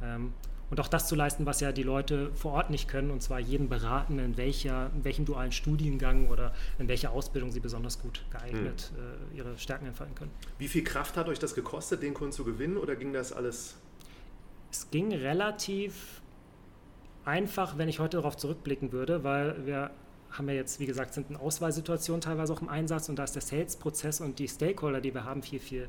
Ähm, 0.00 0.32
und 0.70 0.78
auch 0.78 0.86
das 0.86 1.08
zu 1.08 1.16
leisten, 1.16 1.46
was 1.46 1.58
ja 1.58 1.72
die 1.72 1.82
Leute 1.82 2.30
vor 2.34 2.52
Ort 2.52 2.70
nicht 2.70 2.86
können, 2.86 3.10
und 3.10 3.20
zwar 3.20 3.40
jeden 3.40 3.68
beraten, 3.68 4.20
in, 4.20 4.36
welcher, 4.36 4.92
in 4.94 5.02
welchem 5.02 5.24
dualen 5.24 5.50
Studiengang 5.50 6.28
oder 6.28 6.52
in 6.78 6.86
welcher 6.86 7.10
Ausbildung 7.10 7.50
sie 7.50 7.58
besonders 7.58 8.00
gut 8.00 8.24
geeignet 8.30 8.92
mhm. 8.94 9.34
äh, 9.34 9.38
ihre 9.38 9.58
Stärken 9.58 9.86
entfalten 9.86 10.14
können. 10.14 10.30
Wie 10.58 10.68
viel 10.68 10.84
Kraft 10.84 11.16
hat 11.16 11.28
euch 11.28 11.40
das 11.40 11.56
gekostet, 11.56 12.04
den 12.04 12.14
Kunden 12.14 12.32
zu 12.32 12.44
gewinnen, 12.44 12.76
oder 12.76 12.94
ging 12.94 13.12
das 13.12 13.32
alles? 13.32 13.74
Es 14.70 14.88
ging 14.92 15.12
relativ 15.12 16.22
einfach, 17.24 17.76
wenn 17.76 17.88
ich 17.88 17.98
heute 17.98 18.18
darauf 18.18 18.36
zurückblicken 18.36 18.92
würde, 18.92 19.24
weil 19.24 19.66
wir 19.66 19.90
haben 20.30 20.46
wir 20.46 20.54
jetzt, 20.54 20.80
wie 20.80 20.86
gesagt, 20.86 21.14
sind 21.14 21.30
in 21.30 21.36
Auswahlsituationen 21.36 22.20
teilweise 22.20 22.52
auch 22.52 22.62
im 22.62 22.68
Einsatz 22.68 23.08
und 23.08 23.16
da 23.16 23.24
ist 23.24 23.34
der 23.34 23.42
Sales-Prozess 23.42 24.20
und 24.20 24.38
die 24.38 24.48
Stakeholder, 24.48 25.00
die 25.00 25.14
wir 25.14 25.24
haben, 25.24 25.42
viel, 25.42 25.60
viel, 25.60 25.88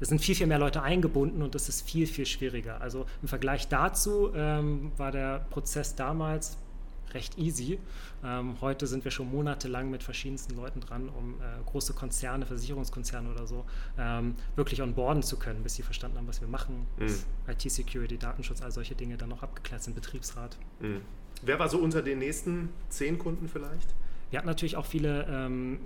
es 0.00 0.08
sind 0.08 0.20
viel, 0.20 0.34
viel 0.34 0.46
mehr 0.46 0.58
Leute 0.58 0.82
eingebunden 0.82 1.42
und 1.42 1.54
das 1.54 1.68
ist 1.68 1.88
viel, 1.88 2.06
viel 2.06 2.26
schwieriger. 2.26 2.80
Also 2.80 3.06
im 3.20 3.28
Vergleich 3.28 3.68
dazu 3.68 4.32
ähm, 4.34 4.92
war 4.96 5.12
der 5.12 5.46
Prozess 5.50 5.94
damals 5.94 6.56
recht 7.14 7.38
easy. 7.38 7.78
Ähm, 8.24 8.56
heute 8.60 8.86
sind 8.86 9.04
wir 9.04 9.10
schon 9.10 9.30
monatelang 9.30 9.90
mit 9.90 10.02
verschiedensten 10.02 10.56
Leuten 10.56 10.80
dran, 10.80 11.08
um 11.08 11.34
äh, 11.34 11.62
große 11.66 11.92
Konzerne, 11.92 12.46
Versicherungskonzerne 12.46 13.30
oder 13.30 13.46
so, 13.46 13.64
ähm, 13.98 14.34
wirklich 14.56 14.80
onboarden 14.80 15.22
zu 15.22 15.38
können, 15.38 15.62
bis 15.62 15.74
sie 15.74 15.82
verstanden 15.82 16.18
haben, 16.18 16.28
was 16.28 16.40
wir 16.40 16.48
machen. 16.48 16.86
Mhm. 16.98 17.14
IT-Security, 17.48 18.18
Datenschutz, 18.18 18.62
all 18.62 18.72
solche 18.72 18.94
Dinge 18.94 19.16
dann 19.16 19.28
noch 19.28 19.42
abgeklärt 19.42 19.82
sind, 19.82 19.94
Betriebsrat. 19.94 20.56
Mhm. 20.80 21.02
Wer 21.42 21.58
war 21.58 21.68
so 21.68 21.78
unter 21.78 22.02
den 22.02 22.20
nächsten 22.20 22.68
zehn 22.88 23.18
Kunden 23.18 23.48
vielleicht? 23.48 23.94
Wir 24.30 24.38
hatten 24.38 24.48
natürlich 24.48 24.76
auch 24.76 24.86
viele 24.86 25.26
ähm, 25.28 25.78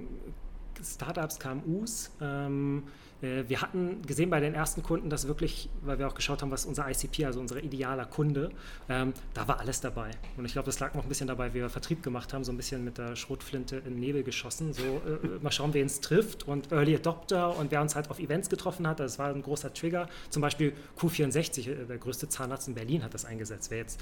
Startups, 0.84 1.38
KMUs. 1.38 2.10
Ähm, 2.20 2.84
äh, 3.22 3.44
wir 3.48 3.62
hatten 3.62 4.02
gesehen 4.02 4.30
bei 4.30 4.40
den 4.40 4.54
ersten 4.54 4.82
Kunden, 4.82 5.08
dass 5.08 5.26
wirklich, 5.26 5.70
weil 5.82 5.98
wir 5.98 6.06
auch 6.06 6.14
geschaut 6.14 6.42
haben, 6.42 6.50
was 6.50 6.66
unser 6.66 6.88
ICP, 6.88 7.24
also 7.24 7.40
unser 7.40 7.62
idealer 7.62 8.04
Kunde, 8.04 8.50
ähm, 8.88 9.14
da 9.34 9.48
war 9.48 9.60
alles 9.60 9.80
dabei. 9.80 10.10
Und 10.36 10.44
ich 10.44 10.52
glaube, 10.52 10.66
das 10.66 10.78
lag 10.80 10.94
noch 10.94 11.04
ein 11.04 11.08
bisschen 11.08 11.26
dabei, 11.26 11.54
wie 11.54 11.60
wir 11.60 11.70
Vertrieb 11.70 12.02
gemacht 12.02 12.32
haben, 12.32 12.44
so 12.44 12.52
ein 12.52 12.56
bisschen 12.56 12.84
mit 12.84 12.98
der 12.98 13.16
Schrotflinte 13.16 13.76
in 13.76 13.94
den 13.94 14.00
Nebel 14.00 14.22
geschossen. 14.22 14.72
So, 14.72 14.82
äh, 14.82 15.26
äh 15.26 15.38
mal 15.40 15.50
schauen, 15.50 15.72
wer 15.72 15.82
uns 15.82 16.00
trifft 16.00 16.46
und 16.46 16.70
Early 16.72 16.96
Adopter 16.96 17.56
und 17.56 17.70
wer 17.70 17.80
uns 17.80 17.94
halt 17.94 18.10
auf 18.10 18.18
Events 18.18 18.50
getroffen 18.50 18.86
hat. 18.86 19.00
Das 19.00 19.18
war 19.18 19.30
ein 19.30 19.42
großer 19.42 19.72
Trigger. 19.72 20.08
Zum 20.30 20.42
Beispiel 20.42 20.72
Q64, 20.98 21.70
äh, 21.70 21.86
der 21.86 21.98
größte 21.98 22.28
Zahnarzt 22.28 22.68
in 22.68 22.74
Berlin, 22.74 23.02
hat 23.02 23.14
das 23.14 23.24
eingesetzt. 23.24 23.70
Wer 23.70 23.78
jetzt 23.78 24.00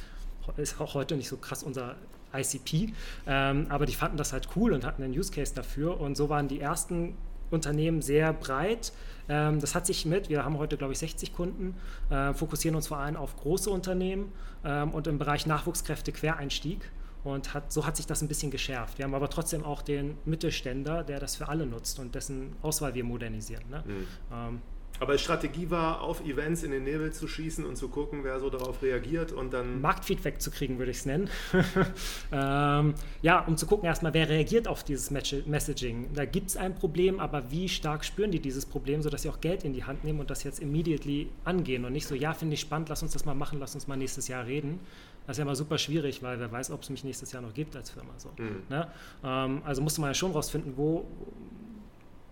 ist 0.57 0.81
auch 0.81 0.95
heute 0.95 1.17
nicht 1.17 1.29
so 1.29 1.37
krass 1.37 1.63
unser 1.63 1.97
ICP, 2.35 2.93
ähm, 3.27 3.67
aber 3.69 3.87
die 3.87 3.95
fanden 3.95 4.17
das 4.17 4.33
halt 4.33 4.49
cool 4.57 4.73
und 4.73 4.85
hatten 4.85 5.03
einen 5.03 5.17
Use 5.17 5.33
Case 5.33 5.55
dafür 5.55 6.01
und 6.01 6.17
so 6.17 6.29
waren 6.29 6.49
die 6.49 6.61
ersten 6.61 7.17
Unternehmen 7.51 8.03
sehr 8.03 8.33
breit. 8.33 8.93
Ähm, 9.29 9.61
das 9.61 9.75
hat 9.75 9.87
sich 9.87 10.05
mit, 10.05 10.29
wir 10.29 10.45
haben 10.45 10.59
heute 10.59 10.77
glaube 10.77 10.93
ich 10.93 10.99
60 10.99 11.33
Kunden, 11.33 11.77
äh, 12.11 12.35
fokussieren 12.35 12.77
uns 12.77 12.89
vor 12.89 12.99
allem 12.99 13.17
auf 13.17 13.37
große 13.37 13.71
Unternehmen 13.71 14.33
ähm, 14.65 14.91
und 14.91 15.07
im 15.07 15.19
Bereich 15.19 15.47
Nachwuchskräfte 15.47 16.13
Quereinstieg. 16.13 16.91
Und 17.23 17.55
hat, 17.55 17.73
so 17.73 17.87
hat 17.87 17.97
sich 17.97 18.05
das 18.05 18.21
ein 18.21 18.29
bisschen 18.29 18.51
geschärft. 18.51 18.99
Wir 18.99 19.07
haben 19.07 19.15
aber 19.15 19.31
trotzdem 19.31 19.65
auch 19.65 19.81
den 19.81 20.19
Mittelständler, 20.27 21.05
der 21.05 21.21
das 21.21 21.37
für 21.37 21.49
alle 21.49 21.65
nutzt 21.65 21.99
und 21.99 22.15
dessen 22.15 22.55
Auswahl 22.61 22.93
wir 22.93 23.03
modernisieren. 23.03 23.65
Ne? 23.71 23.83
Mhm. 23.87 24.61
Aber 25.05 25.19
Strategie 25.19 25.69
war, 25.69 26.01
auf 26.01 26.25
Events 26.25 26.63
in 26.63 26.71
den 26.71 26.85
Nebel 26.85 27.13
zu 27.13 27.29
schießen 27.29 27.67
und 27.67 27.77
zu 27.77 27.89
gucken, 27.89 28.21
wer 28.23 28.41
so 28.41 28.49
darauf 28.49 28.81
reagiert 28.81 29.33
und 29.33 29.53
dann. 29.53 29.83
Marktfeedback 29.83 30.41
zu 30.41 30.51
kriegen, 30.51 30.79
würde 30.79 30.93
ich 30.93 30.97
es 30.97 31.05
nennen. 31.05 31.29
ähm, 32.33 32.95
ja, 33.21 33.41
um 33.41 33.59
zu 33.59 33.67
gucken 33.67 33.85
erstmal, 33.85 34.15
wer 34.15 34.31
reagiert 34.31 34.67
auf 34.67 34.83
dieses 34.83 35.11
Messaging. 35.11 36.09
Da 36.15 36.25
gibt 36.25 36.49
es 36.49 36.57
ein 36.57 36.75
Problem, 36.75 37.21
aber 37.21 37.51
wie 37.51 37.69
stark 37.69 38.03
spüren 38.03 38.31
die 38.31 38.41
dieses 38.41 38.65
Problem, 38.65 39.03
sodass 39.03 39.21
sie 39.21 39.29
auch 39.29 39.43
Geld 39.43 39.63
in 39.63 39.75
die 39.75 39.85
Hand 39.85 40.05
nehmen 40.05 40.21
und 40.21 40.31
das 40.31 40.43
jetzt 40.43 40.59
immediately 40.59 41.29
angehen 41.45 41.85
und 41.85 41.93
nicht 41.93 42.07
so, 42.07 42.15
ja, 42.15 42.33
finde 42.33 42.55
ich 42.55 42.61
spannend, 42.61 42.89
lass 42.89 43.03
uns 43.03 43.13
das 43.13 43.27
mal 43.27 43.35
machen, 43.35 43.59
lass 43.61 43.75
uns 43.75 43.87
mal 43.87 43.97
nächstes 43.97 44.27
Jahr 44.29 44.47
reden. 44.47 44.81
Das 45.27 45.35
ist 45.35 45.39
ja 45.39 45.43
immer 45.43 45.55
super 45.55 45.77
schwierig, 45.77 46.23
weil 46.23 46.41
wer 46.41 46.51
weiß, 46.51 46.71
ob 46.71 46.83
es 46.83 46.89
mich 46.89 47.05
nächstes 47.05 47.31
Jahr 47.33 47.43
noch 47.43 47.53
gibt 47.53 47.77
als 47.77 47.91
Firma. 47.91 48.15
So. 48.17 48.31
Mhm. 48.39 48.63
Ne? 48.71 48.89
Ähm, 49.23 49.61
also 49.67 49.83
musste 49.83 50.01
man 50.01 50.09
ja 50.09 50.15
schon 50.15 50.33
rausfinden, 50.33 50.79
wo, 50.79 51.05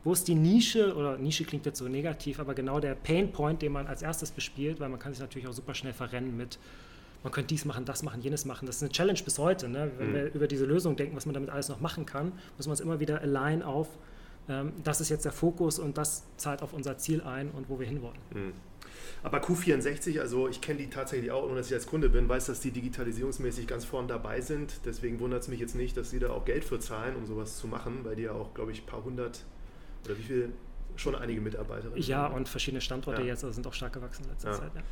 wo 0.05 0.13
ist 0.13 0.27
die 0.27 0.35
Nische, 0.35 0.95
oder 0.95 1.17
Nische 1.19 1.45
klingt 1.45 1.67
jetzt 1.67 1.79
so 1.79 1.89
negativ, 1.89 2.41
aber 2.41 2.55
genau 2.55 2.81
der 2.81 2.95
Pain 2.95 3.33
Point, 3.33 3.63
den 3.63 3.73
man 3.73 3.87
als 3.87 4.03
erstes 4.03 4.31
bespielt, 4.31 4.81
weil 4.81 4.89
man 4.89 4.99
kann 4.99 5.13
sich 5.13 5.21
natürlich 5.21 5.47
auch 5.47 5.53
super 5.53 5.75
schnell 5.75 5.93
verrennen 5.93 6.37
mit, 6.37 6.59
man 7.23 7.33
könnte 7.33 7.49
dies 7.49 7.65
machen, 7.65 7.85
das 7.85 8.03
machen, 8.03 8.21
jenes 8.21 8.45
machen. 8.45 8.67
Das 8.67 8.77
ist 8.77 8.83
eine 8.83 8.91
Challenge 8.91 9.21
bis 9.25 9.39
heute. 9.39 9.69
Ne? 9.69 9.93
Wenn 9.97 10.11
mhm. 10.11 10.15
wir 10.15 10.35
über 10.35 10.49
diese 10.49 10.65
Lösung 10.65 10.97
denken, 10.97 11.15
was 11.15 11.25
man 11.25 11.35
damit 11.35 11.51
alles 11.51 11.69
noch 11.69 11.81
machen 11.81 12.05
kann, 12.05 12.33
muss 12.57 12.67
man 12.67 12.73
uns 12.73 12.81
immer 12.81 12.99
wieder 12.99 13.21
align 13.21 13.63
auf, 13.63 13.89
ähm, 14.49 14.73
das 14.83 15.01
ist 15.01 15.09
jetzt 15.09 15.25
der 15.25 15.33
Fokus 15.33 15.79
und 15.79 15.99
das 15.99 16.25
zahlt 16.37 16.63
auf 16.63 16.73
unser 16.73 16.99
Ziel 16.99 17.23
ein 17.23 17.51
und 17.51 17.69
wo 17.69 17.79
wir 17.79 17.87
hinwollen. 17.87 18.19
Mhm. 18.35 18.53
Aber 19.23 19.39
Q64, 19.39 20.21
also 20.21 20.49
ich 20.49 20.61
kenne 20.61 20.81
die 20.81 20.91
tatsächlich 20.91 21.31
auch, 21.31 21.45
ohne 21.45 21.57
dass 21.57 21.69
ich 21.69 21.75
als 21.75 21.87
Kunde 21.87 22.09
bin, 22.09 22.29
weiß, 22.29 22.47
dass 22.47 22.59
die 22.59 22.73
digitalisierungsmäßig 22.73 23.69
ganz 23.69 23.85
vorn 23.85 24.09
dabei 24.09 24.41
sind. 24.41 24.81
Deswegen 24.85 25.21
wundert 25.21 25.43
es 25.43 25.49
mich 25.49 25.61
jetzt 25.61 25.77
nicht, 25.77 25.97
dass 25.97 26.11
sie 26.11 26.19
da 26.19 26.31
auch 26.31 26.45
Geld 26.45 26.65
für 26.65 26.81
zahlen, 26.81 27.15
um 27.15 27.25
sowas 27.25 27.57
zu 27.57 27.69
machen, 27.69 28.01
weil 28.03 28.17
die 28.17 28.23
ja 28.23 28.33
auch, 28.33 28.53
glaube 28.53 28.73
ich, 28.73 28.83
ein 28.83 28.87
paar 28.87 29.05
hundert 29.05 29.45
oder 30.05 30.19
wie 30.19 30.23
viel? 30.23 30.53
Schon 30.95 31.15
einige 31.15 31.41
Mitarbeiterinnen. 31.41 32.03
Ja, 32.03 32.27
und 32.27 32.49
verschiedene 32.49 32.83
Standorte 32.83 33.23
ja. 33.23 33.29
jetzt 33.29 33.45
also 33.45 33.55
sind 33.55 33.67
auch 33.67 33.73
stark 33.73 33.95
gewachsen 33.95 34.25
in 34.25 34.31
letzter 34.31 34.51
ja. 34.51 34.59
Zeit. 34.59 34.75
Ja. 34.75 34.83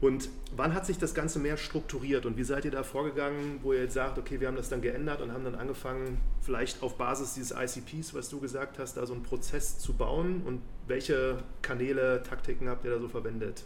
Und 0.00 0.28
wann 0.54 0.72
hat 0.74 0.86
sich 0.86 0.98
das 0.98 1.12
Ganze 1.14 1.40
mehr 1.40 1.56
strukturiert 1.56 2.24
und 2.24 2.36
wie 2.36 2.44
seid 2.44 2.64
ihr 2.64 2.70
da 2.70 2.84
vorgegangen, 2.84 3.58
wo 3.62 3.72
ihr 3.72 3.82
jetzt 3.82 3.94
sagt, 3.94 4.16
okay, 4.16 4.38
wir 4.38 4.46
haben 4.46 4.56
das 4.56 4.68
dann 4.68 4.80
geändert 4.80 5.20
und 5.20 5.32
haben 5.32 5.42
dann 5.42 5.56
angefangen, 5.56 6.20
vielleicht 6.40 6.82
auf 6.84 6.96
Basis 6.96 7.34
dieses 7.34 7.50
ICPs, 7.50 8.14
was 8.14 8.28
du 8.28 8.38
gesagt 8.38 8.78
hast, 8.78 8.96
da 8.96 9.06
so 9.06 9.14
einen 9.14 9.24
Prozess 9.24 9.78
zu 9.78 9.94
bauen 9.94 10.42
und 10.44 10.62
welche 10.86 11.42
Kanäle, 11.62 12.22
Taktiken 12.22 12.68
habt 12.68 12.84
ihr 12.84 12.92
da 12.92 13.00
so 13.00 13.08
verwendet? 13.08 13.64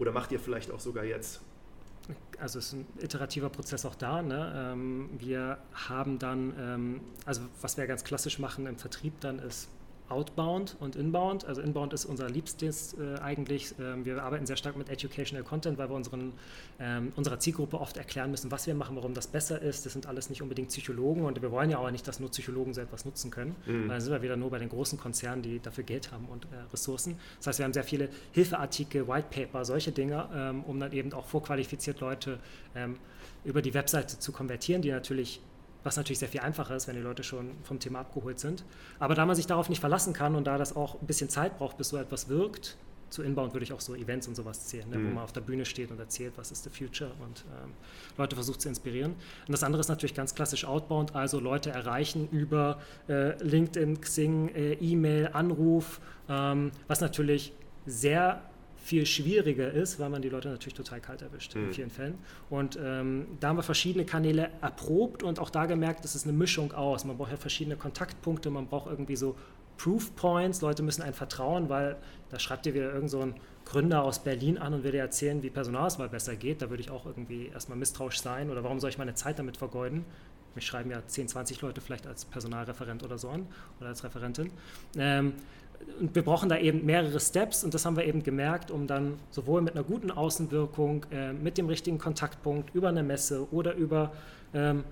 Oder 0.00 0.10
macht 0.10 0.32
ihr 0.32 0.40
vielleicht 0.40 0.72
auch 0.72 0.80
sogar 0.80 1.04
jetzt? 1.04 1.40
also 2.40 2.58
es 2.58 2.66
ist 2.66 2.72
ein 2.72 2.86
iterativer 2.98 3.50
Prozess 3.50 3.84
auch 3.84 3.94
da. 3.94 4.22
Ne? 4.22 4.72
Ähm, 4.72 5.10
wir 5.18 5.58
haben 5.88 6.18
dann, 6.18 6.54
ähm, 6.58 7.00
also 7.24 7.42
was 7.60 7.76
wir 7.76 7.86
ganz 7.86 8.02
klassisch 8.02 8.38
machen 8.38 8.66
im 8.66 8.76
Vertrieb 8.76 9.20
dann 9.20 9.38
ist 9.38 9.68
Outbound 10.10 10.76
und 10.80 10.96
Inbound. 10.96 11.44
Also 11.44 11.60
Inbound 11.60 11.92
ist 11.92 12.04
unser 12.04 12.28
Liebstes 12.28 12.94
äh, 12.94 13.18
eigentlich. 13.20 13.74
Ähm, 13.80 14.04
wir 14.04 14.22
arbeiten 14.22 14.46
sehr 14.46 14.56
stark 14.56 14.76
mit 14.76 14.88
Educational 14.88 15.44
Content, 15.44 15.78
weil 15.78 15.88
wir 15.88 15.94
unseren, 15.94 16.32
ähm, 16.78 17.12
unserer 17.16 17.38
Zielgruppe 17.38 17.80
oft 17.80 17.96
erklären 17.96 18.30
müssen, 18.30 18.50
was 18.50 18.66
wir 18.66 18.74
machen, 18.74 18.96
warum 18.96 19.14
das 19.14 19.26
besser 19.26 19.60
ist. 19.60 19.86
Das 19.86 19.92
sind 19.92 20.06
alles 20.06 20.30
nicht 20.30 20.42
unbedingt 20.42 20.68
Psychologen 20.68 21.24
und 21.24 21.40
wir 21.40 21.50
wollen 21.50 21.70
ja 21.70 21.78
auch 21.78 21.90
nicht, 21.90 22.06
dass 22.06 22.20
nur 22.20 22.30
Psychologen 22.30 22.74
so 22.74 22.80
etwas 22.80 23.04
nutzen 23.04 23.30
können. 23.30 23.54
Mhm. 23.66 23.88
Dann 23.88 24.00
sind 24.00 24.12
wir 24.12 24.22
wieder 24.22 24.36
nur 24.36 24.50
bei 24.50 24.58
den 24.58 24.68
großen 24.68 24.98
Konzernen, 24.98 25.42
die 25.42 25.60
dafür 25.60 25.84
Geld 25.84 26.12
haben 26.12 26.26
und 26.26 26.44
äh, 26.46 26.70
Ressourcen. 26.72 27.16
Das 27.38 27.48
heißt, 27.48 27.58
wir 27.60 27.64
haben 27.64 27.72
sehr 27.72 27.84
viele 27.84 28.08
Hilfeartikel, 28.32 29.06
White 29.06 29.28
Paper, 29.30 29.64
solche 29.64 29.92
Dinge, 29.92 30.28
ähm, 30.34 30.64
um 30.64 30.80
dann 30.80 30.92
eben 30.92 31.12
auch 31.12 31.26
vorqualifiziert 31.26 32.00
Leute 32.00 32.38
ähm, 32.74 32.96
über 33.44 33.62
die 33.62 33.74
Webseite 33.74 34.18
zu 34.18 34.32
konvertieren, 34.32 34.82
die 34.82 34.90
natürlich 34.90 35.40
was 35.84 35.96
natürlich 35.96 36.18
sehr 36.18 36.28
viel 36.28 36.40
einfacher 36.40 36.76
ist, 36.76 36.88
wenn 36.88 36.96
die 36.96 37.02
Leute 37.02 37.22
schon 37.22 37.52
vom 37.62 37.78
Thema 37.78 38.00
abgeholt 38.00 38.38
sind. 38.38 38.64
Aber 38.98 39.14
da 39.14 39.26
man 39.26 39.36
sich 39.36 39.46
darauf 39.46 39.68
nicht 39.68 39.80
verlassen 39.80 40.12
kann 40.12 40.34
und 40.34 40.46
da 40.46 40.58
das 40.58 40.76
auch 40.76 41.00
ein 41.00 41.06
bisschen 41.06 41.28
Zeit 41.28 41.58
braucht, 41.58 41.76
bis 41.78 41.88
so 41.88 41.96
etwas 41.96 42.28
wirkt, 42.28 42.76
zu 43.10 43.22
Inbound 43.22 43.52
würde 43.52 43.64
ich 43.64 43.72
auch 43.72 43.80
so 43.80 43.94
Events 43.94 44.28
und 44.28 44.36
sowas 44.36 44.66
zählen, 44.66 44.88
ne, 44.88 44.96
mhm. 44.96 45.10
wo 45.10 45.14
man 45.14 45.24
auf 45.24 45.32
der 45.32 45.40
Bühne 45.40 45.64
steht 45.64 45.90
und 45.90 45.98
erzählt, 45.98 46.34
was 46.36 46.52
ist 46.52 46.64
the 46.64 46.70
future 46.70 47.10
und 47.20 47.44
ähm, 47.62 47.72
Leute 48.16 48.36
versucht 48.36 48.60
zu 48.60 48.68
inspirieren. 48.68 49.12
Und 49.12 49.52
das 49.52 49.62
andere 49.62 49.80
ist 49.80 49.88
natürlich 49.88 50.14
ganz 50.14 50.34
klassisch 50.34 50.64
Outbound, 50.64 51.14
also 51.14 51.40
Leute 51.40 51.70
erreichen 51.70 52.28
über 52.30 52.80
äh, 53.08 53.42
LinkedIn, 53.42 54.00
Xing, 54.00 54.48
äh, 54.54 54.72
E-Mail, 54.74 55.30
Anruf, 55.32 56.00
ähm, 56.28 56.70
was 56.86 57.00
natürlich 57.00 57.52
sehr 57.86 58.42
viel 58.82 59.06
schwieriger 59.06 59.70
ist, 59.70 59.98
weil 60.00 60.08
man 60.08 60.22
die 60.22 60.28
Leute 60.28 60.48
natürlich 60.48 60.74
total 60.74 61.00
kalt 61.00 61.22
erwischt 61.22 61.54
mhm. 61.54 61.66
in 61.66 61.72
vielen 61.72 61.90
Fällen. 61.90 62.18
Und 62.48 62.78
ähm, 62.82 63.26
da 63.40 63.48
haben 63.48 63.56
wir 63.56 63.62
verschiedene 63.62 64.04
Kanäle 64.04 64.50
erprobt 64.60 65.22
und 65.22 65.38
auch 65.38 65.50
da 65.50 65.66
gemerkt, 65.66 66.04
es 66.04 66.14
ist 66.14 66.26
eine 66.26 66.36
Mischung 66.36 66.72
aus. 66.72 67.04
Man 67.04 67.16
braucht 67.16 67.30
ja 67.30 67.36
verschiedene 67.36 67.76
Kontaktpunkte, 67.76 68.50
man 68.50 68.66
braucht 68.66 68.90
irgendwie 68.90 69.16
so 69.16 69.36
Proof 69.76 70.14
Points, 70.14 70.60
Leute 70.60 70.82
müssen 70.82 71.02
einen 71.02 71.14
vertrauen, 71.14 71.70
weil 71.70 71.96
da 72.28 72.38
schreibt 72.38 72.66
dir 72.66 72.74
wieder 72.74 72.92
irgend 72.92 73.10
so 73.10 73.20
ein 73.20 73.34
Gründer 73.64 74.02
aus 74.02 74.18
Berlin 74.22 74.58
an 74.58 74.74
und 74.74 74.84
will 74.84 74.92
dir 74.92 75.00
erzählen, 75.00 75.42
wie 75.42 75.48
Personalauswahl 75.48 76.08
besser 76.08 76.36
geht. 76.36 76.60
Da 76.60 76.68
würde 76.68 76.82
ich 76.82 76.90
auch 76.90 77.06
irgendwie 77.06 77.46
erstmal 77.46 77.78
misstrauisch 77.78 78.20
sein 78.20 78.50
oder 78.50 78.62
warum 78.62 78.80
soll 78.80 78.90
ich 78.90 78.98
meine 78.98 79.14
Zeit 79.14 79.38
damit 79.38 79.56
vergeuden? 79.56 80.04
Mich 80.54 80.66
schreiben 80.66 80.90
ja 80.90 81.00
10, 81.06 81.28
20 81.28 81.62
Leute 81.62 81.80
vielleicht 81.80 82.06
als 82.06 82.24
Personalreferent 82.24 83.02
oder 83.02 83.16
so 83.16 83.28
an 83.28 83.46
oder 83.78 83.88
als 83.88 84.02
Referentin. 84.02 84.50
Ähm, 84.96 85.34
und 86.00 86.14
wir 86.14 86.22
brauchen 86.22 86.48
da 86.48 86.58
eben 86.58 86.84
mehrere 86.84 87.20
Steps 87.20 87.64
und 87.64 87.74
das 87.74 87.84
haben 87.84 87.96
wir 87.96 88.04
eben 88.04 88.22
gemerkt, 88.22 88.70
um 88.70 88.86
dann 88.86 89.18
sowohl 89.30 89.62
mit 89.62 89.74
einer 89.74 89.84
guten 89.84 90.10
Außenwirkung, 90.10 91.06
äh, 91.10 91.32
mit 91.32 91.58
dem 91.58 91.66
richtigen 91.66 91.98
Kontaktpunkt 91.98 92.74
über 92.74 92.88
eine 92.88 93.02
Messe 93.02 93.46
oder 93.52 93.74
über 93.74 94.12
ähm, 94.54 94.84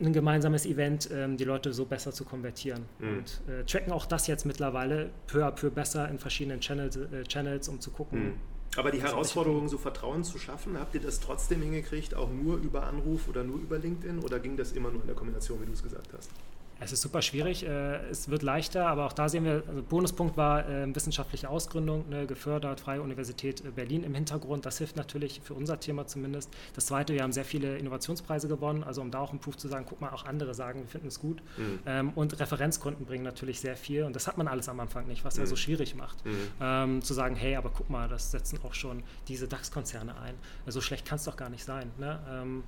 ein 0.00 0.12
gemeinsames 0.12 0.64
Event, 0.66 1.08
ähm, 1.12 1.36
die 1.36 1.44
Leute 1.44 1.72
so 1.72 1.84
besser 1.84 2.12
zu 2.12 2.24
konvertieren. 2.24 2.84
Mhm. 2.98 3.08
Und 3.08 3.40
äh, 3.48 3.64
tracken 3.64 3.92
auch 3.92 4.06
das 4.06 4.26
jetzt 4.26 4.44
mittlerweile 4.46 5.10
peu 5.26 5.44
à 5.44 5.50
peu 5.50 5.70
besser 5.70 6.08
in 6.08 6.18
verschiedenen 6.18 6.60
Channels, 6.60 6.96
äh, 6.96 7.24
Channels 7.24 7.68
um 7.68 7.80
zu 7.80 7.90
gucken. 7.90 8.24
Mhm. 8.24 8.34
Aber 8.76 8.90
die 8.90 9.00
Herausforderung, 9.00 9.68
so 9.68 9.78
Vertrauen 9.78 10.22
zu 10.24 10.38
schaffen, 10.38 10.78
habt 10.78 10.94
ihr 10.94 11.00
das 11.00 11.20
trotzdem 11.20 11.62
hingekriegt, 11.62 12.14
auch 12.14 12.30
nur 12.30 12.58
über 12.58 12.86
Anruf 12.86 13.26
oder 13.28 13.42
nur 13.42 13.58
über 13.58 13.78
LinkedIn 13.78 14.18
oder 14.18 14.38
ging 14.38 14.56
das 14.56 14.72
immer 14.72 14.90
nur 14.90 15.00
in 15.00 15.06
der 15.06 15.16
Kombination, 15.16 15.60
wie 15.62 15.66
du 15.66 15.72
es 15.72 15.82
gesagt 15.82 16.12
hast? 16.16 16.30
Es 16.80 16.92
ist 16.92 17.00
super 17.00 17.22
schwierig. 17.22 17.64
Äh, 17.66 17.96
es 18.08 18.28
wird 18.28 18.42
leichter, 18.42 18.86
aber 18.86 19.06
auch 19.06 19.12
da 19.12 19.28
sehen 19.28 19.44
wir, 19.44 19.62
also 19.66 19.82
Bonuspunkt 19.82 20.36
war 20.36 20.68
äh, 20.68 20.94
wissenschaftliche 20.94 21.48
Ausgründung, 21.48 22.08
ne, 22.08 22.26
gefördert, 22.26 22.80
Freie 22.80 23.02
Universität 23.02 23.64
äh, 23.64 23.70
Berlin 23.70 24.04
im 24.04 24.14
Hintergrund. 24.14 24.64
Das 24.64 24.78
hilft 24.78 24.96
natürlich 24.96 25.40
für 25.42 25.54
unser 25.54 25.80
Thema 25.80 26.06
zumindest. 26.06 26.50
Das 26.74 26.86
Zweite, 26.86 27.14
wir 27.14 27.22
haben 27.22 27.32
sehr 27.32 27.44
viele 27.44 27.78
Innovationspreise 27.78 28.48
gewonnen, 28.48 28.84
also 28.84 29.00
um 29.00 29.10
da 29.10 29.20
auch 29.20 29.30
einen 29.30 29.40
Proof 29.40 29.56
zu 29.56 29.68
sagen, 29.68 29.86
guck 29.88 30.00
mal, 30.00 30.10
auch 30.10 30.24
andere 30.24 30.54
sagen, 30.54 30.80
wir 30.80 30.88
finden 30.88 31.08
es 31.08 31.20
gut. 31.20 31.42
Mhm. 31.56 31.78
Ähm, 31.86 32.12
und 32.14 32.38
Referenzkunden 32.38 33.06
bringen 33.06 33.24
natürlich 33.24 33.60
sehr 33.60 33.76
viel 33.76 34.04
und 34.04 34.14
das 34.14 34.26
hat 34.28 34.38
man 34.38 34.46
alles 34.46 34.68
am 34.68 34.78
Anfang 34.80 35.06
nicht, 35.06 35.24
was 35.24 35.36
mhm. 35.36 35.42
ja 35.42 35.46
so 35.46 35.56
schwierig 35.56 35.96
macht. 35.96 36.24
Mhm. 36.24 36.36
Ähm, 36.60 37.02
zu 37.02 37.14
sagen, 37.14 37.34
hey, 37.34 37.56
aber 37.56 37.70
guck 37.70 37.90
mal, 37.90 38.08
das 38.08 38.30
setzen 38.30 38.58
auch 38.64 38.74
schon 38.74 39.02
diese 39.26 39.48
DAX-Konzerne 39.48 40.18
ein. 40.20 40.34
So 40.66 40.80
schlecht 40.80 41.06
kann 41.06 41.16
es 41.16 41.24
doch 41.24 41.36
gar 41.36 41.50
nicht 41.50 41.64
sein. 41.64 41.90
Ne? 41.98 42.18
Ähm, 42.30 42.62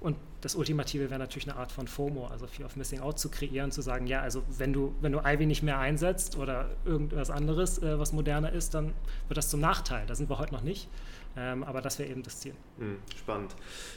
und 0.00 0.16
das 0.40 0.54
Ultimative 0.54 1.10
wäre 1.10 1.18
natürlich 1.18 1.48
eine 1.48 1.58
Art 1.58 1.72
von 1.72 1.88
FOMO, 1.88 2.26
also 2.26 2.46
Fear 2.46 2.66
of 2.66 2.76
Missing 2.76 3.00
Out 3.00 3.18
zu 3.18 3.28
kreieren, 3.28 3.72
zu 3.72 3.82
sagen, 3.82 4.06
ja, 4.06 4.20
also 4.20 4.42
wenn 4.56 4.72
du, 4.72 4.94
wenn 5.00 5.12
du 5.12 5.20
Ivy 5.24 5.46
nicht 5.46 5.62
mehr 5.62 5.78
einsetzt 5.78 6.36
oder 6.36 6.70
irgendwas 6.84 7.30
anderes, 7.30 7.82
äh, 7.82 7.98
was 7.98 8.12
moderner 8.12 8.52
ist, 8.52 8.74
dann 8.74 8.94
wird 9.26 9.36
das 9.36 9.48
zum 9.48 9.60
Nachteil. 9.60 10.06
Da 10.06 10.14
sind 10.14 10.30
wir 10.30 10.38
heute 10.38 10.52
noch 10.52 10.62
nicht. 10.62 10.88
Ähm, 11.36 11.62
aber 11.62 11.80
das 11.80 11.98
wäre 11.98 12.08
eben 12.10 12.22
das 12.22 12.40
Ziel. 12.40 12.54
Hm, 12.78 12.98
spannend. 13.16 13.54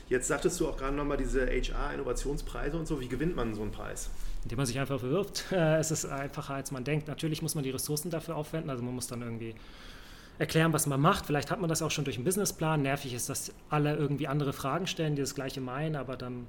Jetzt 0.10 0.28
sagtest 0.28 0.60
du 0.60 0.68
auch 0.68 0.78
gerade 0.78 0.96
nochmal 0.96 1.18
diese 1.18 1.48
HR-Innovationspreise 1.48 2.78
und 2.78 2.88
so. 2.88 3.00
Wie 3.00 3.08
gewinnt 3.08 3.36
man 3.36 3.54
so 3.54 3.62
einen 3.62 3.72
Preis? 3.72 4.10
Indem 4.44 4.58
man 4.58 4.66
sich 4.66 4.80
einfach 4.80 5.00
bewirbt. 5.00 5.46
es 5.52 5.92
ist 5.92 6.06
einfacher, 6.06 6.56
als 6.56 6.72
man 6.72 6.84
denkt. 6.84 7.08
Natürlich 7.08 7.42
muss 7.42 7.56
man 7.56 7.64
die 7.64 7.72
Ressourcen 7.72 8.10
dafür 8.12 8.36
aufwenden. 8.36 8.70
Also 8.70 8.84
man 8.84 8.94
muss 8.94 9.08
dann 9.08 9.22
irgendwie 9.22 9.56
erklären, 10.42 10.74
was 10.74 10.88
man 10.88 11.00
macht. 11.00 11.28
Vielleicht 11.28 11.52
hat 11.52 11.62
man 11.62 11.70
das 11.70 11.82
auch 11.84 11.92
schon 11.92 12.04
durch 12.04 12.18
einen 12.18 12.26
Businessplan. 12.26 12.82
Nervig 12.82 13.14
ist, 13.14 13.30
dass 13.30 13.54
alle 13.70 13.96
irgendwie 13.96 14.28
andere 14.28 14.54
Fragen 14.54 14.88
stellen, 14.88 15.16
die 15.16 15.22
das 15.22 15.36
Gleiche 15.36 15.62
meinen, 15.62 15.96
aber 15.96 16.18
dann 16.18 16.48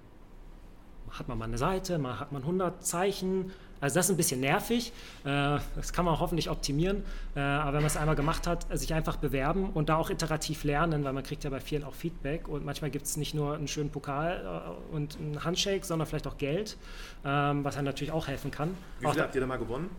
hat 1.10 1.28
man 1.28 1.36
mal 1.36 1.44
eine 1.44 1.58
Seite, 1.58 1.98
mal 1.98 2.18
hat 2.18 2.32
man 2.32 2.40
100 2.40 2.84
Zeichen. 2.84 3.52
Also 3.82 3.96
das 3.96 4.06
ist 4.06 4.10
ein 4.12 4.16
bisschen 4.16 4.40
nervig. 4.40 4.92
Äh, 5.24 5.58
das 5.76 5.92
kann 5.92 6.06
man 6.06 6.18
hoffentlich 6.18 6.48
optimieren. 6.48 7.04
Äh, 7.36 7.40
aber 7.40 7.74
wenn 7.74 7.82
man 7.82 7.86
es 7.86 7.98
einmal 7.98 8.16
gemacht 8.16 8.46
hat, 8.46 8.66
sich 8.78 8.94
einfach 8.94 9.16
bewerben 9.16 9.68
und 9.70 9.90
da 9.90 9.96
auch 9.96 10.08
iterativ 10.08 10.64
lernen, 10.64 11.04
weil 11.04 11.12
man 11.12 11.22
kriegt 11.22 11.44
ja 11.44 11.50
bei 11.50 11.60
vielen 11.60 11.84
auch 11.84 11.92
Feedback 11.94 12.48
und 12.48 12.64
manchmal 12.64 12.90
gibt 12.90 13.04
es 13.04 13.18
nicht 13.18 13.34
nur 13.34 13.54
einen 13.54 13.68
schönen 13.68 13.90
Pokal 13.90 14.72
äh, 14.90 14.94
und 14.94 15.18
einen 15.18 15.44
Handshake, 15.44 15.84
sondern 15.84 16.08
vielleicht 16.08 16.26
auch 16.26 16.38
Geld, 16.38 16.78
ähm, 17.26 17.62
was 17.62 17.76
einem 17.76 17.84
natürlich 17.84 18.12
auch 18.12 18.26
helfen 18.26 18.50
kann. 18.50 18.74
Wie 19.00 19.10
viel 19.10 19.20
habt 19.20 19.34
ihr 19.34 19.40
da 19.42 19.46
mal 19.46 19.58
gewonnen? 19.58 19.90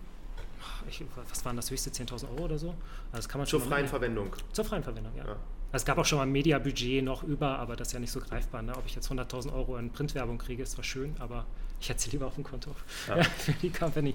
Ich, 0.88 1.04
was 1.30 1.46
waren 1.46 1.56
das 1.56 1.70
höchste, 1.72 1.90
10.000 1.90 2.30
Euro 2.32 2.46
oder 2.46 2.58
so? 2.58 2.70
Also 2.70 2.78
das 3.14 3.30
kann 3.30 3.40
man 3.40 3.48
Zur 3.48 3.62
freien 3.62 3.88
Verwendung. 3.88 4.36
Zur 4.52 4.66
freien 4.66 4.84
Verwendung, 4.84 5.14
ja. 5.16 5.26
ja. 5.26 5.36
Also 5.74 5.84
es 5.84 5.86
gab 5.86 5.98
auch 5.98 6.06
schon 6.06 6.20
mal 6.20 6.24
ein 6.24 6.32
Mediabudget 6.32 7.04
noch 7.04 7.24
über, 7.24 7.58
aber 7.58 7.76
das 7.76 7.88
ist 7.88 7.94
ja 7.94 8.00
nicht 8.00 8.12
so 8.12 8.20
greifbar. 8.20 8.62
Ne? 8.62 8.74
Ob 8.78 8.86
ich 8.86 8.94
jetzt 8.94 9.12
100.000 9.12 9.54
Euro 9.54 9.78
in 9.78 9.90
Printwerbung 9.90 10.38
kriege, 10.38 10.62
ist 10.62 10.74
zwar 10.74 10.84
schön, 10.84 11.16
aber 11.20 11.46
ich 11.82 11.90
hätte 11.90 12.02
sie 12.02 12.12
lieber 12.12 12.28
auf 12.28 12.36
dem 12.36 12.44
Konto 12.44 12.72
ja. 13.08 13.24
für 13.40 13.54
die 13.54 13.72
Company. 13.72 14.14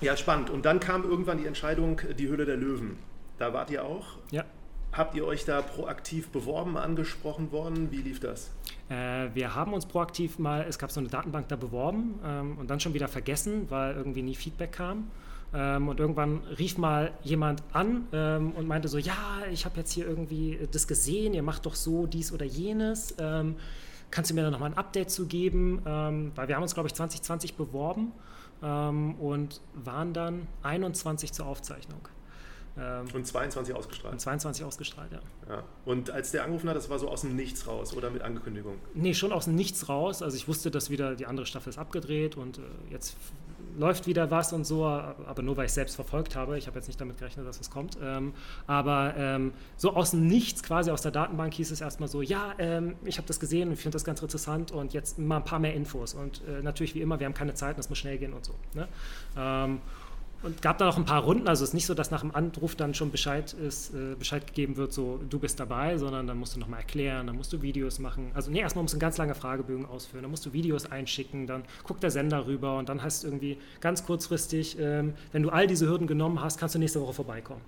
Ja, 0.00 0.16
spannend. 0.16 0.50
Und 0.50 0.64
dann 0.64 0.80
kam 0.80 1.04
irgendwann 1.04 1.38
die 1.38 1.46
Entscheidung, 1.46 2.00
die 2.18 2.28
Höhle 2.28 2.44
der 2.44 2.56
Löwen. 2.56 2.98
Da 3.38 3.52
wart 3.52 3.70
ihr 3.70 3.84
auch? 3.84 4.06
Ja. 4.30 4.44
Habt 4.92 5.16
ihr 5.16 5.26
euch 5.26 5.44
da 5.44 5.60
proaktiv 5.60 6.28
beworben, 6.28 6.76
angesprochen 6.76 7.50
worden? 7.50 7.90
Wie 7.90 8.02
lief 8.02 8.20
das? 8.20 8.50
Äh, 8.88 9.34
wir 9.34 9.54
haben 9.54 9.72
uns 9.72 9.86
proaktiv 9.86 10.38
mal, 10.38 10.64
es 10.68 10.78
gab 10.78 10.92
so 10.92 11.00
eine 11.00 11.08
Datenbank 11.08 11.48
da 11.48 11.56
beworben 11.56 12.20
ähm, 12.24 12.58
und 12.58 12.70
dann 12.70 12.78
schon 12.78 12.94
wieder 12.94 13.08
vergessen, 13.08 13.66
weil 13.70 13.94
irgendwie 13.94 14.22
nie 14.22 14.36
Feedback 14.36 14.72
kam. 14.72 15.10
Ähm, 15.54 15.88
und 15.88 16.00
irgendwann 16.00 16.40
rief 16.58 16.78
mal 16.78 17.12
jemand 17.22 17.62
an 17.72 18.08
ähm, 18.12 18.52
und 18.52 18.66
meinte 18.66 18.88
so, 18.88 18.98
ja, 18.98 19.14
ich 19.52 19.64
habe 19.64 19.78
jetzt 19.78 19.92
hier 19.92 20.06
irgendwie 20.06 20.58
das 20.72 20.88
gesehen, 20.88 21.32
ihr 21.32 21.44
macht 21.44 21.64
doch 21.64 21.76
so 21.76 22.06
dies 22.06 22.32
oder 22.32 22.44
jenes. 22.44 23.14
Ähm, 23.18 23.56
kannst 24.10 24.30
du 24.30 24.34
mir 24.34 24.42
da 24.42 24.50
nochmal 24.50 24.72
ein 24.72 24.76
Update 24.76 25.10
zu 25.10 25.26
geben? 25.26 25.80
Ähm, 25.86 26.32
weil 26.34 26.48
wir 26.48 26.56
haben 26.56 26.62
uns, 26.62 26.74
glaube 26.74 26.88
ich, 26.88 26.94
2020 26.94 27.54
beworben 27.54 28.12
ähm, 28.62 29.14
und 29.14 29.60
waren 29.74 30.12
dann 30.12 30.48
21 30.62 31.32
zur 31.32 31.46
Aufzeichnung. 31.46 32.08
Ähm, 32.76 33.06
und 33.14 33.24
22 33.24 33.74
ausgestrahlt. 33.76 34.14
Und 34.14 34.18
22 34.18 34.64
ausgestrahlt, 34.64 35.12
ja. 35.12 35.20
ja. 35.48 35.62
Und 35.84 36.10
als 36.10 36.32
der 36.32 36.42
angerufen 36.42 36.68
hat, 36.68 36.76
das 36.76 36.90
war 36.90 36.98
so 36.98 37.08
aus 37.08 37.20
dem 37.20 37.36
Nichts 37.36 37.68
raus 37.68 37.96
oder 37.96 38.10
mit 38.10 38.22
Ankündigung? 38.22 38.74
Nee, 38.94 39.14
schon 39.14 39.32
aus 39.32 39.44
dem 39.44 39.54
Nichts 39.54 39.88
raus. 39.88 40.22
Also 40.22 40.36
ich 40.36 40.48
wusste, 40.48 40.72
dass 40.72 40.90
wieder 40.90 41.14
die 41.14 41.26
andere 41.26 41.46
Staffel 41.46 41.70
ist 41.70 41.78
abgedreht 41.78 42.36
und 42.36 42.58
äh, 42.58 42.62
jetzt 42.90 43.16
läuft 43.78 44.06
wieder 44.06 44.30
was 44.30 44.52
und 44.52 44.64
so, 44.64 44.84
aber 44.84 45.42
nur 45.42 45.56
weil 45.56 45.66
ich 45.66 45.70
es 45.70 45.74
selbst 45.74 45.94
verfolgt 45.94 46.36
habe. 46.36 46.58
Ich 46.58 46.66
habe 46.66 46.76
jetzt 46.78 46.86
nicht 46.86 47.00
damit 47.00 47.18
gerechnet, 47.18 47.46
dass 47.46 47.60
es 47.60 47.70
kommt. 47.70 47.98
Ähm, 48.02 48.32
aber 48.66 49.14
ähm, 49.16 49.52
so 49.76 49.94
aus 49.94 50.12
dem 50.12 50.26
Nichts, 50.26 50.62
quasi 50.62 50.90
aus 50.90 51.02
der 51.02 51.12
Datenbank, 51.12 51.54
hieß 51.54 51.70
es 51.70 51.80
erstmal 51.80 52.08
so: 52.08 52.22
Ja, 52.22 52.54
ähm, 52.58 52.96
ich 53.04 53.18
habe 53.18 53.28
das 53.28 53.40
gesehen 53.40 53.68
und 53.68 53.74
ich 53.74 53.80
finde 53.80 53.96
das 53.96 54.04
ganz 54.04 54.20
interessant 54.22 54.72
und 54.72 54.92
jetzt 54.92 55.18
mal 55.18 55.38
ein 55.38 55.44
paar 55.44 55.58
mehr 55.58 55.74
Infos. 55.74 56.14
Und 56.14 56.42
äh, 56.46 56.62
natürlich, 56.62 56.94
wie 56.94 57.00
immer, 57.00 57.18
wir 57.18 57.26
haben 57.26 57.34
keine 57.34 57.54
Zeit, 57.54 57.78
das 57.78 57.88
muss 57.88 57.98
schnell 57.98 58.18
gehen 58.18 58.32
und 58.32 58.44
so. 58.44 58.54
Ne? 58.74 58.88
Und 60.44 60.60
gab 60.60 60.76
da 60.76 60.84
noch 60.84 60.98
ein 60.98 61.06
paar 61.06 61.22
Runden, 61.22 61.48
also 61.48 61.64
es 61.64 61.70
ist 61.70 61.74
nicht 61.74 61.86
so, 61.86 61.94
dass 61.94 62.10
nach 62.10 62.20
dem 62.20 62.34
Anruf 62.34 62.76
dann 62.76 62.92
schon 62.92 63.10
Bescheid, 63.10 63.54
ist, 63.54 63.94
äh, 63.94 64.14
Bescheid 64.14 64.46
gegeben 64.46 64.76
wird, 64.76 64.92
so 64.92 65.18
du 65.30 65.38
bist 65.38 65.58
dabei, 65.58 65.96
sondern 65.96 66.26
dann 66.26 66.38
musst 66.38 66.54
du 66.54 66.60
nochmal 66.60 66.80
erklären, 66.80 67.26
dann 67.26 67.36
musst 67.36 67.50
du 67.54 67.62
Videos 67.62 67.98
machen. 67.98 68.30
Also 68.34 68.50
nee, 68.50 68.60
erstmal 68.60 68.82
musst 68.82 68.92
du 68.92 68.96
einen 68.96 69.00
ganz 69.00 69.16
lange 69.16 69.34
Fragebögen 69.34 69.86
ausfüllen, 69.86 70.22
dann 70.22 70.30
musst 70.30 70.44
du 70.44 70.52
Videos 70.52 70.84
einschicken, 70.84 71.46
dann 71.46 71.64
guckt 71.82 72.02
der 72.02 72.10
Sender 72.10 72.46
rüber 72.46 72.76
und 72.76 72.90
dann 72.90 73.02
hast 73.02 73.22
du 73.22 73.28
irgendwie 73.28 73.56
ganz 73.80 74.04
kurzfristig, 74.04 74.76
ähm, 74.78 75.14
wenn 75.32 75.42
du 75.42 75.48
all 75.48 75.66
diese 75.66 75.88
Hürden 75.88 76.06
genommen 76.06 76.42
hast, 76.42 76.58
kannst 76.58 76.74
du 76.74 76.78
nächste 76.78 77.00
Woche 77.00 77.14
vorbeikommen. 77.14 77.62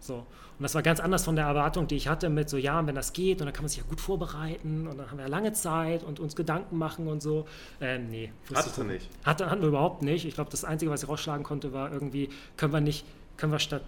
So. 0.00 0.14
Und 0.14 0.64
das 0.64 0.74
war 0.74 0.82
ganz 0.82 1.00
anders 1.00 1.24
von 1.24 1.36
der 1.36 1.46
Erwartung, 1.46 1.86
die 1.86 1.96
ich 1.96 2.08
hatte 2.08 2.28
mit 2.28 2.50
so, 2.50 2.56
ja, 2.56 2.86
wenn 2.86 2.94
das 2.94 3.12
geht 3.12 3.40
und 3.40 3.46
dann 3.46 3.54
kann 3.54 3.64
man 3.64 3.68
sich 3.68 3.78
ja 3.78 3.84
gut 3.88 4.00
vorbereiten 4.00 4.86
und 4.86 4.98
dann 4.98 5.10
haben 5.10 5.18
wir 5.18 5.24
ja 5.24 5.30
lange 5.30 5.52
Zeit 5.52 6.02
und 6.02 6.20
uns 6.20 6.36
Gedanken 6.36 6.76
machen 6.76 7.06
und 7.06 7.22
so. 7.22 7.46
Ähm, 7.80 8.08
nee. 8.10 8.32
Hattest 8.54 8.78
du 8.78 8.84
nicht? 8.84 9.08
Hatte, 9.24 9.50
hatten 9.50 9.62
wir 9.62 9.68
überhaupt 9.68 10.02
nicht. 10.02 10.26
Ich 10.26 10.34
glaube, 10.34 10.50
das 10.50 10.64
Einzige, 10.64 10.90
was 10.90 11.02
ich 11.02 11.08
rausschlagen 11.08 11.44
konnte, 11.44 11.72
war 11.72 11.92
irgendwie, 11.92 12.28
können 12.56 12.72
wir 12.72 12.80
nicht, 12.80 13.06
können 13.36 13.52
wir 13.52 13.58
statt 13.58 13.82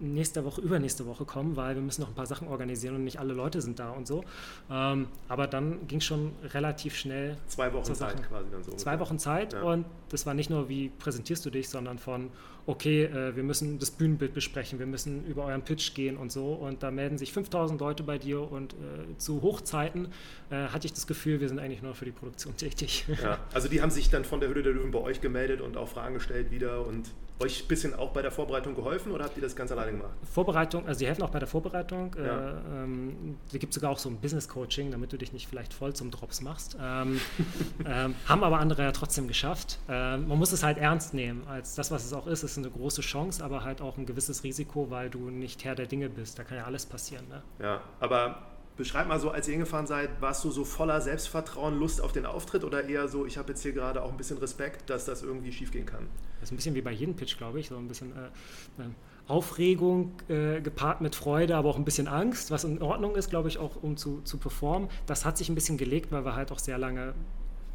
nächste 0.00 0.44
Woche, 0.44 0.60
übernächste 0.60 1.06
Woche 1.06 1.24
kommen, 1.24 1.56
weil 1.56 1.74
wir 1.74 1.82
müssen 1.82 2.02
noch 2.02 2.08
ein 2.08 2.14
paar 2.14 2.26
Sachen 2.26 2.48
organisieren 2.48 2.96
und 2.96 3.04
nicht 3.04 3.18
alle 3.18 3.34
Leute 3.34 3.60
sind 3.60 3.78
da 3.78 3.90
und 3.90 4.06
so. 4.06 4.24
Ähm, 4.70 5.08
aber 5.28 5.46
dann 5.46 5.86
ging 5.86 5.98
es 5.98 6.04
schon 6.04 6.32
relativ 6.52 6.96
schnell. 6.96 7.36
Zwei 7.46 7.72
Wochen 7.72 7.94
Zeit 7.94 8.22
quasi 8.28 8.50
dann 8.50 8.62
so. 8.62 8.72
Zwei 8.72 8.98
Wochen 9.00 9.18
Zeit 9.18 9.52
ja. 9.52 9.62
und 9.62 9.86
das 10.08 10.26
war 10.26 10.34
nicht 10.34 10.50
nur, 10.50 10.68
wie 10.68 10.90
präsentierst 10.90 11.44
du 11.44 11.50
dich, 11.50 11.68
sondern 11.68 11.98
von, 11.98 12.30
okay, 12.66 13.04
äh, 13.04 13.36
wir 13.36 13.42
müssen 13.42 13.78
das 13.78 13.90
Bühnenbild 13.90 14.32
besprechen, 14.34 14.78
wir 14.78 14.86
müssen 14.86 15.24
über 15.26 15.44
euren 15.44 15.62
Pitch 15.62 15.94
gehen 15.94 16.16
und 16.16 16.32
so. 16.32 16.52
Und 16.52 16.82
da 16.82 16.90
melden 16.90 17.18
sich 17.18 17.32
5000 17.32 17.80
Leute 17.80 18.02
bei 18.02 18.18
dir 18.18 18.50
und 18.50 18.74
äh, 18.74 19.18
zu 19.18 19.42
Hochzeiten 19.42 20.08
äh, 20.50 20.68
hatte 20.68 20.86
ich 20.86 20.92
das 20.92 21.06
Gefühl, 21.06 21.40
wir 21.40 21.48
sind 21.48 21.58
eigentlich 21.58 21.82
nur 21.82 21.94
für 21.94 22.04
die 22.04 22.12
Produktion 22.12 22.56
tätig. 22.56 23.06
Ja, 23.22 23.38
also 23.52 23.68
die 23.68 23.82
haben 23.82 23.90
sich 23.90 24.10
dann 24.10 24.24
von 24.24 24.40
der 24.40 24.48
Hülle 24.48 24.62
der 24.62 24.72
Löwen 24.72 24.90
bei 24.90 25.00
euch 25.00 25.20
gemeldet 25.20 25.60
und 25.60 25.76
auch 25.76 25.88
Fragen 25.88 26.14
gestellt 26.14 26.50
wieder 26.50 26.86
und 26.86 27.10
euch 27.40 27.64
ein 27.64 27.68
bisschen 27.68 27.94
auch 27.94 28.10
bei 28.10 28.22
der 28.22 28.30
Vorbereitung 28.30 28.74
geholfen 28.74 29.12
oder 29.12 29.24
habt 29.24 29.36
ihr 29.36 29.42
das 29.42 29.56
ganz 29.56 29.72
alleine 29.72 29.92
gemacht? 29.92 30.12
Vorbereitung, 30.32 30.86
also 30.86 30.98
sie 30.98 31.06
helfen 31.06 31.22
auch 31.22 31.30
bei 31.30 31.40
der 31.40 31.48
Vorbereitung. 31.48 32.14
Ja. 32.16 32.50
Äh, 32.50 32.54
ähm, 32.84 33.38
da 33.50 33.58
gibt 33.58 33.72
es 33.72 33.74
sogar 33.74 33.90
auch 33.90 33.98
so 33.98 34.08
ein 34.08 34.18
Business-Coaching, 34.18 34.90
damit 34.92 35.12
du 35.12 35.18
dich 35.18 35.32
nicht 35.32 35.48
vielleicht 35.48 35.74
voll 35.74 35.94
zum 35.94 36.10
Drops 36.10 36.40
machst. 36.40 36.76
Ähm, 36.80 37.20
ähm, 37.86 38.14
haben 38.26 38.44
aber 38.44 38.60
andere 38.60 38.82
ja 38.82 38.92
trotzdem 38.92 39.26
geschafft. 39.26 39.78
Ähm, 39.88 40.28
man 40.28 40.38
muss 40.38 40.52
es 40.52 40.62
halt 40.62 40.78
ernst 40.78 41.12
nehmen, 41.12 41.46
als 41.48 41.74
das, 41.74 41.90
was 41.90 42.04
es 42.04 42.12
auch 42.12 42.26
ist. 42.26 42.44
Es 42.44 42.52
ist 42.52 42.58
eine 42.58 42.70
große 42.70 43.00
Chance, 43.00 43.44
aber 43.44 43.64
halt 43.64 43.80
auch 43.80 43.98
ein 43.98 44.06
gewisses 44.06 44.44
Risiko, 44.44 44.90
weil 44.90 45.10
du 45.10 45.30
nicht 45.30 45.64
Herr 45.64 45.74
der 45.74 45.86
Dinge 45.86 46.08
bist. 46.08 46.38
Da 46.38 46.44
kann 46.44 46.56
ja 46.56 46.64
alles 46.64 46.86
passieren. 46.86 47.26
Ne? 47.28 47.42
Ja, 47.58 47.80
aber 47.98 48.53
Beschreib 48.76 49.06
mal 49.06 49.20
so, 49.20 49.30
als 49.30 49.46
ihr 49.46 49.52
hingefahren 49.52 49.86
seid, 49.86 50.20
warst 50.20 50.42
du 50.44 50.50
so 50.50 50.64
voller 50.64 51.00
Selbstvertrauen, 51.00 51.78
Lust 51.78 52.00
auf 52.00 52.10
den 52.10 52.26
Auftritt 52.26 52.64
oder 52.64 52.88
eher 52.88 53.06
so, 53.06 53.24
ich 53.24 53.38
habe 53.38 53.50
jetzt 53.52 53.62
hier 53.62 53.72
gerade 53.72 54.02
auch 54.02 54.10
ein 54.10 54.16
bisschen 54.16 54.38
Respekt, 54.38 54.90
dass 54.90 55.04
das 55.04 55.22
irgendwie 55.22 55.52
schiefgehen 55.52 55.86
kann? 55.86 56.08
Das 56.40 56.48
ist 56.48 56.52
ein 56.52 56.56
bisschen 56.56 56.74
wie 56.74 56.82
bei 56.82 56.90
jedem 56.90 57.14
Pitch, 57.14 57.38
glaube 57.38 57.60
ich, 57.60 57.68
so 57.68 57.76
ein 57.76 57.86
bisschen 57.86 58.12
äh, 58.12 58.82
äh, 58.82 58.86
Aufregung 59.28 60.12
äh, 60.28 60.60
gepaart 60.60 61.00
mit 61.02 61.14
Freude, 61.14 61.56
aber 61.56 61.68
auch 61.68 61.76
ein 61.76 61.84
bisschen 61.84 62.08
Angst, 62.08 62.50
was 62.50 62.64
in 62.64 62.82
Ordnung 62.82 63.14
ist, 63.14 63.30
glaube 63.30 63.48
ich, 63.48 63.58
auch 63.58 63.80
um 63.80 63.96
zu, 63.96 64.22
zu 64.22 64.38
performen. 64.38 64.88
Das 65.06 65.24
hat 65.24 65.38
sich 65.38 65.48
ein 65.48 65.54
bisschen 65.54 65.78
gelegt, 65.78 66.10
weil 66.10 66.24
wir 66.24 66.34
halt 66.34 66.50
auch 66.50 66.58
sehr 66.58 66.76
lange 66.76 67.14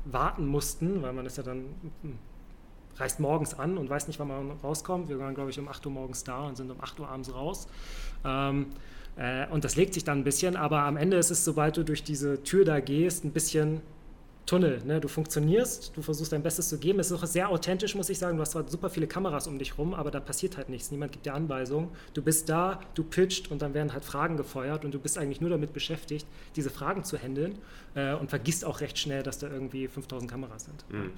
warten 0.04 0.46
mussten, 0.48 1.02
weil 1.02 1.14
man 1.14 1.26
ist 1.26 1.38
ja 1.38 1.44
dann 1.44 1.66
hm, 2.02 2.18
reist 2.98 3.22
morgens 3.22 3.58
an 3.58 3.78
und 3.78 3.90
weiß 3.90 4.08
nicht, 4.08 4.20
wann 4.20 4.28
man 4.28 4.52
rauskommt. 4.52 5.08
Wir 5.08 5.18
waren, 5.20 5.34
glaube 5.34 5.50
ich, 5.50 5.60
um 5.60 5.70
8 5.70 5.86
Uhr 5.86 5.92
morgens 5.94 6.24
da 6.26 6.46
und 6.46 6.58
sind 6.58 6.70
um 6.70 6.82
8 6.82 7.00
Uhr 7.00 7.08
abends 7.08 7.34
raus. 7.34 7.68
Ähm, 8.26 8.68
äh, 9.18 9.48
und 9.48 9.64
das 9.64 9.76
legt 9.76 9.94
sich 9.94 10.04
dann 10.04 10.20
ein 10.20 10.24
bisschen, 10.24 10.56
aber 10.56 10.82
am 10.84 10.98
Ende 10.98 11.18
ist 11.18 11.32
es, 11.32 11.44
sobald 11.44 11.78
du 11.78 11.84
durch 11.84 12.04
diese 12.04 12.44
Tür 12.44 12.66
da 12.66 12.80
gehst, 12.80 13.24
ein 13.24 13.32
bisschen 13.32 13.82
Tunnel. 14.50 14.82
Ne? 14.84 15.00
Du 15.00 15.08
funktionierst, 15.08 15.92
du 15.96 16.02
versuchst 16.02 16.32
dein 16.32 16.42
Bestes 16.42 16.70
zu 16.70 16.80
geben. 16.80 17.00
Es 17.00 17.12
ist 17.12 17.22
auch 17.22 17.28
sehr 17.28 17.50
authentisch, 17.50 17.94
muss 17.94 18.10
ich 18.10 18.18
sagen. 18.18 18.36
Du 18.36 18.42
hast 18.42 18.52
zwar 18.52 18.68
super 18.68 18.90
viele 18.90 19.06
Kameras 19.06 19.46
um 19.46 19.60
dich 19.60 19.78
rum, 19.78 19.94
aber 19.94 20.10
da 20.10 20.20
passiert 20.20 20.58
halt 20.58 20.70
nichts. 20.70 20.90
Niemand 20.90 21.12
gibt 21.12 21.28
dir 21.28 21.36
Anweisungen. 21.36 21.90
Du 22.16 22.24
bist 22.24 22.50
da, 22.50 22.80
du 22.96 23.04
pitcht 23.04 23.52
und 23.52 23.62
dann 23.62 23.76
werden 23.76 23.94
halt 23.94 24.04
Fragen 24.04 24.38
gefeuert 24.38 24.86
und 24.86 24.92
du 24.92 25.00
bist 25.00 25.20
eigentlich 25.20 25.40
nur 25.40 25.52
damit 25.52 25.72
beschäftigt, 25.72 26.26
diese 26.56 26.72
Fragen 26.72 27.04
zu 27.04 27.16
handeln 27.16 27.60
äh, 27.94 28.16
und 28.16 28.32
vergisst 28.32 28.66
auch 28.66 28.82
recht 28.82 28.98
schnell, 28.98 29.22
dass 29.22 29.38
da 29.38 29.48
irgendwie 29.50 29.88
5000 29.88 30.32
Kameras 30.32 30.66
sind. 30.66 30.84
Mhm. 30.90 31.12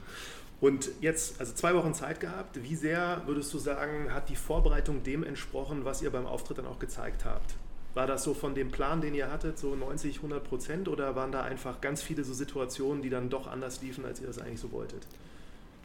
Und 0.59 0.89
jetzt, 0.99 1.39
also 1.39 1.53
zwei 1.53 1.73
Wochen 1.73 1.93
Zeit 1.93 2.19
gehabt. 2.19 2.61
Wie 2.61 2.75
sehr 2.75 3.21
würdest 3.27 3.53
du 3.53 3.59
sagen, 3.59 4.13
hat 4.13 4.27
die 4.27 4.35
Vorbereitung 4.35 5.03
dem 5.03 5.23
entsprochen, 5.23 5.85
was 5.85 6.01
ihr 6.01 6.11
beim 6.11 6.27
Auftritt 6.27 6.57
dann 6.57 6.67
auch 6.67 6.79
gezeigt 6.79 7.23
habt? 7.23 7.55
War 7.93 8.07
das 8.07 8.23
so 8.23 8.33
von 8.33 8.55
dem 8.55 8.71
Plan, 8.71 9.01
den 9.01 9.13
ihr 9.13 9.31
hattet, 9.31 9.59
so 9.59 9.75
90, 9.75 10.17
100 10.17 10.43
Prozent 10.43 10.87
oder 10.87 11.15
waren 11.15 11.31
da 11.31 11.43
einfach 11.43 11.81
ganz 11.81 12.01
viele 12.01 12.23
so 12.23 12.33
Situationen, 12.33 13.01
die 13.01 13.09
dann 13.09 13.29
doch 13.29 13.47
anders 13.47 13.81
liefen, 13.81 14.05
als 14.05 14.21
ihr 14.21 14.27
das 14.27 14.39
eigentlich 14.39 14.61
so 14.61 14.71
wolltet? 14.71 15.05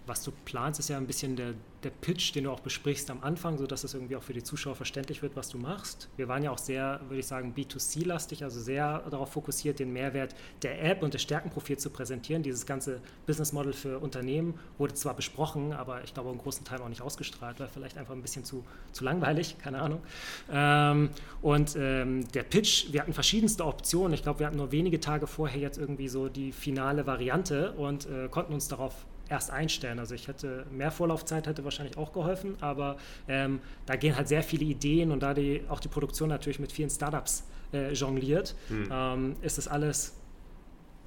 Was 0.06 0.22
du 0.22 0.32
planst, 0.44 0.78
ist 0.80 0.88
ja 0.88 0.96
ein 0.96 1.06
bisschen 1.06 1.36
der, 1.36 1.54
der 1.82 1.90
Pitch, 1.90 2.34
den 2.34 2.44
du 2.44 2.50
auch 2.50 2.60
besprichst 2.60 3.10
am 3.10 3.22
Anfang, 3.22 3.58
sodass 3.58 3.84
es 3.84 3.94
irgendwie 3.94 4.16
auch 4.16 4.22
für 4.22 4.32
die 4.32 4.42
Zuschauer 4.42 4.76
verständlich 4.76 5.22
wird, 5.22 5.34
was 5.36 5.48
du 5.48 5.58
machst. 5.58 6.08
Wir 6.16 6.28
waren 6.28 6.42
ja 6.42 6.50
auch 6.50 6.58
sehr, 6.58 7.00
würde 7.08 7.18
ich 7.18 7.26
sagen, 7.26 7.54
B2C-lastig, 7.56 8.44
also 8.44 8.60
sehr 8.60 9.00
darauf 9.10 9.32
fokussiert, 9.32 9.78
den 9.78 9.92
Mehrwert 9.92 10.34
der 10.62 10.82
App 10.84 11.02
und 11.02 11.14
des 11.14 11.22
Stärkenprofils 11.22 11.82
zu 11.82 11.90
präsentieren. 11.90 12.42
Dieses 12.42 12.66
ganze 12.66 13.00
Business 13.26 13.52
Model 13.52 13.72
für 13.72 13.98
Unternehmen 13.98 14.54
wurde 14.78 14.94
zwar 14.94 15.14
besprochen, 15.14 15.72
aber 15.72 16.04
ich 16.04 16.14
glaube, 16.14 16.30
im 16.30 16.38
großen 16.38 16.64
Teil 16.64 16.80
auch 16.80 16.88
nicht 16.88 17.02
ausgestrahlt, 17.02 17.58
weil 17.58 17.68
vielleicht 17.68 17.98
einfach 17.98 18.14
ein 18.14 18.22
bisschen 18.22 18.44
zu, 18.44 18.64
zu 18.92 19.04
langweilig, 19.04 19.56
keine 19.62 19.82
Ahnung. 19.82 20.00
Ähm, 20.50 21.10
und 21.42 21.76
ähm, 21.76 22.28
der 22.32 22.44
Pitch, 22.44 22.92
wir 22.92 23.00
hatten 23.00 23.12
verschiedenste 23.12 23.64
Optionen. 23.64 24.14
Ich 24.14 24.22
glaube, 24.22 24.38
wir 24.38 24.46
hatten 24.46 24.56
nur 24.56 24.70
wenige 24.72 25.00
Tage 25.00 25.26
vorher 25.26 25.60
jetzt 25.60 25.78
irgendwie 25.78 26.08
so 26.08 26.28
die 26.28 26.52
finale 26.52 27.06
Variante 27.06 27.72
und 27.72 28.06
äh, 28.06 28.28
konnten 28.28 28.54
uns 28.54 28.68
darauf 28.68 28.94
erst 29.28 29.50
einstellen. 29.50 29.98
Also 29.98 30.14
ich 30.14 30.28
hätte 30.28 30.66
mehr 30.70 30.90
Vorlaufzeit 30.90 31.46
hätte 31.46 31.64
wahrscheinlich 31.64 31.96
auch 31.96 32.12
geholfen, 32.12 32.56
aber 32.60 32.96
ähm, 33.28 33.60
da 33.86 33.96
gehen 33.96 34.16
halt 34.16 34.28
sehr 34.28 34.42
viele 34.42 34.64
Ideen 34.64 35.10
und 35.10 35.22
da 35.22 35.34
die, 35.34 35.62
auch 35.68 35.80
die 35.80 35.88
Produktion 35.88 36.28
natürlich 36.28 36.58
mit 36.58 36.72
vielen 36.72 36.90
Startups 36.90 37.44
äh, 37.72 37.92
jongliert, 37.92 38.54
hm. 38.68 38.88
ähm, 38.90 39.36
ist 39.42 39.58
das 39.58 39.68
alles 39.68 40.14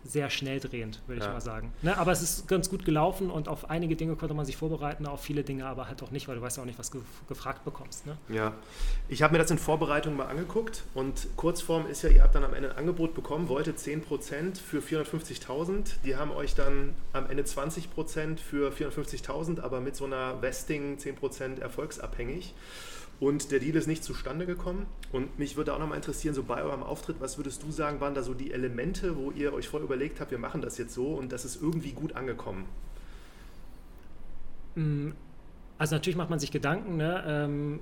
sehr 0.09 0.29
schnell 0.29 0.59
drehend, 0.59 1.01
würde 1.07 1.21
ja. 1.21 1.27
ich 1.27 1.33
mal 1.33 1.41
sagen. 1.41 1.71
Ne? 1.81 1.97
Aber 1.97 2.11
es 2.11 2.21
ist 2.21 2.47
ganz 2.47 2.69
gut 2.69 2.83
gelaufen 2.83 3.29
und 3.29 3.47
auf 3.47 3.69
einige 3.69 3.95
Dinge 3.95 4.15
konnte 4.15 4.33
man 4.33 4.45
sich 4.45 4.57
vorbereiten, 4.57 5.05
auf 5.05 5.21
viele 5.21 5.43
Dinge 5.43 5.65
aber 5.65 5.87
halt 5.87 6.01
auch 6.01 6.11
nicht, 6.11 6.27
weil 6.27 6.35
du 6.35 6.41
weißt 6.41 6.57
ja 6.57 6.63
auch 6.63 6.67
nicht, 6.67 6.79
was 6.79 6.89
du 6.89 7.03
gefragt 7.27 7.63
bekommst. 7.63 8.07
Ne? 8.07 8.17
Ja, 8.27 8.53
ich 9.07 9.21
habe 9.21 9.33
mir 9.33 9.39
das 9.39 9.51
in 9.51 9.59
Vorbereitung 9.59 10.15
mal 10.15 10.25
angeguckt 10.25 10.83
und 10.93 11.27
Kurzform 11.35 11.87
ist 11.87 12.01
ja, 12.01 12.09
ihr 12.09 12.23
habt 12.23 12.33
dann 12.33 12.43
am 12.43 12.53
Ende 12.53 12.71
ein 12.71 12.77
Angebot 12.77 13.13
bekommen, 13.13 13.49
wolltet 13.49 13.77
10% 13.77 14.59
für 14.59 14.79
450.000, 14.79 16.01
die 16.03 16.15
haben 16.15 16.31
euch 16.31 16.55
dann 16.55 16.95
am 17.13 17.29
Ende 17.29 17.43
20% 17.43 18.39
für 18.39 18.71
450.000, 18.71 19.61
aber 19.61 19.79
mit 19.79 19.95
so 19.95 20.05
einer 20.05 20.41
Vesting 20.41 20.97
10% 20.97 21.59
erfolgsabhängig. 21.59 22.53
Und 23.19 23.51
der 23.51 23.59
Deal 23.59 23.75
ist 23.75 23.87
nicht 23.87 24.03
zustande 24.03 24.45
gekommen. 24.45 24.85
Und 25.11 25.37
mich 25.37 25.57
würde 25.57 25.73
auch 25.73 25.79
nochmal 25.79 25.97
interessieren, 25.97 26.33
so 26.33 26.43
bei 26.43 26.63
eurem 26.63 26.83
Auftritt, 26.83 27.17
was 27.19 27.37
würdest 27.37 27.63
du 27.63 27.71
sagen, 27.71 27.99
waren 27.99 28.13
da 28.13 28.23
so 28.23 28.33
die 28.33 28.51
Elemente, 28.51 29.17
wo 29.17 29.31
ihr 29.31 29.53
euch 29.53 29.67
vorher 29.67 29.85
überlegt 29.85 30.21
habt, 30.21 30.31
wir 30.31 30.37
machen 30.37 30.61
das 30.61 30.77
jetzt 30.77 30.93
so 30.93 31.15
und 31.15 31.31
das 31.31 31.43
ist 31.43 31.61
irgendwie 31.61 31.91
gut 31.91 32.15
angekommen? 32.15 32.65
Also 35.79 35.95
natürlich 35.95 36.17
macht 36.17 36.29
man 36.29 36.39
sich 36.39 36.51
Gedanken, 36.51 36.97
ne? 36.97 37.23
ähm, 37.25 37.79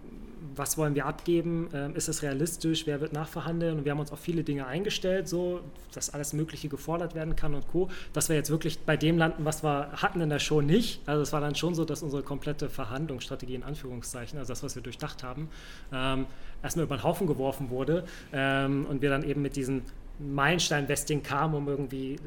was 0.55 0.77
wollen 0.77 0.95
wir 0.95 1.05
abgeben, 1.05 1.69
ähm, 1.73 1.95
ist 1.95 2.07
es 2.07 2.23
realistisch, 2.23 2.87
wer 2.87 3.01
wird 3.01 3.13
nachverhandeln 3.13 3.77
und 3.77 3.85
wir 3.85 3.91
haben 3.91 3.99
uns 3.99 4.11
auf 4.11 4.19
viele 4.19 4.43
Dinge 4.43 4.65
eingestellt, 4.65 5.27
so 5.27 5.61
dass 5.93 6.09
alles 6.11 6.33
Mögliche 6.33 6.69
gefordert 6.69 7.15
werden 7.15 7.35
kann 7.35 7.53
und 7.53 7.67
Co. 7.67 7.89
Dass 8.13 8.29
wir 8.29 8.35
jetzt 8.35 8.49
wirklich 8.49 8.79
bei 8.79 8.97
dem 8.97 9.17
landen, 9.17 9.45
was 9.45 9.63
wir 9.63 9.91
hatten 9.93 10.21
in 10.21 10.29
der 10.29 10.39
Show 10.39 10.61
nicht. 10.61 11.01
Also 11.07 11.21
es 11.21 11.33
war 11.33 11.41
dann 11.41 11.55
schon 11.55 11.75
so, 11.75 11.85
dass 11.85 12.03
unsere 12.03 12.23
komplette 12.23 12.69
Verhandlungsstrategie 12.69 13.55
in 13.55 13.63
Anführungszeichen, 13.63 14.39
also 14.39 14.51
das, 14.51 14.63
was 14.63 14.75
wir 14.75 14.83
durchdacht 14.83 15.23
haben, 15.23 15.49
ähm, 15.91 16.25
erstmal 16.63 16.85
über 16.85 16.97
den 16.97 17.03
Haufen 17.03 17.27
geworfen 17.27 17.69
wurde 17.69 18.05
ähm, 18.31 18.85
und 18.87 19.01
wir 19.01 19.09
dann 19.09 19.23
eben 19.23 19.41
mit 19.41 19.55
diesen 19.55 19.83
Meilenstein-Vesting 20.19 21.21
kamen, 21.21 21.53
um 21.55 21.67
irgendwie 21.67 22.13
äh, 22.13 22.19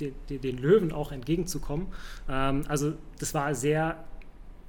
den, 0.00 0.14
den, 0.28 0.40
den, 0.40 0.58
Löwen 0.58 0.92
auch 0.92 1.12
entgegenzukommen. 1.12 1.86
Ähm, 2.28 2.64
also 2.68 2.94
das 3.18 3.34
war 3.34 3.54
sehr 3.54 4.04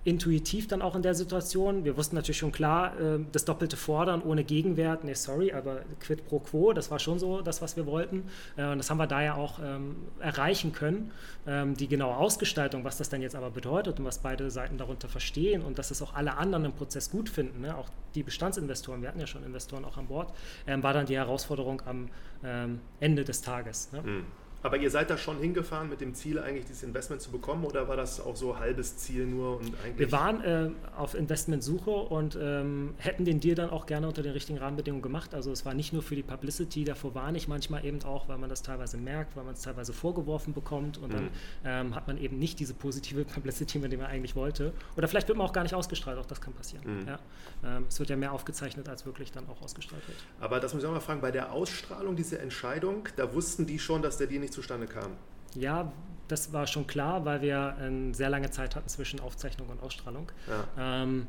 intuitiv 0.04 0.68
dann 0.68 0.82
auch 0.82 0.96
in 0.96 1.02
der 1.02 1.16
Situation. 1.16 1.86
Wir 1.86 1.96
wussten 1.96 2.16
natürlich 2.16 2.38
schon 2.38 2.52
klar, 2.52 3.00
äh, 3.00 3.20
das 3.32 3.46
doppelte 3.46 3.78
Fordern 3.78 4.22
ohne 4.22 4.44
Gegenwert, 4.44 5.04
nee, 5.04 5.14
sorry, 5.14 5.54
aber 5.54 5.82
quid 6.00 6.26
pro 6.28 6.40
quo, 6.40 6.74
das 6.74 6.92
war 6.92 7.00
schon 7.00 7.20
so 7.20 7.42
das, 7.42 7.62
was 7.62 7.78
wir 7.78 7.86
wollten. 7.86 8.24
Äh, 8.58 8.66
und 8.66 8.78
das 8.78 8.90
haben 8.90 8.98
wir 8.98 9.08
da 9.08 9.22
ja 9.22 9.36
auch 9.36 9.60
ähm, 9.64 9.96
erreichen 10.20 10.74
können. 10.74 11.12
Ähm, 11.48 11.76
die 11.76 11.88
genaue 11.88 12.18
Ausgestaltung, 12.18 12.84
was 12.84 12.98
das 12.98 13.10
denn 13.10 13.22
jetzt 13.22 13.36
aber 13.36 13.52
bedeutet 13.52 14.00
und 14.00 14.06
was 14.06 14.20
beide 14.20 14.50
Seiten 14.50 14.78
darunter 14.78 15.08
verstehen 15.08 15.62
und 15.62 15.80
dass 15.80 15.92
es 15.92 16.02
auch 16.02 16.14
alle 16.14 16.38
anderen 16.38 16.66
im 16.66 16.74
Prozess 16.74 17.10
gut 17.10 17.30
finden, 17.30 17.62
ne? 17.62 17.78
auch 17.78 17.90
die 18.16 18.24
Bestandsinvestoren, 18.24 19.02
wir 19.02 19.10
hatten 19.10 19.20
ja 19.20 19.28
schon 19.28 19.44
Investoren 19.44 19.86
auch 19.86 19.98
an 19.98 20.08
Bord, 20.08 20.34
ähm, 20.68 20.84
war 20.84 20.94
dann 20.94 21.06
die 21.06 21.16
Herausforderung 21.16 21.82
am 21.86 22.10
ähm, 22.44 22.80
Ende 23.00 23.24
des 23.24 23.42
Tages. 23.42 23.92
Ne? 23.92 24.02
Mhm. 24.02 24.26
Aber 24.64 24.78
ihr 24.78 24.90
seid 24.90 25.10
da 25.10 25.18
schon 25.18 25.38
hingefahren 25.40 25.90
mit 25.90 26.00
dem 26.00 26.16
Ziel, 26.16 26.40
eigentlich 26.40 26.66
dieses 26.66 26.84
Investment 26.84 27.22
zu 27.22 27.32
bekommen 27.32 27.66
oder 27.66 27.90
war 27.90 27.98
das 27.98 28.22
auch 28.22 28.38
so 28.38 28.58
halbes 28.58 28.96
Ziel 28.96 29.26
nur? 29.26 29.58
Und 29.58 29.74
eigentlich 29.84 30.00
Wir 30.00 30.12
waren 30.14 30.42
äh, 30.42 30.70
auf 30.96 31.16
Investmentsuche 31.16 31.92
und 31.92 32.38
ähm, 32.42 32.96
hätten 32.98 33.26
den 33.26 33.42
Deal 33.42 33.56
dann 33.56 33.70
auch 33.70 33.86
gerne 33.86 34.08
unter 34.08 34.24
den 34.24 34.32
richtigen 34.32 34.58
Rahmenbedingungen 34.58 35.02
gemacht. 35.02 35.36
Also 35.36 35.52
es 35.52 35.66
war 35.66 35.74
nicht 35.74 35.92
nur 35.92 36.02
für 36.02 36.16
die 36.16 36.24
Publicity, 36.24 36.86
davor 36.86 37.14
war 37.14 37.34
ich 37.36 37.50
manchmal 37.50 37.86
eben 37.86 38.02
auch, 38.04 38.30
weil 38.30 38.38
man 38.38 38.50
das 38.50 38.62
teilweise 38.62 38.98
merkt, 38.98 39.36
weil 39.36 39.44
man 39.44 39.54
es 39.54 39.62
teilweise 39.62 39.92
vorgeworfen 39.92 40.54
bekommt 40.54 40.98
und 40.98 41.10
mhm. 41.10 41.14
dann 41.14 41.30
ähm, 41.66 41.96
hat 41.96 42.08
man 42.08 42.18
eben 42.18 42.40
nicht 42.40 42.60
diese 42.60 42.74
positive 42.74 43.26
Publicity, 43.34 43.80
mit 43.80 43.92
der 43.92 44.00
man 44.00 44.08
eigentlich 44.08 44.36
wollte. 44.36 44.72
Oder 44.96 45.10
vielleicht 45.10 45.28
wird 45.28 45.38
man 45.38 45.46
auch 45.46 45.54
gar 45.54 45.64
nicht 45.64 45.76
ausgestrahlt, 45.76 46.18
auch 46.18 46.26
das 46.26 46.40
kann 46.40 46.54
passieren. 46.54 47.02
Mhm. 47.02 47.08
Ja? 47.08 47.20
Ähm, 47.66 47.86
es 47.90 48.00
wird 48.00 48.10
ja 48.10 48.16
mehr 48.16 48.32
aufgezeichnet, 48.32 48.88
als 48.88 49.06
wirklich 49.06 49.34
dann 49.34 49.48
auch 49.50 49.62
ausgestrahlt 49.62 50.08
wird. 50.08 50.18
Aber 50.40 50.62
das 50.62 50.74
muss 50.74 50.84
ich 50.84 50.88
auch 50.88 50.94
mal 50.94 51.02
fragen, 51.02 51.20
bei 51.20 51.32
der 51.32 51.52
Ausstrahlung 51.52 52.16
dieser 52.16 52.40
Entscheidung, 52.40 53.10
da 53.18 53.34
wussten 53.34 53.66
die 53.66 53.78
schon, 53.78 54.02
dass 54.02 54.18
der 54.18 54.28
Deal 54.28 54.40
nicht 54.40 54.53
zustande 54.54 54.88
kam? 54.88 55.12
Ja, 55.56 55.92
das 56.28 56.54
war 56.54 56.68
schon 56.68 56.88
klar, 56.88 57.26
weil 57.26 57.42
wir 57.42 57.76
eine 57.78 58.14
sehr 58.14 58.30
lange 58.30 58.50
Zeit 58.50 58.76
hatten 58.76 58.88
zwischen 58.88 59.20
Aufzeichnung 59.20 59.70
und 59.70 59.82
Ausstrahlung. 59.84 60.32
Ja. 60.48 61.04
Ähm, 61.04 61.28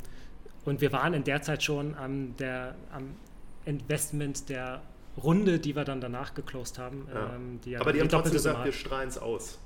und 0.64 0.80
wir 0.80 0.92
waren 0.92 1.14
in 1.14 1.24
der 1.24 1.42
Zeit 1.42 1.62
schon 1.62 1.94
am, 1.94 2.36
der, 2.36 2.74
am 2.92 3.16
Investment 3.64 4.48
der 4.48 4.82
Runde, 5.22 5.58
die 5.58 5.76
wir 5.76 5.84
dann 5.84 6.00
danach 6.00 6.34
geclosed 6.34 6.78
haben. 6.78 7.06
Ja. 7.12 7.34
Ähm, 7.34 7.60
die 7.64 7.72
ja 7.72 7.80
Aber 7.80 7.92
die 7.92 8.00
haben 8.00 8.08
trotzdem 8.08 8.32
gesagt, 8.32 8.64
wir 8.64 8.72
strahlen 8.72 9.08
es 9.08 9.18
aus. 9.18 9.58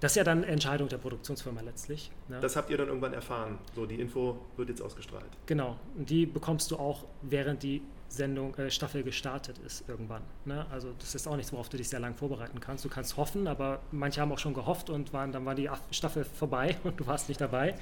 Das 0.00 0.12
ist 0.12 0.16
ja 0.16 0.24
dann 0.24 0.44
Entscheidung 0.44 0.88
der 0.88 0.98
Produktionsfirma 0.98 1.62
letztlich. 1.62 2.10
Ne? 2.28 2.38
Das 2.40 2.54
habt 2.54 2.70
ihr 2.70 2.76
dann 2.76 2.88
irgendwann 2.88 3.14
erfahren. 3.14 3.58
So, 3.74 3.86
die 3.86 3.98
Info 3.98 4.38
wird 4.56 4.68
jetzt 4.68 4.82
ausgestrahlt. 4.82 5.30
Genau. 5.46 5.78
Und 5.96 6.10
die 6.10 6.26
bekommst 6.26 6.70
du 6.70 6.76
auch, 6.76 7.04
während 7.22 7.62
die 7.62 7.82
Sendung, 8.08 8.54
äh, 8.56 8.70
Staffel 8.70 9.02
gestartet 9.02 9.58
ist 9.58 9.88
irgendwann. 9.88 10.22
Ne? 10.44 10.66
Also 10.70 10.92
das 10.98 11.14
ist 11.14 11.26
auch 11.26 11.36
nichts, 11.36 11.52
worauf 11.52 11.68
du 11.68 11.76
dich 11.76 11.88
sehr 11.88 12.00
lange 12.00 12.14
vorbereiten 12.14 12.60
kannst. 12.60 12.84
Du 12.84 12.88
kannst 12.88 13.16
hoffen, 13.16 13.46
aber 13.46 13.80
manche 13.92 14.20
haben 14.20 14.32
auch 14.32 14.38
schon 14.38 14.54
gehofft 14.54 14.90
und 14.90 15.12
waren, 15.12 15.32
dann 15.32 15.44
war 15.44 15.54
die 15.54 15.68
Staffel 15.90 16.24
vorbei 16.24 16.76
und 16.84 17.00
du 17.00 17.06
warst 17.06 17.28
nicht 17.28 17.40
dabei. 17.40 17.74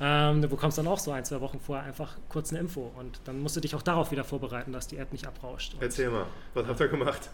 Ähm, 0.00 0.42
du 0.42 0.48
bekommst 0.48 0.78
dann 0.78 0.86
auch 0.86 0.98
so 0.98 1.12
ein, 1.12 1.24
zwei 1.24 1.40
Wochen 1.40 1.60
vorher 1.60 1.84
einfach 1.84 2.16
kurz 2.28 2.50
eine 2.50 2.60
Info 2.60 2.92
und 2.96 3.20
dann 3.24 3.40
musst 3.40 3.56
du 3.56 3.60
dich 3.60 3.74
auch 3.74 3.82
darauf 3.82 4.10
wieder 4.10 4.24
vorbereiten, 4.24 4.72
dass 4.72 4.86
die 4.86 4.98
App 4.98 5.12
nicht 5.12 5.26
abrauscht. 5.26 5.76
Erzähl 5.80 6.10
mal, 6.10 6.26
was 6.54 6.66
habt 6.66 6.80
ihr 6.80 6.88
gemacht? 6.88 7.30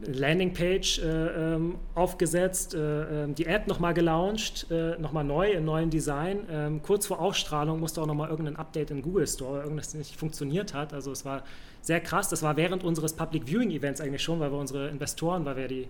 Landingpage 0.00 1.00
äh, 1.00 1.54
ähm, 1.54 1.76
aufgesetzt, 1.94 2.74
äh, 2.74 3.24
ähm, 3.24 3.34
die 3.34 3.46
App 3.46 3.66
nochmal 3.66 3.94
gelauncht, 3.94 4.66
äh, 4.70 4.96
nochmal 4.98 5.24
neu 5.24 5.50
im 5.50 5.64
neuen 5.64 5.90
Design. 5.90 6.40
Ähm, 6.50 6.82
kurz 6.82 7.06
vor 7.06 7.20
Ausstrahlung 7.20 7.80
musste 7.80 8.00
auch 8.00 8.06
nochmal 8.06 8.30
irgendein 8.30 8.56
Update 8.56 8.90
in 8.90 9.02
Google 9.02 9.26
Store, 9.26 9.54
weil 9.54 9.62
irgendwas 9.64 9.94
nicht 9.94 10.16
funktioniert 10.16 10.72
hat. 10.72 10.92
Also 10.92 11.10
es 11.10 11.24
war 11.24 11.42
sehr 11.82 12.00
krass. 12.00 12.28
Das 12.28 12.42
war 12.42 12.56
während 12.56 12.84
unseres 12.84 13.12
Public 13.12 13.46
Viewing 13.46 13.70
Events 13.70 14.00
eigentlich 14.00 14.22
schon, 14.22 14.38
weil 14.40 14.52
wir 14.52 14.58
unsere 14.58 14.88
Investoren, 14.88 15.44
weil 15.44 15.56
wir 15.56 15.68
die, 15.68 15.88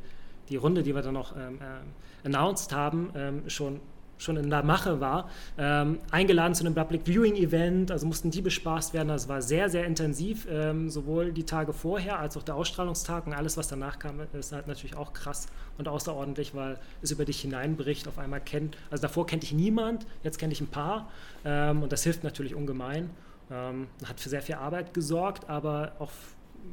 die 0.48 0.56
Runde, 0.56 0.82
die 0.82 0.94
wir 0.94 1.02
dann 1.02 1.14
noch 1.14 1.36
ähm, 1.36 1.59
äh, 1.61 2.26
announced 2.26 2.72
haben, 2.72 3.11
ähm, 3.14 3.42
schon 3.48 3.80
schon 4.19 4.37
in 4.37 4.51
der 4.51 4.62
Mache 4.62 5.01
war, 5.01 5.31
ähm, 5.57 5.99
eingeladen 6.11 6.55
zu 6.55 6.64
einem 6.64 6.75
Public 6.75 7.07
Viewing 7.07 7.37
Event, 7.37 7.91
also 7.91 8.07
mussten 8.07 8.31
die 8.31 8.43
bespaßt 8.43 8.93
werden. 8.93 9.09
Das 9.09 9.29
war 9.29 9.41
sehr, 9.43 9.71
sehr 9.71 9.87
intensiv, 9.87 10.47
ähm, 10.51 10.91
sowohl 10.91 11.33
die 11.33 11.45
Tage 11.45 11.73
vorher 11.73 12.19
als 12.19 12.37
auch 12.37 12.43
der 12.43 12.57
Ausstrahlungstag 12.57 13.27
und 13.27 13.33
alles, 13.33 13.57
was 13.57 13.69
danach 13.69 13.99
kam, 13.99 14.21
ist 14.33 14.53
halt 14.53 14.66
natürlich 14.66 14.97
auch 14.97 15.12
krass 15.12 15.47
und 15.79 15.89
außerordentlich, 15.89 16.55
weil 16.55 16.79
es 17.03 17.11
über 17.11 17.25
dich 17.25 17.41
hineinbricht. 17.41 18.09
Auf 18.09 18.19
einmal 18.19 18.41
kennt, 18.41 18.77
also 18.91 19.03
davor 19.03 19.27
kannte 19.27 19.47
ich 19.47 19.53
niemand, 19.53 20.07
jetzt 20.23 20.39
kenne 20.39 20.53
ich 20.53 20.61
ein 20.61 20.69
paar 20.69 21.09
ähm, 21.45 21.83
und 21.83 21.93
das 21.93 22.03
hilft 22.03 22.25
natürlich 22.25 22.55
ungemein. 22.55 23.11
Ähm, 23.51 23.87
hat 24.05 24.21
für 24.21 24.29
sehr 24.29 24.43
viel 24.43 24.57
Arbeit 24.57 24.93
gesorgt, 24.93 25.49
aber 25.49 25.93
auch 25.99 26.11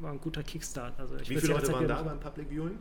war 0.02 0.12
ein 0.12 0.20
guter 0.20 0.44
Kickstart. 0.44 1.00
Also 1.00 1.18
Wie 1.20 1.38
viele 1.38 1.54
Leute 1.54 1.72
waren 1.72 1.88
da 1.88 2.02
beim 2.02 2.20
Public 2.20 2.50
Viewing? 2.50 2.78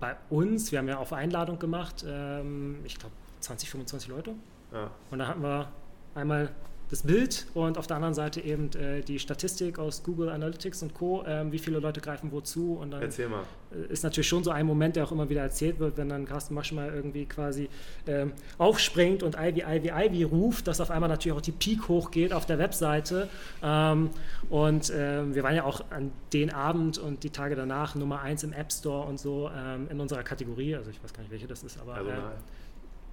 Bei 0.00 0.16
uns, 0.28 0.72
wir 0.72 0.80
haben 0.80 0.88
ja 0.88 0.98
auf 0.98 1.12
Einladung 1.12 1.58
gemacht, 1.58 2.04
ähm, 2.06 2.80
ich 2.84 2.98
glaube 2.98 3.14
20, 3.44 3.70
25 3.70 4.08
Leute. 4.10 4.34
Ja. 4.72 4.90
Und 5.10 5.18
da 5.18 5.28
hatten 5.28 5.42
wir 5.42 5.68
einmal 6.14 6.50
das 6.90 7.02
Bild 7.02 7.46
und 7.54 7.78
auf 7.78 7.86
der 7.86 7.96
anderen 7.96 8.14
Seite 8.14 8.40
eben 8.40 8.70
äh, 8.74 9.00
die 9.00 9.18
Statistik 9.18 9.78
aus 9.78 10.02
Google 10.02 10.28
Analytics 10.28 10.82
und 10.82 10.94
Co., 10.94 11.24
ähm, 11.26 11.50
wie 11.50 11.58
viele 11.58 11.78
Leute 11.78 12.00
greifen 12.00 12.30
wozu. 12.30 12.74
Und 12.74 12.90
dann 12.90 13.02
Erzähl 13.02 13.28
mal. 13.28 13.42
ist 13.88 14.04
natürlich 14.04 14.28
schon 14.28 14.44
so 14.44 14.50
ein 14.50 14.66
Moment, 14.66 14.96
der 14.96 15.04
auch 15.04 15.12
immer 15.12 15.28
wieder 15.28 15.40
erzählt 15.40 15.78
wird, 15.78 15.96
wenn 15.96 16.08
dann 16.08 16.26
Carsten 16.26 16.54
Masch 16.54 16.72
mal 16.72 16.92
irgendwie 16.92 17.24
quasi 17.24 17.68
ähm, 18.06 18.32
aufspringt 18.58 19.22
und 19.22 19.34
Ivy, 19.34 19.64
Ivy, 19.66 19.90
Ivy 19.92 20.22
ruft, 20.24 20.68
dass 20.68 20.80
auf 20.80 20.90
einmal 20.90 21.08
natürlich 21.08 21.36
auch 21.36 21.42
die 21.42 21.52
Peak 21.52 21.88
hochgeht 21.88 22.32
auf 22.32 22.44
der 22.44 22.58
Webseite. 22.58 23.28
Ähm, 23.62 24.10
und 24.50 24.92
ähm, 24.94 25.34
wir 25.34 25.42
waren 25.42 25.56
ja 25.56 25.64
auch 25.64 25.82
an 25.90 26.12
den 26.32 26.52
Abend 26.52 26.98
und 26.98 27.24
die 27.24 27.30
Tage 27.30 27.56
danach 27.56 27.94
Nummer 27.94 28.20
eins 28.20 28.44
im 28.44 28.52
App 28.52 28.70
Store 28.70 29.06
und 29.06 29.18
so 29.18 29.50
ähm, 29.56 29.88
in 29.90 30.00
unserer 30.00 30.22
Kategorie. 30.22 30.76
Also 30.76 30.90
ich 30.90 31.02
weiß 31.02 31.12
gar 31.14 31.22
nicht, 31.22 31.32
welche 31.32 31.46
das 31.46 31.64
ist, 31.64 31.80
aber. 31.80 31.94
Also, 31.94 32.10
äh. 32.10 32.14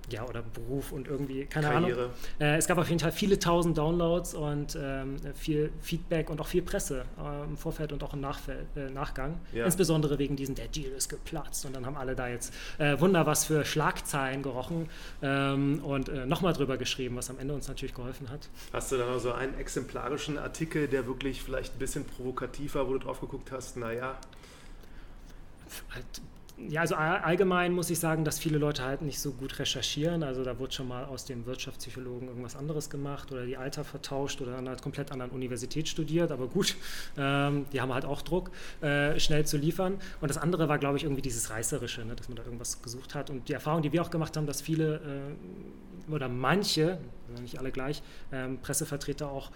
Ja, 0.10 0.26
oder 0.28 0.41
Beruf 0.41 0.91
und 0.91 1.08
irgendwie, 1.08 1.45
keine 1.45 1.68
Karriere. 1.68 2.04
Ahnung. 2.04 2.14
Äh, 2.39 2.58
es 2.58 2.68
gab 2.68 2.78
auf 2.78 2.89
jeden 2.89 2.99
Fall 2.99 3.12
viele 3.12 3.39
tausend 3.39 3.78
Downloads 3.78 4.34
und 4.34 4.78
ähm, 4.82 5.18
viel 5.36 5.72
Feedback 5.82 6.30
und 6.30 6.41
auch 6.41 6.47
viel 6.47 6.62
Presse 6.62 7.06
äh, 7.18 7.43
im 7.43 7.58
Vorfeld 7.58 7.93
und 7.93 8.04
auch 8.04 8.14
im 8.14 8.22
Nachfeld, 8.22 8.66
äh, 8.76 8.89
Nachgang. 8.89 9.39
Ja. 9.54 9.66
Insbesondere 9.66 10.20
wegen 10.20 10.36
diesen, 10.36 10.56
der 10.56 10.68
Deal 10.68 10.91
ist 10.91 11.10
geplatzt 11.10 11.66
und 11.66 11.76
dann 11.76 11.86
haben 11.86 11.97
alle 11.97 12.16
da 12.16 12.28
jetzt 12.28 12.54
äh, 12.78 12.99
Wunder 12.99 13.26
was 13.26 13.45
für 13.45 13.64
Schlagzeilen 13.66 14.43
gerochen 14.43 14.89
ähm, 15.22 15.84
und 15.84 16.10
äh, 16.10 16.26
nochmal 16.26 16.54
drüber 16.54 16.78
geschrieben, 16.78 17.16
was 17.16 17.30
am 17.30 17.39
Ende 17.39 17.54
uns 17.54 17.68
natürlich 17.68 17.95
geholfen 17.95 18.30
hat. 18.30 18.49
Hast 18.74 18.91
du 18.91 18.97
dann 18.97 19.12
noch 19.12 19.20
so 19.20 19.32
einen 19.32 19.58
exemplarischen 19.58 20.38
Artikel, 20.38 20.88
der 20.88 21.08
wirklich 21.08 21.41
vielleicht 21.41 21.76
ein 21.76 21.80
bisschen 21.80 22.06
provokativ 22.06 22.76
war, 22.76 22.88
wo 22.88 22.93
du 22.93 22.99
drauf 22.99 23.22
geguckt 23.22 23.52
hast, 23.52 23.78
naja, 23.78 24.18
Halt, 25.93 26.06
ja, 26.70 26.82
also 26.82 26.95
all- 26.95 27.20
allgemein 27.20 27.74
muss 27.74 27.89
ich 27.89 27.99
sagen, 27.99 28.24
dass 28.26 28.39
viele 28.39 28.57
Leute 28.57 28.84
halt 28.84 29.01
nicht 29.01 29.20
so 29.20 29.32
gut 29.32 29.59
recherchieren. 29.59 30.24
Also 30.24 30.43
da 30.43 30.57
wurde 30.59 30.74
schon 30.74 30.88
mal 30.88 31.05
aus 31.05 31.26
dem 31.26 31.45
Wirtschaftspsychologen 31.45 32.28
irgendwas 32.28 32.55
anderes 32.55 32.89
gemacht 32.89 33.32
oder 33.32 33.45
die 33.45 33.57
Alter 33.57 33.84
vertauscht 33.84 34.41
oder 34.41 34.57
an 34.57 34.68
einer 34.68 34.78
komplett 34.78 35.12
anderen 35.12 35.32
Universität 35.32 35.88
studiert. 35.88 36.32
Aber 36.32 36.47
gut, 36.47 36.76
ähm, 37.18 37.66
die 37.74 37.82
haben 37.82 37.93
halt 37.93 38.05
auch 38.05 38.22
Druck, 38.22 38.51
äh, 38.82 39.20
schnell 39.20 39.45
zu 39.45 39.57
liefern. 39.57 39.99
Und 40.22 40.30
das 40.30 40.38
andere 40.38 40.70
war, 40.70 40.78
glaube 40.78 40.97
ich, 40.97 41.03
irgendwie 41.03 41.22
dieses 41.22 41.49
Reißerische, 41.49 42.05
ne, 42.05 42.16
dass 42.16 42.30
man 42.30 42.36
da 42.38 42.43
irgendwas 42.43 42.82
gesucht 42.82 43.16
hat. 43.16 43.30
Und 43.30 43.47
die 43.49 43.53
Erfahrung, 43.53 43.82
die 43.82 43.91
wir 43.91 44.01
auch 44.01 44.12
gemacht 44.12 44.36
haben, 44.38 44.47
dass 44.47 44.62
viele 44.62 44.95
äh, 46.09 46.12
oder 46.12 46.28
manche, 46.30 46.97
also 47.30 47.41
nicht 47.41 47.59
alle 47.59 47.72
gleich, 47.72 48.01
ähm, 48.32 48.57
Pressevertreter 48.62 49.30
auch 49.30 49.51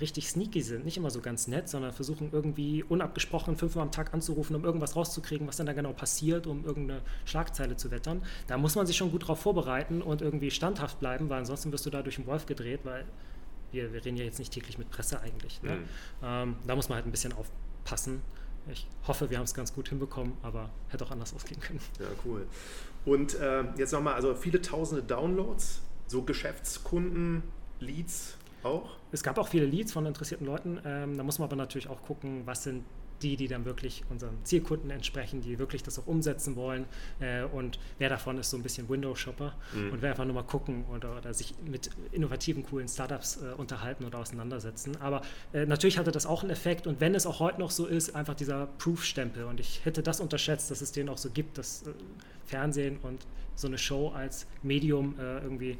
richtig 0.00 0.28
sneaky 0.28 0.62
sind, 0.62 0.84
nicht 0.84 0.96
immer 0.96 1.10
so 1.10 1.20
ganz 1.20 1.46
nett, 1.48 1.68
sondern 1.68 1.92
versuchen 1.92 2.30
irgendwie 2.32 2.82
unabgesprochen 2.82 3.56
fünfmal 3.56 3.84
am 3.84 3.92
Tag 3.92 4.12
anzurufen, 4.12 4.54
um 4.54 4.64
irgendwas 4.64 4.96
rauszukriegen, 4.96 5.46
was 5.46 5.56
dann 5.56 5.66
da 5.66 5.72
genau 5.72 5.92
passiert, 5.92 6.46
um 6.46 6.64
irgendeine 6.64 7.00
Schlagzeile 7.24 7.76
zu 7.76 7.90
wettern. 7.90 8.22
Da 8.46 8.58
muss 8.58 8.74
man 8.74 8.86
sich 8.86 8.96
schon 8.96 9.10
gut 9.10 9.26
drauf 9.26 9.40
vorbereiten 9.40 10.02
und 10.02 10.20
irgendwie 10.20 10.50
standhaft 10.50 11.00
bleiben, 11.00 11.28
weil 11.28 11.38
ansonsten 11.38 11.72
wirst 11.72 11.86
du 11.86 11.90
da 11.90 12.02
durch 12.02 12.16
den 12.16 12.26
Wolf 12.26 12.46
gedreht, 12.46 12.80
weil 12.84 13.06
wir, 13.72 13.92
wir 13.92 14.04
reden 14.04 14.16
ja 14.16 14.24
jetzt 14.24 14.38
nicht 14.38 14.52
täglich 14.52 14.78
mit 14.78 14.90
Presse 14.90 15.20
eigentlich. 15.20 15.62
Ne? 15.62 15.76
Mhm. 15.76 15.84
Ähm, 16.22 16.56
da 16.66 16.76
muss 16.76 16.88
man 16.88 16.96
halt 16.96 17.06
ein 17.06 17.10
bisschen 17.10 17.32
aufpassen. 17.32 18.22
Ich 18.70 18.86
hoffe, 19.06 19.30
wir 19.30 19.38
haben 19.38 19.44
es 19.44 19.54
ganz 19.54 19.74
gut 19.74 19.88
hinbekommen, 19.88 20.34
aber 20.42 20.70
hätte 20.88 21.04
auch 21.04 21.10
anders 21.10 21.34
ausgehen 21.34 21.60
können. 21.60 21.80
Ja, 21.98 22.06
cool. 22.24 22.46
Und 23.06 23.34
äh, 23.36 23.64
jetzt 23.78 23.92
nochmal, 23.92 24.14
also 24.14 24.34
viele 24.34 24.60
tausende 24.60 25.02
Downloads, 25.02 25.80
so 26.06 26.22
Geschäftskunden, 26.22 27.42
Leads 27.80 28.37
auch. 28.62 28.96
Es 29.12 29.22
gab 29.22 29.38
auch 29.38 29.48
viele 29.48 29.66
Leads 29.66 29.92
von 29.92 30.06
interessierten 30.06 30.46
Leuten. 30.46 30.80
Ähm, 30.84 31.16
da 31.16 31.22
muss 31.22 31.38
man 31.38 31.48
aber 31.48 31.56
natürlich 31.56 31.88
auch 31.88 32.02
gucken, 32.02 32.42
was 32.44 32.64
sind 32.64 32.84
die, 33.22 33.34
die 33.36 33.48
dann 33.48 33.64
wirklich 33.64 34.04
unseren 34.10 34.36
Zielkunden 34.44 34.90
entsprechen, 34.90 35.40
die 35.40 35.58
wirklich 35.58 35.82
das 35.82 35.98
auch 35.98 36.06
umsetzen 36.06 36.54
wollen. 36.54 36.84
Äh, 37.18 37.42
und 37.42 37.80
wer 37.98 38.08
davon 38.08 38.38
ist 38.38 38.50
so 38.50 38.56
ein 38.56 38.62
bisschen 38.62 38.88
Windows-Shopper 38.88 39.54
Mhm. 39.74 39.90
und 39.92 40.02
wer 40.02 40.10
einfach 40.10 40.24
nur 40.24 40.34
mal 40.34 40.44
gucken 40.44 40.84
oder, 40.94 41.16
oder 41.16 41.34
sich 41.34 41.52
mit 41.64 41.90
innovativen, 42.12 42.62
coolen 42.62 42.86
Startups 42.86 43.38
äh, 43.42 43.54
unterhalten 43.56 44.04
oder 44.04 44.20
auseinandersetzen. 44.20 44.96
Aber 45.00 45.22
äh, 45.52 45.66
natürlich 45.66 45.98
hatte 45.98 46.12
das 46.12 46.26
auch 46.26 46.42
einen 46.42 46.50
Effekt. 46.52 46.86
Und 46.86 47.00
wenn 47.00 47.16
es 47.16 47.26
auch 47.26 47.40
heute 47.40 47.58
noch 47.58 47.72
so 47.72 47.86
ist, 47.86 48.14
einfach 48.14 48.34
dieser 48.34 48.66
Proof-Stempel. 48.78 49.44
Und 49.46 49.58
ich 49.58 49.84
hätte 49.84 50.00
das 50.04 50.20
unterschätzt, 50.20 50.70
dass 50.70 50.80
es 50.80 50.92
den 50.92 51.08
auch 51.08 51.18
so 51.18 51.30
gibt, 51.30 51.58
dass 51.58 51.82
äh, 51.88 51.90
Fernsehen 52.46 52.98
und 53.02 53.26
so 53.56 53.66
eine 53.66 53.78
Show 53.78 54.10
als 54.14 54.46
Medium 54.62 55.16
äh, 55.18 55.40
irgendwie 55.40 55.76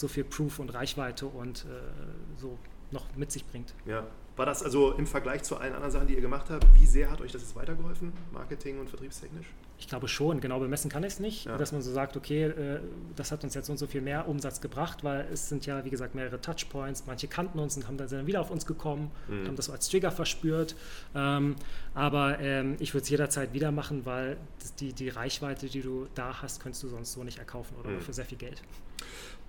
so 0.00 0.08
viel 0.08 0.24
Proof 0.24 0.58
und 0.58 0.74
Reichweite 0.74 1.26
und 1.26 1.64
äh, 1.66 2.40
so 2.40 2.58
noch 2.90 3.06
mit 3.16 3.30
sich 3.30 3.46
bringt. 3.46 3.72
Ja. 3.86 4.04
War 4.36 4.46
das 4.46 4.62
also 4.62 4.92
im 4.92 5.06
Vergleich 5.06 5.42
zu 5.42 5.56
allen 5.58 5.74
anderen 5.74 5.90
Sachen, 5.92 6.06
die 6.06 6.14
ihr 6.14 6.20
gemacht 6.22 6.46
habt, 6.48 6.64
wie 6.74 6.86
sehr 6.86 7.10
hat 7.10 7.20
euch 7.20 7.30
das 7.30 7.42
jetzt 7.42 7.54
weitergeholfen, 7.56 8.12
Marketing 8.32 8.80
und 8.80 8.88
vertriebstechnisch? 8.88 9.46
Ich 9.78 9.86
glaube 9.86 10.08
schon, 10.08 10.40
genau 10.40 10.58
bemessen 10.60 10.90
kann 10.90 11.02
ich 11.04 11.12
es 11.14 11.20
nicht, 11.20 11.44
Ja. 11.44 11.58
dass 11.58 11.72
man 11.72 11.82
so 11.82 11.92
sagt, 11.92 12.16
okay, 12.16 12.44
äh, 12.44 12.80
das 13.16 13.32
hat 13.32 13.44
uns 13.44 13.54
jetzt 13.54 13.66
so 13.66 13.72
und 13.72 13.78
so 13.78 13.86
viel 13.86 14.00
mehr 14.00 14.28
Umsatz 14.28 14.60
gebracht, 14.62 15.04
weil 15.04 15.26
es 15.32 15.48
sind 15.50 15.66
ja, 15.66 15.84
wie 15.84 15.90
gesagt, 15.90 16.14
mehrere 16.14 16.40
Touchpoints. 16.40 17.04
Manche 17.06 17.28
kannten 17.28 17.58
uns 17.58 17.76
und 17.76 17.86
haben 17.86 17.96
dann, 17.98 18.26
wieder 18.26 18.40
auf 18.40 18.50
uns 18.50 18.64
gekommen, 18.66 19.10
Mhm. 19.28 19.46
haben 19.48 19.56
das 19.56 19.66
so 19.66 19.72
als 19.72 19.88
Trigger 19.88 20.10
verspürt. 20.10 20.74
Ähm, 21.14 21.56
aber 21.94 22.38
ähm, 22.40 22.76
ich 22.78 22.94
würde 22.94 23.02
es 23.04 23.10
jederzeit 23.10 23.52
wieder 23.52 23.72
machen, 23.72 24.06
weil 24.06 24.36
die, 24.80 24.92
die 24.94 25.10
Reichweite, 25.10 25.66
die 25.68 25.82
du 25.82 26.06
da 26.14 26.40
hast, 26.40 26.62
könntest 26.62 26.82
du 26.82 26.88
sonst 26.88 27.12
so 27.12 27.24
nicht 27.24 27.38
erkaufen 27.38 27.74
oder 27.78 27.90
Mhm. 27.90 28.00
für 28.00 28.12
sehr 28.14 28.24
viel 28.24 28.38
Geld. 28.38 28.62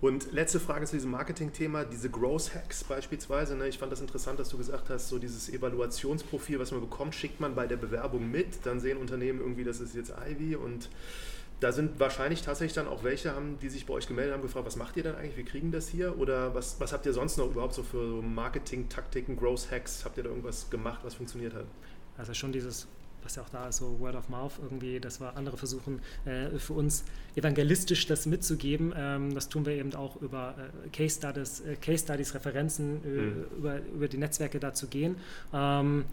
Und 0.02 0.32
letzte 0.32 0.60
Frage 0.60 0.88
zu 0.88 0.96
diesem 0.96 1.12
Marketing-Thema, 1.12 1.86
diese 1.86 2.10
Growth 2.10 2.56
Hacks 2.56 2.84
beispielsweise. 2.84 3.56
Ne? 3.56 3.68
Ich 3.68 3.78
fand 3.78 3.92
das 3.92 4.02
interessant, 4.02 4.40
dass 4.40 4.50
du 4.50 4.58
gesagt 4.58 4.90
hast, 4.90 5.10
so 5.10 5.20
dieses 5.20 5.48
Evaluationsprofil, 5.48 6.58
was 6.60 6.72
man 6.72 6.82
bekommt, 6.82 7.14
schickt 7.14 7.40
man 7.40 7.54
bei 7.54 7.68
der 7.68 7.78
Bewerbung 7.78 8.32
mit. 8.32 8.66
Dann 8.66 8.80
sehen 8.80 8.98
Unternehmen 8.98 9.40
irgendwie, 9.40 9.64
das 9.64 9.80
ist 9.80 9.94
jetzt 9.94 10.12
Ivy 10.28 10.56
und 10.56 10.90
da 11.60 11.72
sind 11.72 12.00
wahrscheinlich 12.00 12.42
tatsächlich 12.42 12.74
dann 12.74 12.88
auch 12.88 13.04
welche, 13.04 13.36
haben, 13.36 13.60
die 13.62 13.70
sich 13.70 13.86
bei 13.86 13.94
euch 13.94 14.08
gemeldet 14.08 14.34
haben, 14.34 14.42
gefragt, 14.42 14.66
was 14.66 14.76
macht 14.76 14.98
ihr 14.98 15.04
denn 15.04 15.14
eigentlich, 15.14 15.38
wir 15.38 15.46
kriegen 15.46 15.72
das 15.72 15.88
hier? 15.88 16.18
Oder 16.18 16.56
was, 16.56 16.80
was 16.80 16.92
habt 16.94 17.06
ihr 17.06 17.14
sonst 17.14 17.38
noch 17.38 17.52
überhaupt 17.52 17.76
so 17.76 17.84
für 17.84 18.24
Marketing-Taktiken, 18.24 19.38
Growth 19.38 19.70
Hacks? 19.70 20.04
Habt 20.04 20.18
ihr 20.18 20.24
da 20.24 20.30
irgendwas 20.30 20.72
gemacht, 20.72 21.02
was 21.04 21.14
funktioniert 21.14 21.54
hat? 21.54 21.66
Also 22.18 22.34
schon 22.34 22.52
dieses, 22.52 22.88
was 23.24 23.36
ja 23.36 23.44
auch 23.44 23.50
da 23.50 23.68
ist, 23.68 23.78
so 23.78 24.00
Word 24.00 24.16
of 24.16 24.30
Mouth 24.30 24.54
irgendwie, 24.62 25.00
dass 25.00 25.20
wir 25.20 25.36
andere 25.36 25.58
versuchen, 25.58 26.00
äh, 26.26 26.58
für 26.58 26.74
uns 26.74 27.04
evangelistisch 27.36 28.08
das 28.08 28.26
mitzugeben. 28.26 28.94
Ähm, 28.96 29.34
das 29.36 29.50
tun 29.50 29.66
wir 29.66 29.74
eben 29.74 29.94
auch 29.96 30.22
über 30.22 30.56
äh, 30.86 30.90
Case 30.90 31.18
Studies, 31.18 31.62
äh, 31.62 31.76
Case 31.76 32.04
Studies 32.04 32.34
Referenzen, 32.34 33.02
äh, 33.04 33.08
Mhm. 33.08 33.46
über, 33.58 33.80
über 33.96 34.08
die 34.08 34.18
Netzwerke 34.18 34.60
da 34.60 34.74
zu 34.74 34.88
gehen. 34.88 35.16
Ähm, 35.54 36.06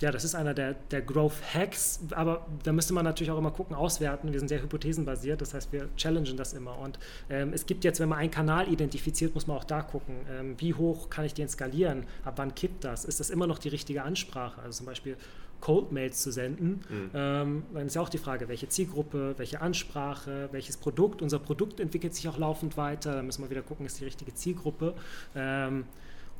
ja, 0.00 0.10
das 0.10 0.24
ist 0.24 0.34
einer 0.34 0.52
der, 0.52 0.74
der 0.90 1.00
Growth 1.00 1.32
Hacks, 1.54 2.00
aber 2.10 2.46
da 2.64 2.72
müsste 2.72 2.92
man 2.92 3.04
natürlich 3.06 3.30
auch 3.30 3.38
immer 3.38 3.50
gucken, 3.50 3.74
auswerten. 3.74 4.30
Wir 4.30 4.38
sind 4.38 4.48
sehr 4.48 4.60
hypothesenbasiert, 4.62 5.40
das 5.40 5.54
heißt, 5.54 5.72
wir 5.72 5.88
challengen 5.96 6.36
das 6.36 6.52
immer. 6.52 6.78
Und 6.78 6.98
ähm, 7.30 7.54
es 7.54 7.64
gibt 7.64 7.82
jetzt, 7.82 7.98
wenn 7.98 8.10
man 8.10 8.18
einen 8.18 8.30
Kanal 8.30 8.70
identifiziert, 8.70 9.34
muss 9.34 9.46
man 9.46 9.56
auch 9.56 9.64
da 9.64 9.80
gucken, 9.80 10.16
ähm, 10.30 10.54
wie 10.58 10.74
hoch 10.74 11.08
kann 11.08 11.24
ich 11.24 11.32
den 11.32 11.48
skalieren, 11.48 12.04
ab 12.26 12.34
wann 12.36 12.54
kippt 12.54 12.84
das, 12.84 13.06
ist 13.06 13.20
das 13.20 13.30
immer 13.30 13.46
noch 13.46 13.58
die 13.58 13.70
richtige 13.70 14.02
Ansprache? 14.02 14.60
Also 14.60 14.76
zum 14.78 14.86
Beispiel 14.86 15.16
Cold 15.60 15.92
Mails 15.92 16.22
zu 16.22 16.30
senden, 16.30 16.80
Mhm. 16.88 17.10
ähm, 17.14 17.62
dann 17.74 17.86
ist 17.86 17.94
ja 17.94 18.02
auch 18.02 18.08
die 18.08 18.18
Frage, 18.18 18.48
welche 18.48 18.68
Zielgruppe, 18.68 19.34
welche 19.36 19.60
Ansprache, 19.60 20.48
welches 20.52 20.76
Produkt. 20.76 21.22
Unser 21.22 21.38
Produkt 21.38 21.80
entwickelt 21.80 22.14
sich 22.14 22.28
auch 22.28 22.38
laufend 22.38 22.76
weiter, 22.76 23.14
da 23.14 23.22
müssen 23.22 23.42
wir 23.42 23.50
wieder 23.50 23.62
gucken, 23.62 23.86
ist 23.86 24.00
die 24.00 24.04
richtige 24.04 24.34
Zielgruppe. 24.34 24.94
Ähm, 25.34 25.84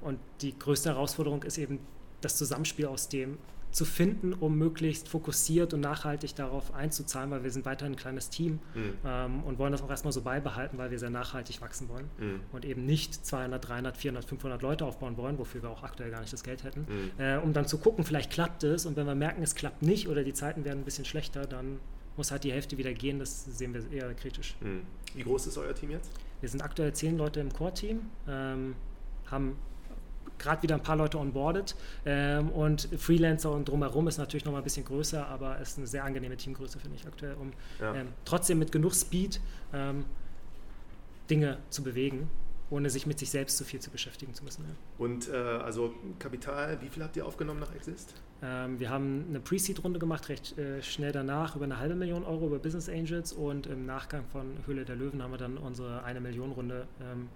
und 0.00 0.18
die 0.42 0.56
größte 0.58 0.90
Herausforderung 0.90 1.42
ist 1.42 1.58
eben 1.58 1.78
das 2.20 2.36
Zusammenspiel 2.36 2.86
aus 2.86 3.08
dem 3.08 3.38
zu 3.76 3.84
finden, 3.84 4.32
um 4.32 4.56
möglichst 4.56 5.06
fokussiert 5.06 5.74
und 5.74 5.80
nachhaltig 5.80 6.34
darauf 6.34 6.72
einzuzahlen, 6.72 7.30
weil 7.30 7.44
wir 7.44 7.50
sind 7.50 7.66
weiterhin 7.66 7.92
ein 7.92 7.96
kleines 7.96 8.30
Team 8.30 8.58
Mhm. 8.74 8.92
ähm, 9.04 9.42
und 9.44 9.58
wollen 9.58 9.70
das 9.72 9.82
auch 9.82 9.90
erstmal 9.90 10.12
so 10.14 10.22
beibehalten, 10.22 10.78
weil 10.78 10.90
wir 10.90 10.98
sehr 10.98 11.10
nachhaltig 11.10 11.60
wachsen 11.60 11.86
wollen 11.90 12.08
Mhm. 12.18 12.40
und 12.52 12.64
eben 12.64 12.86
nicht 12.86 13.26
200, 13.26 13.68
300, 13.68 13.98
400, 13.98 14.24
500 14.24 14.62
Leute 14.62 14.86
aufbauen 14.86 15.18
wollen, 15.18 15.36
wofür 15.38 15.62
wir 15.62 15.68
auch 15.68 15.82
aktuell 15.82 16.10
gar 16.10 16.20
nicht 16.20 16.32
das 16.32 16.42
Geld 16.42 16.64
hätten, 16.64 16.86
Mhm. 16.88 17.20
äh, 17.22 17.36
um 17.36 17.52
dann 17.52 17.66
zu 17.66 17.76
gucken, 17.76 18.02
vielleicht 18.04 18.30
klappt 18.32 18.64
es 18.64 18.86
und 18.86 18.96
wenn 18.96 19.06
wir 19.06 19.14
merken, 19.14 19.42
es 19.42 19.54
klappt 19.54 19.82
nicht 19.82 20.08
oder 20.08 20.24
die 20.24 20.32
Zeiten 20.32 20.64
werden 20.64 20.78
ein 20.78 20.84
bisschen 20.86 21.04
schlechter, 21.04 21.46
dann 21.46 21.78
muss 22.16 22.30
halt 22.30 22.44
die 22.44 22.52
Hälfte 22.52 22.78
wieder 22.78 22.94
gehen, 22.94 23.18
das 23.18 23.44
sehen 23.44 23.74
wir 23.74 23.92
eher 23.92 24.14
kritisch. 24.14 24.56
Mhm. 24.62 24.84
Wie 25.14 25.22
groß 25.22 25.48
ist 25.48 25.58
euer 25.58 25.74
Team 25.74 25.90
jetzt? 25.90 26.10
Wir 26.40 26.48
sind 26.48 26.62
aktuell 26.62 26.94
zehn 26.94 27.18
Leute 27.18 27.40
im 27.40 27.52
Core-Team, 27.52 28.00
ähm, 28.26 28.74
haben 29.30 29.56
gerade 30.38 30.62
wieder 30.62 30.74
ein 30.74 30.82
paar 30.82 30.96
Leute 30.96 31.18
onboardet 31.18 31.74
ähm, 32.04 32.50
und 32.50 32.88
Freelancer 32.98 33.50
und 33.52 33.68
drumherum 33.68 34.08
ist 34.08 34.18
natürlich 34.18 34.44
noch 34.44 34.52
mal 34.52 34.58
ein 34.58 34.64
bisschen 34.64 34.84
größer, 34.84 35.26
aber 35.26 35.60
es 35.60 35.70
ist 35.70 35.78
eine 35.78 35.86
sehr 35.86 36.04
angenehme 36.04 36.36
Teamgröße, 36.36 36.78
finde 36.78 36.96
ich 36.96 37.06
aktuell, 37.06 37.34
um 37.34 37.52
Ja. 37.80 37.94
ähm, 37.94 38.08
trotzdem 38.24 38.58
mit 38.58 38.72
genug 38.72 38.94
Speed 38.94 39.40
ähm, 39.72 40.04
Dinge 41.30 41.58
zu 41.70 41.82
bewegen, 41.82 42.30
ohne 42.70 42.90
sich 42.90 43.06
mit 43.06 43.18
sich 43.18 43.30
selbst 43.30 43.56
zu 43.56 43.64
viel 43.64 43.80
zu 43.80 43.90
beschäftigen 43.90 44.34
zu 44.34 44.44
müssen. 44.44 44.64
Ja. 44.64 44.74
Und 44.98 45.28
äh, 45.28 45.32
also 45.36 45.94
Kapital, 46.18 46.80
wie 46.82 46.88
viel 46.88 47.02
habt 47.02 47.16
ihr 47.16 47.26
aufgenommen 47.26 47.60
nach 47.60 47.74
Exist? 47.74 48.14
Ähm, 48.42 48.78
wir 48.78 48.90
haben 48.90 49.24
eine 49.28 49.40
Pre-Seed-Runde 49.40 49.98
gemacht, 49.98 50.28
recht 50.28 50.58
äh, 50.58 50.82
schnell 50.82 51.12
danach, 51.12 51.56
über 51.56 51.64
eine 51.64 51.78
halbe 51.78 51.94
Million 51.94 52.24
Euro 52.24 52.46
über 52.46 52.58
Business 52.58 52.88
Angels 52.88 53.32
und 53.32 53.66
im 53.66 53.86
Nachgang 53.86 54.24
von 54.30 54.46
Höhle 54.66 54.84
der 54.84 54.96
Löwen 54.96 55.22
haben 55.22 55.30
wir 55.30 55.38
dann 55.38 55.56
unsere 55.58 56.02
eine 56.04 56.20
Million 56.20 56.52
Runde 56.52 56.86
ähm, 57.00 57.28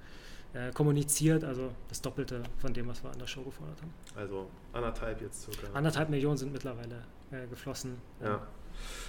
äh, 0.53 0.73
kommuniziert, 0.73 1.45
also 1.45 1.71
das 1.89 2.01
Doppelte 2.01 2.43
von 2.59 2.73
dem, 2.73 2.89
was 2.89 3.03
wir 3.05 3.11
an 3.11 3.19
der 3.19 3.27
Show 3.27 3.43
gefordert 3.43 3.81
haben. 3.81 3.93
Also 4.17 4.49
anderthalb 4.73 5.21
jetzt 5.21 5.43
circa. 5.43 5.73
Anderthalb 5.75 6.11
Millionen 6.11 6.37
sind 6.37 6.53
mittlerweile 6.53 7.05
äh, 7.31 7.47
geflossen. 7.47 7.97
Ja. 8.23 8.41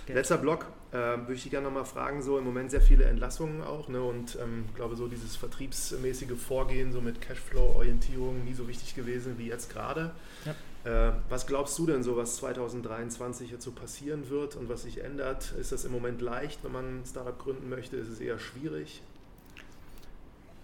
Geld. 0.05 0.17
Letzter 0.17 0.37
Block, 0.37 0.65
äh, 0.91 0.97
würde 0.97 1.33
ich 1.33 1.43
dich 1.43 1.51
gerne 1.51 1.67
nochmal 1.67 1.85
fragen, 1.85 2.21
so 2.21 2.37
im 2.37 2.43
Moment 2.43 2.71
sehr 2.71 2.81
viele 2.81 3.05
Entlassungen 3.05 3.61
auch 3.63 3.87
ne, 3.87 4.01
und 4.01 4.37
ähm, 4.41 4.65
ich 4.67 4.75
glaube 4.75 4.95
so 4.95 5.07
dieses 5.07 5.35
vertriebsmäßige 5.35 6.37
Vorgehen 6.37 6.91
so 6.91 7.01
mit 7.01 7.21
Cashflow-Orientierung 7.21 8.43
nie 8.43 8.53
so 8.53 8.67
wichtig 8.67 8.95
gewesen 8.95 9.37
wie 9.37 9.47
jetzt 9.47 9.71
gerade. 9.71 10.11
Ja. 10.45 10.55
Äh, 10.83 11.13
was 11.29 11.45
glaubst 11.45 11.77
du 11.77 11.85
denn 11.85 12.03
so, 12.03 12.17
was 12.17 12.37
2023 12.37 13.51
jetzt 13.51 13.63
so 13.63 13.71
passieren 13.71 14.29
wird 14.29 14.55
und 14.55 14.67
was 14.67 14.83
sich 14.83 15.03
ändert? 15.03 15.53
Ist 15.59 15.71
das 15.71 15.85
im 15.85 15.91
Moment 15.91 16.21
leicht, 16.21 16.63
wenn 16.63 16.71
man 16.71 17.01
ein 17.01 17.05
Startup 17.05 17.37
gründen 17.37 17.69
möchte? 17.69 17.95
Ist 17.97 18.09
es 18.09 18.19
eher 18.19 18.39
schwierig? 18.39 19.03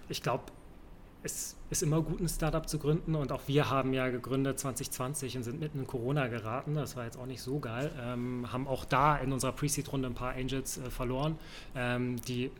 Ich 0.09 0.23
glaube, 0.23 0.45
es 1.23 1.55
ist 1.69 1.83
immer 1.83 2.01
gut, 2.01 2.21
ein 2.21 2.29
Startup 2.29 2.67
zu 2.67 2.79
gründen 2.79 3.15
und 3.15 3.31
auch 3.31 3.41
wir 3.47 3.69
haben 3.69 3.93
ja 3.93 4.09
gegründet 4.09 4.59
2020 4.59 5.37
und 5.37 5.43
sind 5.43 5.59
mitten 5.59 5.79
in 5.79 5.87
Corona 5.87 6.27
geraten. 6.27 6.75
Das 6.75 6.95
war 6.95 7.05
jetzt 7.05 7.17
auch 7.17 7.25
nicht 7.25 7.41
so 7.41 7.59
geil. 7.59 7.91
Ähm, 7.99 8.51
haben 8.51 8.67
auch 8.67 8.85
da 8.85 9.17
in 9.17 9.33
unserer 9.33 9.51
Pre-Seed-Runde 9.51 10.07
ein 10.07 10.13
paar 10.13 10.35
Angels 10.35 10.77
äh, 10.77 10.89
verloren, 10.89 11.37
ähm, 11.75 12.17
die 12.27 12.51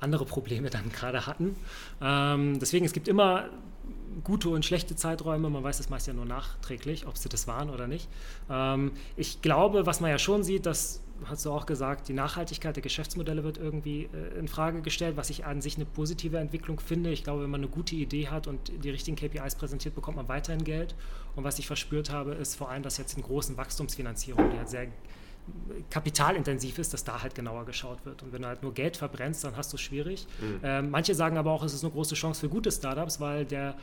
andere 0.00 0.24
Probleme 0.24 0.70
dann 0.70 0.88
gerade 0.92 1.26
hatten. 1.26 1.56
Ähm, 2.00 2.58
deswegen, 2.60 2.84
es 2.84 2.92
gibt 2.92 3.08
immer 3.08 3.48
gute 4.24 4.48
und 4.48 4.64
schlechte 4.64 4.96
Zeiträume. 4.96 5.50
Man 5.50 5.62
weiß 5.62 5.78
das 5.78 5.90
meist 5.90 6.06
ja 6.06 6.12
nur 6.12 6.24
nachträglich, 6.24 7.06
ob 7.06 7.16
sie 7.16 7.28
das 7.28 7.46
waren 7.46 7.70
oder 7.70 7.86
nicht. 7.86 8.08
Ähm, 8.50 8.92
ich 9.16 9.42
glaube, 9.42 9.86
was 9.86 10.00
man 10.00 10.10
ja 10.10 10.18
schon 10.18 10.42
sieht, 10.42 10.66
das 10.66 11.02
hast 11.26 11.44
du 11.44 11.52
auch 11.52 11.66
gesagt, 11.66 12.08
die 12.08 12.12
Nachhaltigkeit 12.12 12.74
der 12.74 12.82
Geschäftsmodelle 12.82 13.44
wird 13.44 13.58
irgendwie 13.58 14.08
äh, 14.12 14.38
in 14.38 14.48
Frage 14.48 14.82
gestellt, 14.82 15.16
was 15.16 15.30
ich 15.30 15.44
an 15.44 15.60
sich 15.60 15.76
eine 15.76 15.84
positive 15.84 16.38
Entwicklung 16.38 16.80
finde. 16.80 17.10
Ich 17.10 17.24
glaube, 17.24 17.42
wenn 17.42 17.50
man 17.50 17.60
eine 17.60 17.70
gute 17.70 17.94
Idee 17.94 18.28
hat 18.28 18.46
und 18.46 18.72
die 18.84 18.90
richtigen 18.90 19.16
KPIs 19.16 19.54
präsentiert, 19.54 19.94
bekommt 19.94 20.16
man 20.16 20.28
weiterhin 20.28 20.64
Geld. 20.64 20.94
Und 21.36 21.44
was 21.44 21.58
ich 21.58 21.66
verspürt 21.66 22.10
habe, 22.10 22.32
ist 22.32 22.56
vor 22.56 22.70
allem, 22.70 22.82
dass 22.82 22.98
jetzt 22.98 23.16
in 23.16 23.22
großen 23.22 23.56
Wachstumsfinanzierungen, 23.56 24.50
die 24.50 24.58
halt 24.58 24.68
sehr 24.68 24.88
kapitalintensiv 25.90 26.78
ist, 26.78 26.94
dass 26.94 27.04
da 27.04 27.22
halt 27.22 27.34
genauer 27.34 27.64
geschaut 27.64 28.04
wird. 28.04 28.22
Und 28.22 28.32
wenn 28.32 28.42
du 28.42 28.48
halt 28.48 28.62
nur 28.62 28.72
Geld 28.74 28.96
verbrennst, 28.96 29.42
dann 29.44 29.56
hast 29.56 29.72
du 29.72 29.76
es 29.76 29.80
schwierig. 29.80 30.26
Mhm. 30.40 30.60
Ähm, 30.62 30.90
manche 30.90 31.14
sagen 31.14 31.36
aber 31.36 31.50
auch, 31.50 31.64
es 31.64 31.74
ist 31.74 31.82
eine 31.82 31.92
große 31.92 32.14
Chance 32.14 32.40
für 32.40 32.48
gute 32.48 32.70
Startups, 32.70 33.20
weil 33.20 33.44
der 33.44 33.74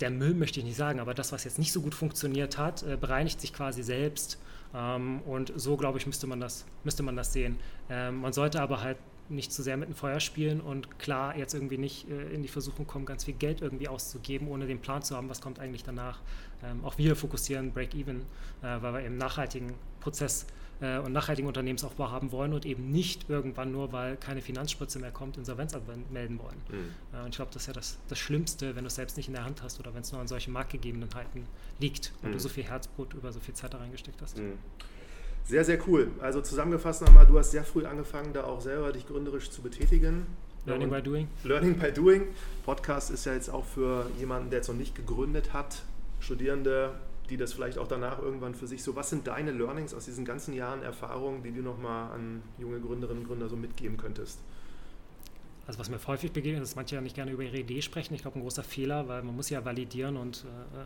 der 0.00 0.10
Müll 0.10 0.34
möchte 0.34 0.60
ich 0.60 0.66
nicht 0.66 0.76
sagen, 0.76 1.00
aber 1.00 1.14
das, 1.14 1.32
was 1.32 1.44
jetzt 1.44 1.58
nicht 1.58 1.72
so 1.72 1.80
gut 1.80 1.94
funktioniert 1.94 2.58
hat, 2.58 2.82
äh, 2.82 2.96
bereinigt 2.96 3.40
sich 3.40 3.52
quasi 3.52 3.82
selbst. 3.82 4.38
Ähm, 4.74 5.20
und 5.22 5.52
so, 5.56 5.76
glaube 5.76 5.98
ich, 5.98 6.06
müsste 6.06 6.26
man 6.26 6.40
das, 6.40 6.66
müsste 6.84 7.02
man 7.02 7.16
das 7.16 7.32
sehen. 7.32 7.58
Ähm, 7.88 8.20
man 8.20 8.32
sollte 8.32 8.60
aber 8.60 8.82
halt 8.82 8.98
nicht 9.28 9.52
zu 9.52 9.62
sehr 9.62 9.76
mit 9.76 9.88
dem 9.88 9.94
Feuer 9.94 10.20
spielen 10.20 10.60
und 10.60 10.98
klar 10.98 11.36
jetzt 11.36 11.54
irgendwie 11.54 11.78
nicht 11.78 12.08
äh, 12.08 12.32
in 12.32 12.42
die 12.42 12.48
Versuchung 12.48 12.86
kommen, 12.86 13.06
ganz 13.06 13.24
viel 13.24 13.34
Geld 13.34 13.60
irgendwie 13.60 13.88
auszugeben, 13.88 14.48
ohne 14.48 14.66
den 14.66 14.78
Plan 14.78 15.02
zu 15.02 15.16
haben, 15.16 15.28
was 15.28 15.40
kommt 15.40 15.58
eigentlich 15.58 15.82
danach. 15.82 16.20
Ähm, 16.64 16.84
auch 16.84 16.98
wir 16.98 17.16
fokussieren 17.16 17.72
Break-Even, 17.72 18.20
äh, 18.62 18.80
weil 18.80 18.94
wir 18.94 19.00
eben 19.02 19.16
nachhaltigen 19.16 19.74
Prozess 20.00 20.44
äh, 20.44 20.46
und 20.80 21.12
nachhaltigen 21.12 21.48
Unternehmensaufbau 21.48 22.10
haben 22.10 22.32
wollen 22.32 22.52
und 22.52 22.66
eben 22.66 22.90
nicht 22.90 23.30
irgendwann 23.30 23.72
nur, 23.72 23.92
weil 23.92 24.16
keine 24.16 24.42
Finanzspritze 24.42 24.98
mehr 24.98 25.10
kommt, 25.10 25.38
Insolvenz 25.38 25.74
melden 26.10 26.38
wollen. 26.38 26.60
Mhm. 26.68 27.16
Äh, 27.18 27.22
und 27.22 27.30
ich 27.30 27.36
glaube, 27.36 27.50
das 27.52 27.62
ist 27.62 27.68
ja 27.68 27.72
das, 27.72 27.98
das 28.08 28.18
Schlimmste, 28.18 28.76
wenn 28.76 28.84
du 28.84 28.88
es 28.88 28.94
selbst 28.94 29.16
nicht 29.16 29.28
in 29.28 29.34
der 29.34 29.44
Hand 29.44 29.62
hast 29.62 29.80
oder 29.80 29.94
wenn 29.94 30.02
es 30.02 30.12
nur 30.12 30.20
an 30.20 30.28
solchen 30.28 30.52
Marktgegebenheiten 30.52 31.44
liegt 31.78 32.12
und 32.22 32.28
mhm. 32.28 32.32
du 32.34 32.40
so 32.40 32.48
viel 32.48 32.64
Herzblut 32.64 33.14
über 33.14 33.32
so 33.32 33.40
viel 33.40 33.54
Zeit 33.54 33.72
da 33.72 33.78
reingesteckt 33.78 34.20
hast. 34.20 34.38
Mhm. 34.38 34.58
Sehr, 35.44 35.64
sehr 35.64 35.78
cool. 35.88 36.10
Also 36.20 36.40
zusammengefasst 36.40 37.02
nochmal, 37.02 37.24
du 37.24 37.38
hast 37.38 37.52
sehr 37.52 37.64
früh 37.64 37.86
angefangen, 37.86 38.32
da 38.32 38.44
auch 38.44 38.60
selber 38.60 38.92
dich 38.92 39.06
gründerisch 39.06 39.50
zu 39.50 39.62
betätigen. 39.62 40.26
Learning 40.66 40.90
by 40.90 41.00
Doing. 41.00 41.28
Learning 41.44 41.78
by 41.78 41.92
Doing. 41.92 42.22
Podcast 42.64 43.12
ist 43.12 43.24
ja 43.24 43.34
jetzt 43.34 43.48
auch 43.48 43.64
für 43.64 44.10
jemanden, 44.18 44.50
der 44.50 44.58
jetzt 44.58 44.68
noch 44.68 44.74
nicht 44.74 44.96
gegründet 44.96 45.52
hat, 45.52 45.82
Studierende, 46.18 46.90
die 47.26 47.36
das 47.36 47.52
vielleicht 47.52 47.78
auch 47.78 47.88
danach 47.88 48.20
irgendwann 48.20 48.54
für 48.54 48.66
sich 48.66 48.82
so, 48.82 48.96
was 48.96 49.10
sind 49.10 49.26
deine 49.26 49.52
Learnings 49.52 49.94
aus 49.94 50.04
diesen 50.04 50.24
ganzen 50.24 50.54
Jahren 50.54 50.82
Erfahrung, 50.82 51.42
die 51.42 51.52
du 51.52 51.62
nochmal 51.62 52.12
an 52.12 52.42
junge 52.58 52.80
Gründerinnen 52.80 53.22
und 53.22 53.28
Gründer 53.28 53.48
so 53.48 53.56
mitgeben 53.56 53.96
könntest? 53.96 54.40
also 55.66 55.80
was 55.80 55.90
mir 55.90 55.98
häufig 56.06 56.32
begegnet, 56.32 56.62
ist, 56.62 56.70
dass 56.70 56.76
manche 56.76 56.94
ja 56.94 57.00
nicht 57.00 57.16
gerne 57.16 57.32
über 57.32 57.42
ihre 57.42 57.58
Idee 57.58 57.82
sprechen. 57.82 58.14
Ich 58.14 58.22
glaube, 58.22 58.38
ein 58.38 58.42
großer 58.42 58.62
Fehler, 58.62 59.08
weil 59.08 59.22
man 59.22 59.34
muss 59.34 59.50
ja 59.50 59.64
validieren 59.64 60.16
und 60.16 60.44
äh, 60.44 60.84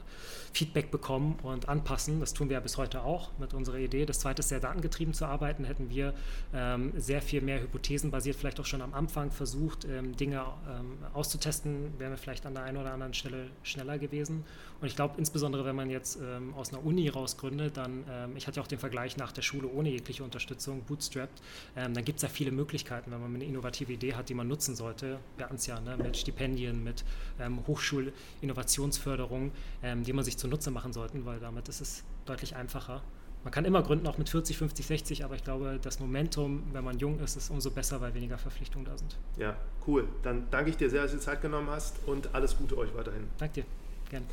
Feedback 0.55 0.91
bekommen 0.91 1.39
und 1.43 1.69
anpassen. 1.69 2.21
Das 2.21 2.33
tun 2.33 2.49
wir 2.49 2.55
ja 2.55 2.61
bis 2.61 2.79
heute 2.79 3.03
auch 3.03 3.31
mit 3.39 3.53
unserer 3.53 3.79
Idee. 3.79 4.07
Das 4.07 4.21
zweite 4.21 4.41
ist, 4.41 4.49
sehr 4.49 4.61
datengetrieben 4.61 5.13
zu 5.13 5.27
arbeiten. 5.27 5.65
Hätten 5.65 5.91
wir 5.91 6.15
ähm, 6.55 6.93
sehr 6.97 7.21
viel 7.21 7.43
mehr 7.43 7.61
hypothesenbasiert, 7.61 8.37
vielleicht 8.37 8.59
auch 8.59 8.65
schon 8.65 8.81
am 8.81 8.95
Anfang 8.95 9.31
versucht, 9.31 9.85
ähm, 9.85 10.17
Dinge 10.17 10.47
ähm, 10.69 10.97
auszutesten, 11.13 11.99
wären 11.99 12.13
wir 12.13 12.19
vielleicht 12.19 12.47
an 12.47 12.55
der 12.55 12.63
einen 12.63 12.79
oder 12.79 12.93
anderen 12.93 13.13
Stelle 13.13 13.51
schneller 13.63 13.99
gewesen. 13.99 14.45
Und 14.81 14.87
ich 14.87 14.97
glaube, 14.97 15.15
insbesondere 15.19 15.65
wenn 15.65 15.77
man 15.77 15.91
jetzt 15.91 16.19
ähm, 16.23 16.55
aus 16.55 16.73
einer 16.73 16.85
Uni 16.85 17.09
rausgründet, 17.09 17.77
dann, 17.77 18.05
ähm, 18.11 18.37
ich 18.37 18.47
hatte 18.47 18.57
ja 18.57 18.63
auch 18.63 18.67
den 18.67 18.79
Vergleich 18.79 19.17
nach 19.17 19.33
der 19.33 19.43
Schule 19.43 19.69
ohne 19.69 19.91
jegliche 19.91 20.25
Unterstützung, 20.25 20.83
bootstrapped, 20.83 21.43
ähm, 21.77 21.95
dann 21.95 22.05
gibt 22.05 22.17
es 22.17 22.23
ja 22.23 22.29
viele 22.29 22.51
Möglichkeiten, 22.51 23.11
wenn 23.11 23.21
man 23.21 23.35
eine 23.35 23.45
innovative 23.45 23.93
Idee 23.93 24.15
hat, 24.15 24.29
die 24.29 24.35
man 24.35 24.49
nutzen 24.49 24.75
sollte. 24.75 25.19
Wir 25.37 25.45
hatten 25.45 25.57
es 25.57 25.67
ja 25.67 25.81
ne, 25.81 25.97
mit 25.97 26.17
Stipendien, 26.17 26.83
mit 26.83 27.05
ähm, 27.39 27.67
Hochschulinnovationsförderung, 27.67 29.53
ähm, 29.83 30.05
die 30.05 30.13
man 30.13 30.25
sich 30.25 30.39
zunutze 30.39 30.71
machen 30.71 30.93
sollte, 30.93 31.25
weil 31.27 31.41
damit 31.41 31.69
ist 31.69 31.81
es 31.81 32.05
deutlich 32.25 32.57
einfacher. 32.57 33.03
Man 33.43 33.53
kann 33.53 33.65
immer 33.65 33.83
gründen, 33.83 34.07
auch 34.07 34.19
mit 34.19 34.29
40, 34.29 34.59
50, 34.59 34.87
60, 34.87 35.25
aber 35.25 35.35
ich 35.35 35.45
glaube, 35.45 35.79
das 35.81 35.99
Momentum, 35.99 36.63
wenn 36.73 36.85
man 36.85 36.99
jung 36.99 37.21
ist, 37.21 37.37
ist 37.37 37.51
umso 37.51 37.71
besser, 37.71 38.01
weil 38.03 38.13
weniger 38.13 38.37
Verpflichtungen 38.37 38.85
da 38.85 38.97
sind. 38.99 39.17
Ja, 39.39 39.57
cool. 39.87 40.07
Dann 40.23 40.51
danke 40.51 40.71
ich 40.71 40.77
dir 40.77 40.91
sehr, 40.91 41.03
dass 41.03 41.13
du 41.13 41.21
Zeit 41.21 41.41
genommen 41.41 41.71
hast 41.71 41.97
und 42.07 42.35
alles 42.35 42.57
Gute 42.57 42.77
euch 42.77 42.95
weiterhin. 42.95 43.29
Danke 43.39 43.63
dir. 43.63 43.65
Gerne. 44.11 44.27